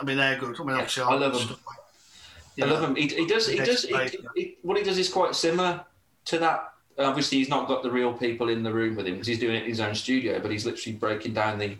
[0.00, 0.58] I mean they're good.
[0.60, 1.40] I mean Yeah, I love and them.
[1.40, 2.88] stuff like- I you love know.
[2.88, 2.96] him.
[2.96, 3.46] He, he does.
[3.48, 3.82] He does.
[3.84, 3.96] He,
[4.36, 5.84] he, what he does is quite similar
[6.26, 6.72] to that.
[6.98, 9.56] Obviously, he's not got the real people in the room with him because he's doing
[9.56, 10.38] it in his own studio.
[10.38, 11.76] But he's literally breaking down the.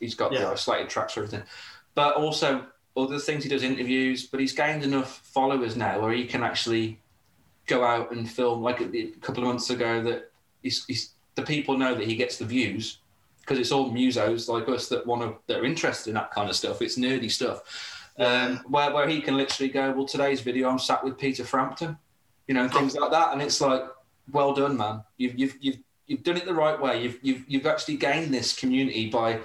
[0.00, 0.50] He's got the Yeah.
[0.52, 1.42] isolated tracks for everything,
[1.94, 2.66] but also
[2.96, 4.26] other things he does interviews.
[4.26, 6.98] But he's gained enough followers now where he can actually
[7.66, 8.62] go out and film.
[8.62, 10.30] Like a, a couple of months ago, that
[10.62, 12.98] he's, he's the people know that he gets the views
[13.46, 16.50] because it's all musos like us that want to that are interested in that kind
[16.50, 16.82] of stuff.
[16.82, 17.62] It's nerdy stuff.
[18.18, 21.96] Um, where where he can literally go, well, today's video I'm sat with Peter Frampton,
[22.48, 23.84] you know, and things like that, and it's like,
[24.32, 25.04] well done, man.
[25.16, 27.02] You've you've you've you've done it the right way.
[27.02, 29.40] You've you've you've actually gained this community by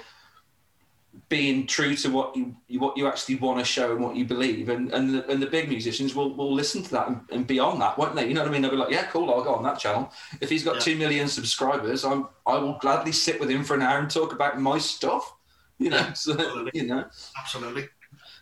[1.30, 4.70] being true to what you what you actually want to show and what you believe,
[4.70, 7.60] and and the, and the big musicians will will listen to that and, and be
[7.60, 8.28] on that, won't they?
[8.28, 8.62] You know what I mean?
[8.62, 10.12] They'll be like, yeah, cool, I'll go on that channel.
[10.40, 10.82] If he's got Yeah.
[10.82, 14.34] two million subscribers, I'm I will gladly sit with him for an hour and talk
[14.34, 15.34] about my stuff.
[15.80, 17.06] You know, so you know.
[17.38, 17.90] Absolutely.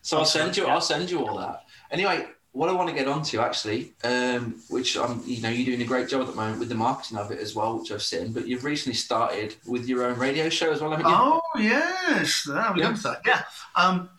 [0.02, 0.66] So I'll send you.
[0.66, 0.74] Yeah.
[0.74, 1.64] I'll send you all that.
[1.92, 5.82] Anyway, what I want to get onto actually, um, which I'm, you know, you're doing
[5.82, 8.02] a great job at the moment with the marketing of it as well, which I've
[8.02, 8.34] seen.
[8.34, 11.14] But you've recently started with your own radio show as well, haven't you?
[11.16, 12.92] Oh yes, there we Yeah.
[12.92, 13.22] go that.
[13.26, 13.44] Yeah,
[13.76, 14.10] um,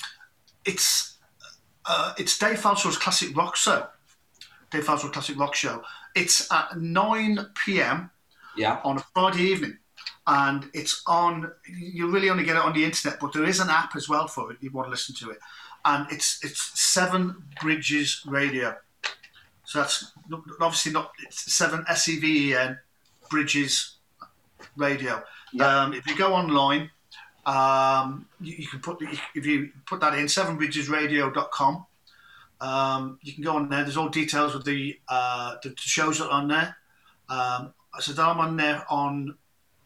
[0.64, 1.18] it's
[1.86, 3.86] uh, it's Dave Falshaw's Classic Rock Show.
[4.70, 5.82] Dave Falshaw's Classic Rock Show.
[6.14, 8.10] It's at nine p.m.
[8.56, 8.80] Yeah.
[8.84, 9.78] on a Friday evening,
[10.26, 11.50] and it's on.
[11.66, 14.28] You really only get it on the internet, but there is an app as well
[14.28, 14.56] for it.
[14.58, 15.38] if You want to listen to it,
[15.84, 18.76] and it's it's Seven Bridges Radio.
[19.64, 20.12] So that's
[20.60, 22.78] obviously not it's seven S E V E N
[23.30, 23.98] Bridges
[24.76, 25.22] Radio.
[25.52, 25.82] Yeah.
[25.82, 26.90] Um, if you go online,
[27.46, 31.86] um, you, you can put the, if you put that in sevenbridgesradio.com.
[32.60, 33.82] Um, you can go on there.
[33.84, 36.76] There's all details of the uh, the shows that are on there.
[37.28, 39.36] Um, so I'm on there on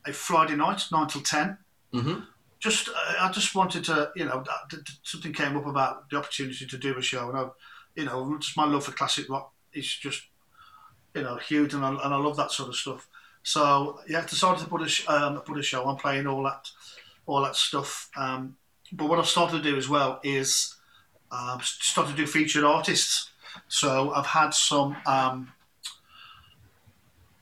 [0.06, 1.58] a Friday night, nine till ten.
[1.92, 2.20] hmm
[2.64, 4.42] Just uh, I just wanted to, you know,
[5.02, 7.48] something came up about the opportunity to do a show, and I,
[7.94, 10.22] you know, just my love for classic rock is just,
[11.14, 13.06] you know, huge, and I, and I love that sort of stuff.
[13.42, 16.70] So yeah, decided to put a um, put a show on, playing all that,
[17.26, 18.08] all that stuff.
[18.16, 18.56] Um,
[18.92, 20.74] but what I've started to do as well is
[21.30, 23.28] um, start to do featured artists.
[23.68, 24.96] So I've had some.
[25.04, 25.52] Um,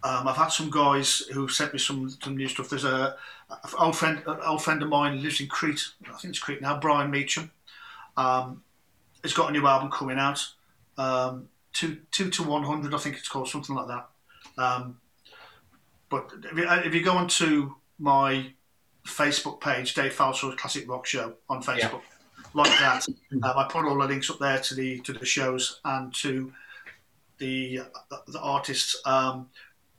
[0.05, 2.69] um, I've had some guys who sent me some, some new stuff.
[2.69, 3.15] There's a
[3.79, 5.85] old friend, an old friend of mine lives in Crete.
[6.09, 6.79] I think it's Crete now.
[6.79, 7.51] Brian Meacham.
[8.17, 8.63] Um,
[9.23, 10.47] he's got a new album coming out.
[10.99, 14.09] Um, two two to one hundred, I think it's called something like that.
[14.59, 14.99] Um,
[16.09, 18.53] but if you, if you go onto my
[19.07, 22.03] Facebook page, Dave Falshaw's Classic Rock Show on Facebook,
[22.55, 23.07] like that,
[23.43, 26.53] um, I put all the links up there to the to the shows and to
[27.39, 27.81] the
[28.29, 29.01] the artists.
[29.07, 29.49] Um,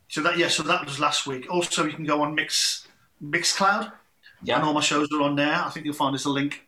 [0.08, 1.52] so that yeah, so that was last week.
[1.52, 2.86] Also, you can go on Mix
[3.22, 3.84] Mixcloud,
[4.40, 4.62] and Yeah.
[4.62, 5.54] all my shows are on there.
[5.54, 6.66] I think you'll find there's a link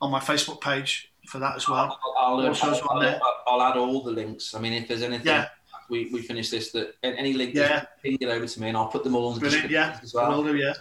[0.00, 1.98] on my Facebook page for that as well.
[2.18, 3.20] I'll, I'll, All shows are on I'll.
[3.46, 4.54] I'll, add all the links.
[4.54, 5.48] I mean, if there's anything Yeah.
[5.88, 7.84] we, we finish this that any link, Yeah.
[8.02, 10.14] ping it over to me, and I'll put them all on the description yeah, as
[10.14, 10.42] well.
[10.42, 10.74] do, yeah.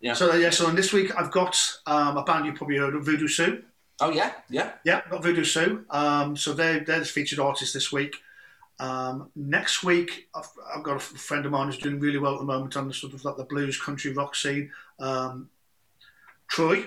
[0.00, 0.14] Yeah.
[0.14, 3.04] So yeah, so on this week I've got um, a band you probably heard of,
[3.04, 3.62] Voodoo Sue.
[4.00, 4.72] Oh yeah, yeah.
[4.84, 5.84] Yeah, got Voodoo Sue.
[5.90, 8.16] Um, so they're they're the featured artists this week.
[8.78, 12.40] Um, next week, I've, I've got a friend of mine who's doing really well at
[12.40, 14.70] the moment on the sort of like the blues country rock scene.
[14.98, 15.48] Um,
[16.48, 16.84] Troy,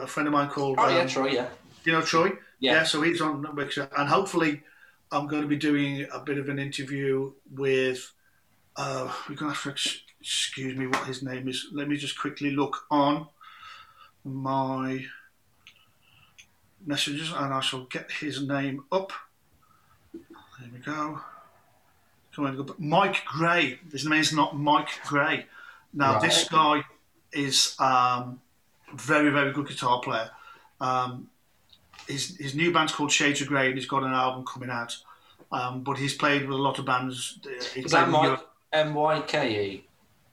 [0.00, 0.76] a friend of mine called.
[0.78, 1.28] Oh yeah, um, Troy.
[1.28, 1.48] Yeah.
[1.84, 2.32] You know Troy?
[2.60, 2.84] Yeah.
[2.84, 4.62] so he's on next and hopefully,
[5.10, 8.12] I'm going to be doing a bit of an interview with.
[8.76, 11.66] Uh, we're going to have to ex- excuse me what his name is.
[11.72, 13.26] Let me just quickly look on
[14.24, 15.04] my
[16.86, 19.12] messages, and I shall get his name up.
[20.62, 21.20] There we go.
[22.34, 23.78] Come on, Myke Gray.
[23.90, 25.46] His name is not Myke Gray.
[25.92, 26.22] Now Right.
[26.22, 26.82] this guy
[27.32, 28.40] is um,
[28.94, 30.30] very very good guitar player.
[30.80, 31.28] Um,
[32.06, 34.96] his his new band's called Shades of Grey, and he's got an album coming out.
[35.50, 37.38] Um, but he's played with a lot of bands.
[37.74, 38.40] He's Is that Myke
[38.72, 39.86] M Y K E?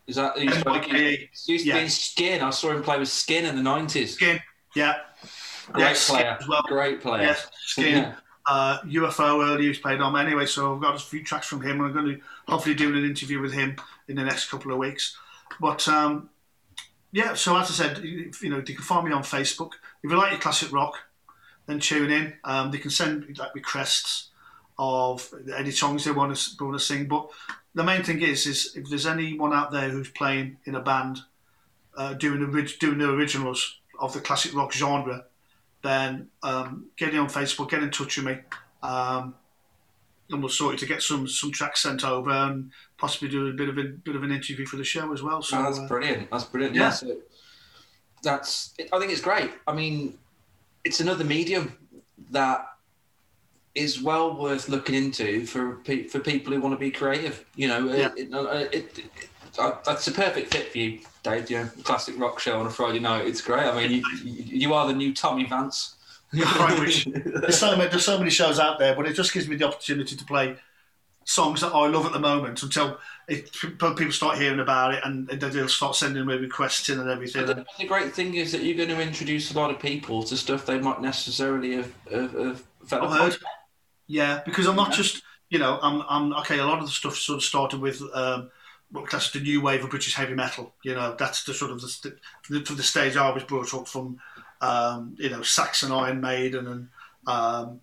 [0.08, 1.30] Is that who M.Y.K.E..
[1.46, 1.76] He used to Yeah.
[1.76, 2.42] be in Skin.
[2.42, 4.16] I saw him play with Skin in the nineties.
[4.16, 4.40] Skin,
[4.76, 5.02] yeah,
[5.72, 6.38] Great yeah, Skin player.
[6.42, 6.64] as well.
[6.64, 7.22] Great player.
[7.24, 8.16] Yes, Skin.
[8.46, 11.82] Uh, UFO earlier he's played on anyway, so I've got a few tracks from him,
[11.82, 13.76] and I'm going to hopefully do an interview with him
[14.08, 15.18] in the next couple of weeks.
[15.60, 16.30] But um,
[17.12, 19.74] yeah, so as I said, you know, you can find me on Facebook.
[20.04, 20.96] If you like your classic rock,
[21.66, 22.34] then tune in.
[22.44, 24.30] Um, they can send like requests
[24.78, 27.08] of any songs they want to want to sing.
[27.08, 27.30] But
[27.76, 31.20] the main thing is, is if there's anyone out there who's playing in a band,
[31.98, 35.26] uh, doing orig- doing the originals of the classic rock genre,
[35.82, 38.38] then um, get in on Facebook, get in touch with me,
[38.84, 39.34] um,
[40.30, 43.54] and we'll sort you to get some some tracks sent over and possibly do a
[43.54, 45.42] bit of a bit of an interview for the show as well.
[45.42, 46.30] So Oh, that's uh, brilliant.
[46.32, 46.76] That's brilliant.
[46.76, 46.82] yeah.
[46.84, 46.90] Yeah.
[46.92, 47.18] So
[48.22, 48.74] that's.
[48.94, 49.52] I think it's great.
[49.68, 50.18] I mean,
[50.84, 51.76] it's another medium
[52.32, 52.66] that
[53.76, 57.46] is well worth looking into for pe- for people who want to be creative.
[57.56, 58.10] You know, Yeah.
[58.18, 61.50] it, it, it, it, that's a perfect fit for you, Dave.
[61.50, 63.28] You know, classic rock show on a Friday night.
[63.28, 63.66] It's great.
[63.66, 65.96] I mean, you, you are the new Tommy Vance.
[66.34, 67.06] I wish.
[67.26, 69.68] there's so many there's so many shows out there, but it just gives me the
[69.68, 70.58] opportunity to play
[71.30, 72.98] songs that I love at the moment until
[73.28, 77.46] it, people start hearing about it and they'll start sending me requests in and everything.
[77.46, 80.36] The, the great thing is that you're going to introduce a lot of people to
[80.36, 83.38] stuff they might necessarily have, have, have felt I've heard.
[84.08, 86.60] Yeah, because I'm not just you know I'm I'm okay.
[86.60, 88.50] A lot of the stuff sort of started with um,
[88.92, 90.74] what class the new wave of British heavy metal.
[90.84, 92.18] You know that's the sort of the,
[92.50, 94.20] the, from the stage I was brought up from.
[94.62, 96.90] Um, you know Saxon Iron Maiden and
[97.28, 97.82] um,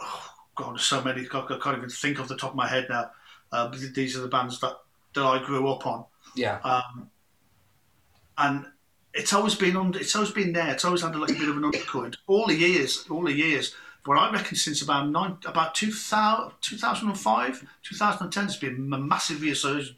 [0.00, 1.22] oh god, so many.
[1.22, 3.10] I can't even think off the top of my head now.
[3.50, 4.78] Uh, these are the bands that
[5.14, 6.04] that I grew up on.
[6.34, 6.58] Yeah.
[6.60, 7.10] Um,
[8.38, 8.66] and
[9.14, 10.72] it's always been under, it's always been there.
[10.72, 12.16] It's always had like a bit of an undercurrent.
[12.26, 13.74] All the years, all the years.
[14.04, 19.96] But I reckon since about nine, about 2000, 2005, 2010, it's been a massive resurgence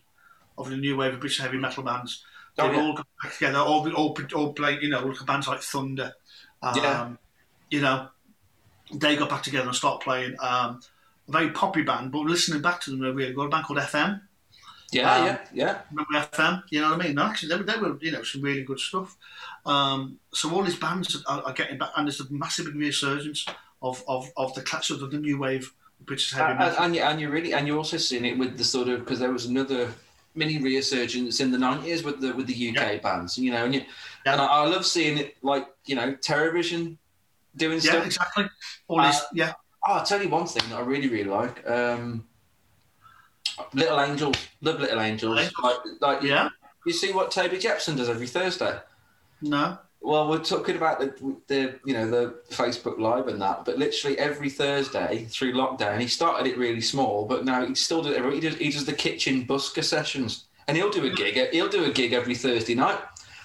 [0.58, 2.24] of the new wave of British heavy metal bands.
[2.58, 2.82] Oh, They've yeah.
[2.82, 6.12] all got back together, all, all, all play, you know, look at bands like Thunder.
[6.62, 7.10] Um, Yeah.
[7.70, 8.08] You know,
[8.92, 10.36] they got back together and started playing.
[10.40, 10.80] Um,
[11.28, 13.46] a very poppy band, but listening back to them, they're really good.
[13.46, 14.20] A band called FM.
[14.92, 15.78] Yeah, Um, yeah, yeah.
[15.90, 16.62] Remember FM?
[16.70, 17.14] You know what I mean?
[17.16, 19.16] No, actually, they, were- they were, you know, some really good stuff.
[19.66, 23.46] Um, so all these bands are, are getting back, and there's a massive resurgence
[23.82, 26.84] of, of, of the class of the new wave of British heavy And, metal.
[26.84, 29.18] and, you- and you're really, and you're also seeing it with the sort of because
[29.18, 29.92] there was another
[30.34, 33.82] mini resurgence in the nineties with the with the UK bands, you know, and you,
[34.26, 34.32] Yeah.
[34.32, 36.98] and I, I love seeing it like you know, television
[37.56, 38.06] doing yeah, stuff.
[38.06, 38.46] exactly.
[38.88, 39.52] All Uh, yeah,
[39.86, 41.68] Oh, I'll tell you one thing that I really, really like.
[41.68, 42.26] Um,
[43.72, 45.38] Little Angels, love Little Angels.
[45.38, 45.54] Angels.
[45.62, 46.48] Like, like you- yeah,
[46.86, 48.78] you see what Toby Jepson does every Thursday.
[49.42, 53.78] no, Well, we're talking about the, the you know the Facebook Live and that, but
[53.78, 58.14] literally every Thursday through lockdown, he started it really small, but now he still does.
[58.34, 61.48] He does, he does the kitchen busker sessions, and he'll do a gig.
[61.52, 62.98] He'll do a gig every Thursday night,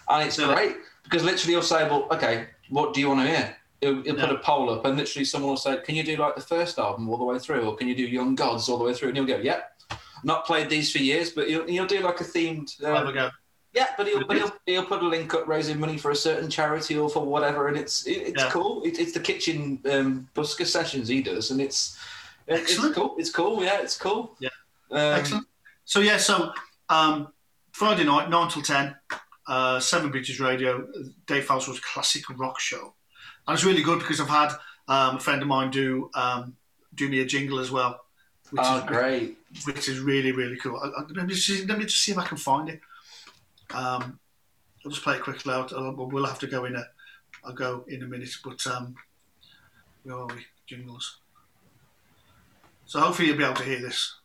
[0.10, 0.54] and it's Yeah.
[0.54, 0.76] great
[1.06, 4.30] because literally he'll say, "Well, okay, what do you want to hear?" He'll, he'll put
[4.30, 7.08] a poll up, and literally someone will say, "Can you do like the first album
[7.08, 9.18] all the way through, or can you do Young Gods all the way through?" And
[9.18, 9.76] he'll go, "Yep."
[10.26, 12.84] Not played these for years, but he'll, he'll do like a themed.
[12.84, 13.30] Uh.
[13.74, 16.50] Yeah, but he'll, but he'll he'll put a link up raising money for a certain
[16.50, 18.50] charity or for whatever, and it's it, it's Yeah.
[18.50, 18.82] cool.
[18.84, 21.98] It, it's the kitchen um, busker sessions he does, and it's
[22.48, 23.16] it- it's cool.
[23.20, 23.64] It's cool.
[23.64, 24.36] Yeah, it's cool.
[24.40, 24.50] Yeah.
[24.92, 25.48] Um, Excellent.
[25.86, 26.52] So yeah, so
[26.90, 27.32] um,
[27.74, 28.96] Friday night, nine till ten,
[29.48, 30.88] uh, Seven Bridges Radio,
[31.28, 32.96] Dave Falshaw's classic rock show,
[33.48, 34.50] and it's really good because I've had
[34.88, 36.56] um, a friend of mine do um,
[36.96, 38.02] do me a jingle as well,
[38.50, 39.38] which, Oh, is, great.
[39.66, 40.78] which is really really cool.
[40.84, 42.82] I, I, let, me see, let me just see if I can find it.
[43.72, 44.20] Um,
[44.84, 45.72] I'll just play it quickly out.
[45.72, 46.84] We'll have to go in a.
[47.44, 48.96] I'll go in a minute, but um,
[50.04, 50.46] where are we?
[50.66, 51.20] Jingles.
[52.86, 54.16] So hopefully you'll be able to hear this.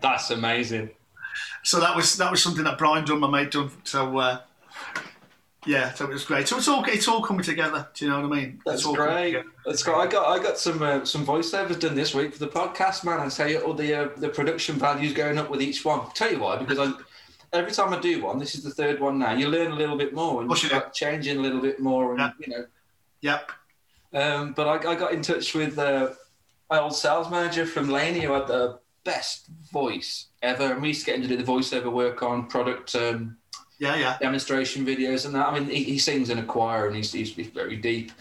[0.00, 0.90] That's amazing.
[1.62, 3.70] so that was that was something that Brian done, my mate done.
[3.84, 4.40] So uh,
[5.66, 6.48] yeah, so it was great.
[6.48, 7.86] So it's all it's all coming together.
[7.94, 8.62] Do you know what I mean?
[8.64, 9.44] That's it's all great.
[9.66, 9.96] That's great.
[9.96, 13.20] I got I got some uh, some voiceovers done this week for the podcast, man.
[13.20, 16.08] I tell you, all the uh, the production values going up with each one.
[16.14, 16.92] tell you why, because I
[17.52, 19.34] every time I do one, this is the third one now.
[19.34, 22.32] You learn a little bit more and you start changing a little bit more, and
[22.38, 22.66] you know.
[23.20, 23.52] Yep.
[24.12, 26.10] Um, but I, I got in touch with uh,
[26.70, 31.00] my old sales manager from Laney who had the best voice ever, and we used
[31.00, 32.94] to get him to do the voiceover work on product.
[32.94, 33.36] Um,
[33.80, 34.16] Yeah, yeah.
[34.20, 35.48] demonstration videos and that.
[35.48, 38.12] I mean, he, he sings in a choir and he's, he's, he's very deep.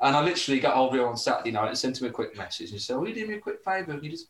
[0.00, 2.36] And I literally got hold of him on Saturday night and sent him a quick
[2.36, 3.98] message and said, Will you do me a quick favour?
[4.00, 4.28] He just,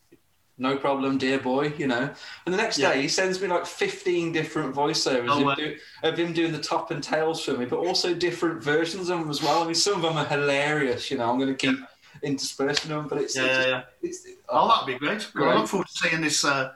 [0.58, 2.10] no problem, dear boy, you know.
[2.44, 2.92] And the next Yeah.
[2.92, 6.58] day, he sends me like 15 different voiceovers Oh, of, do, of him doing the
[6.58, 9.62] top and tails for me, but also different versions of them as well.
[9.62, 11.30] I mean, some of them are hilarious, you know.
[11.30, 11.78] I'm going to keep
[12.22, 13.82] interspersing them, but it's, Yeah, it's, yeah, yeah.
[14.02, 15.26] it's Oh, that'd be great.
[15.34, 16.44] Well, I look forward to seeing this.
[16.44, 16.72] Uh,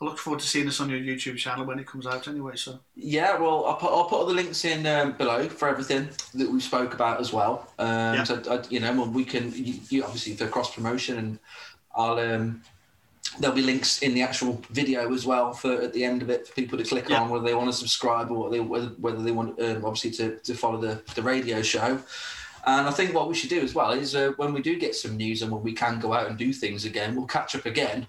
[0.00, 2.26] I look forward to seeing this on your YouTube channel when it comes out.
[2.26, 5.68] Anyway, so Yeah, well, I'll put, I'll put all the links in um, below for
[5.68, 7.70] everything that we spoke about as well.
[7.78, 8.24] Um, Yeah.
[8.24, 11.38] So, I, you know, we can, you, you obviously for cross promotion, and
[11.94, 12.62] I'll, um,
[13.40, 16.46] there'll be links in the actual video as well for at the end of it
[16.48, 17.20] for people to click Yeah.
[17.20, 20.38] on whether they want to subscribe or they, whether, whether they want, um, obviously, to,
[20.38, 22.00] to follow the, the radio show.
[22.66, 24.94] And I think what we should do as well is uh, when we do get
[24.94, 27.66] some news and when we can go out and do things again, we'll catch up
[27.66, 28.06] again.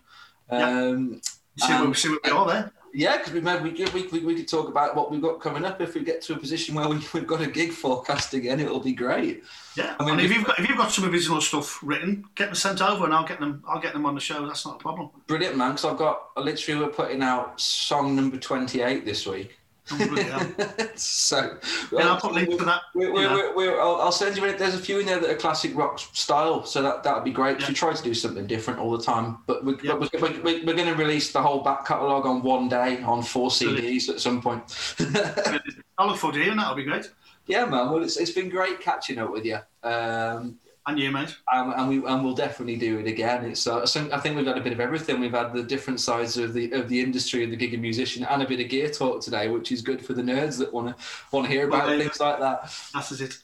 [0.52, 0.68] Yeah.
[0.70, 1.22] Um,
[1.58, 2.72] see Um, what see what we are there.
[2.94, 5.80] yeah, because we, maybe we, we, we, could talk about what we've got coming up.
[5.82, 8.80] If we get to a position where we, we've got a gig forecast again, it'll
[8.80, 9.44] be great.
[9.76, 12.48] Yeah, I mean, and if you've got if you've got some original stuff written, get
[12.48, 13.64] them sent over, and I'll get them.
[13.68, 14.46] I'll get them on the show.
[14.46, 15.10] That's not a problem.
[15.28, 15.72] Brilliant, man.
[15.72, 19.58] Because I've got literally we're putting out song number twenty-eight this week.
[20.96, 21.58] So
[21.92, 22.82] Yeah, I'll put links to that.
[22.94, 24.58] We're, we're, we're, we're, I'll, I'll send you in.
[24.58, 27.32] There's a few in there that are classic rock style, so that that would be
[27.32, 27.60] great.
[27.60, 27.68] Yeah.
[27.70, 29.94] We try to do something different all the time, but we, Yeah.
[29.96, 33.50] we're, we're, we're going to release the whole back catalogue on one day on four
[33.50, 34.64] CDs at some point.
[35.00, 35.60] I
[36.08, 36.64] look forward to hearing that.
[36.64, 37.10] That'll be great.
[37.48, 37.92] yeah, man.
[37.92, 39.58] Well, it's, it's been great catching up with you.
[39.84, 41.38] Um, And you, mate.
[41.52, 43.46] and, and we and we'll definitely do it again.
[43.46, 45.20] It's uh, so I think we've had a bit of everything.
[45.20, 48.24] We've had the different sides of the of the industry and the gig and musician,
[48.24, 50.88] and a bit of gear talk today, which is good for the nerds that want
[50.88, 50.96] to
[51.32, 52.74] want to hear about Well, things like that.
[52.94, 53.38] That's it.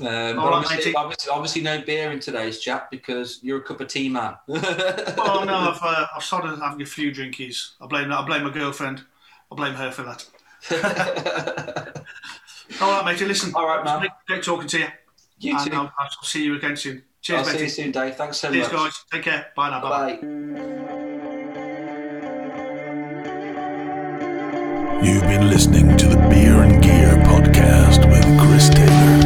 [0.00, 4.08] Um, obviously, obviously, obviously, no beer in today's chat because you're a cup of tea
[4.08, 4.36] man.
[4.46, 7.72] Well, no, I've uh, I've started having a few drinkies.
[7.80, 8.18] I blame that.
[8.20, 9.02] I blame my girlfriend.
[9.50, 10.24] I blame her for that.
[12.80, 13.24] All right, matey.
[13.24, 13.52] Listen.
[13.54, 14.06] All right, man.
[14.26, 14.86] Great talking to you.
[15.38, 15.76] You and too.
[15.76, 17.02] I'll, I'll see you again soon.
[17.20, 18.14] Cheers, I'll see you soon, Dave.
[18.16, 18.76] Thanks so Cheers, much.
[18.82, 19.04] guys.
[19.12, 19.46] Take care.
[19.56, 19.80] Bye now.
[19.80, 20.16] Bye.
[20.16, 20.88] Bye.
[25.02, 29.17] You've been listening to the Beer and Gear podcast with Chris Taylor.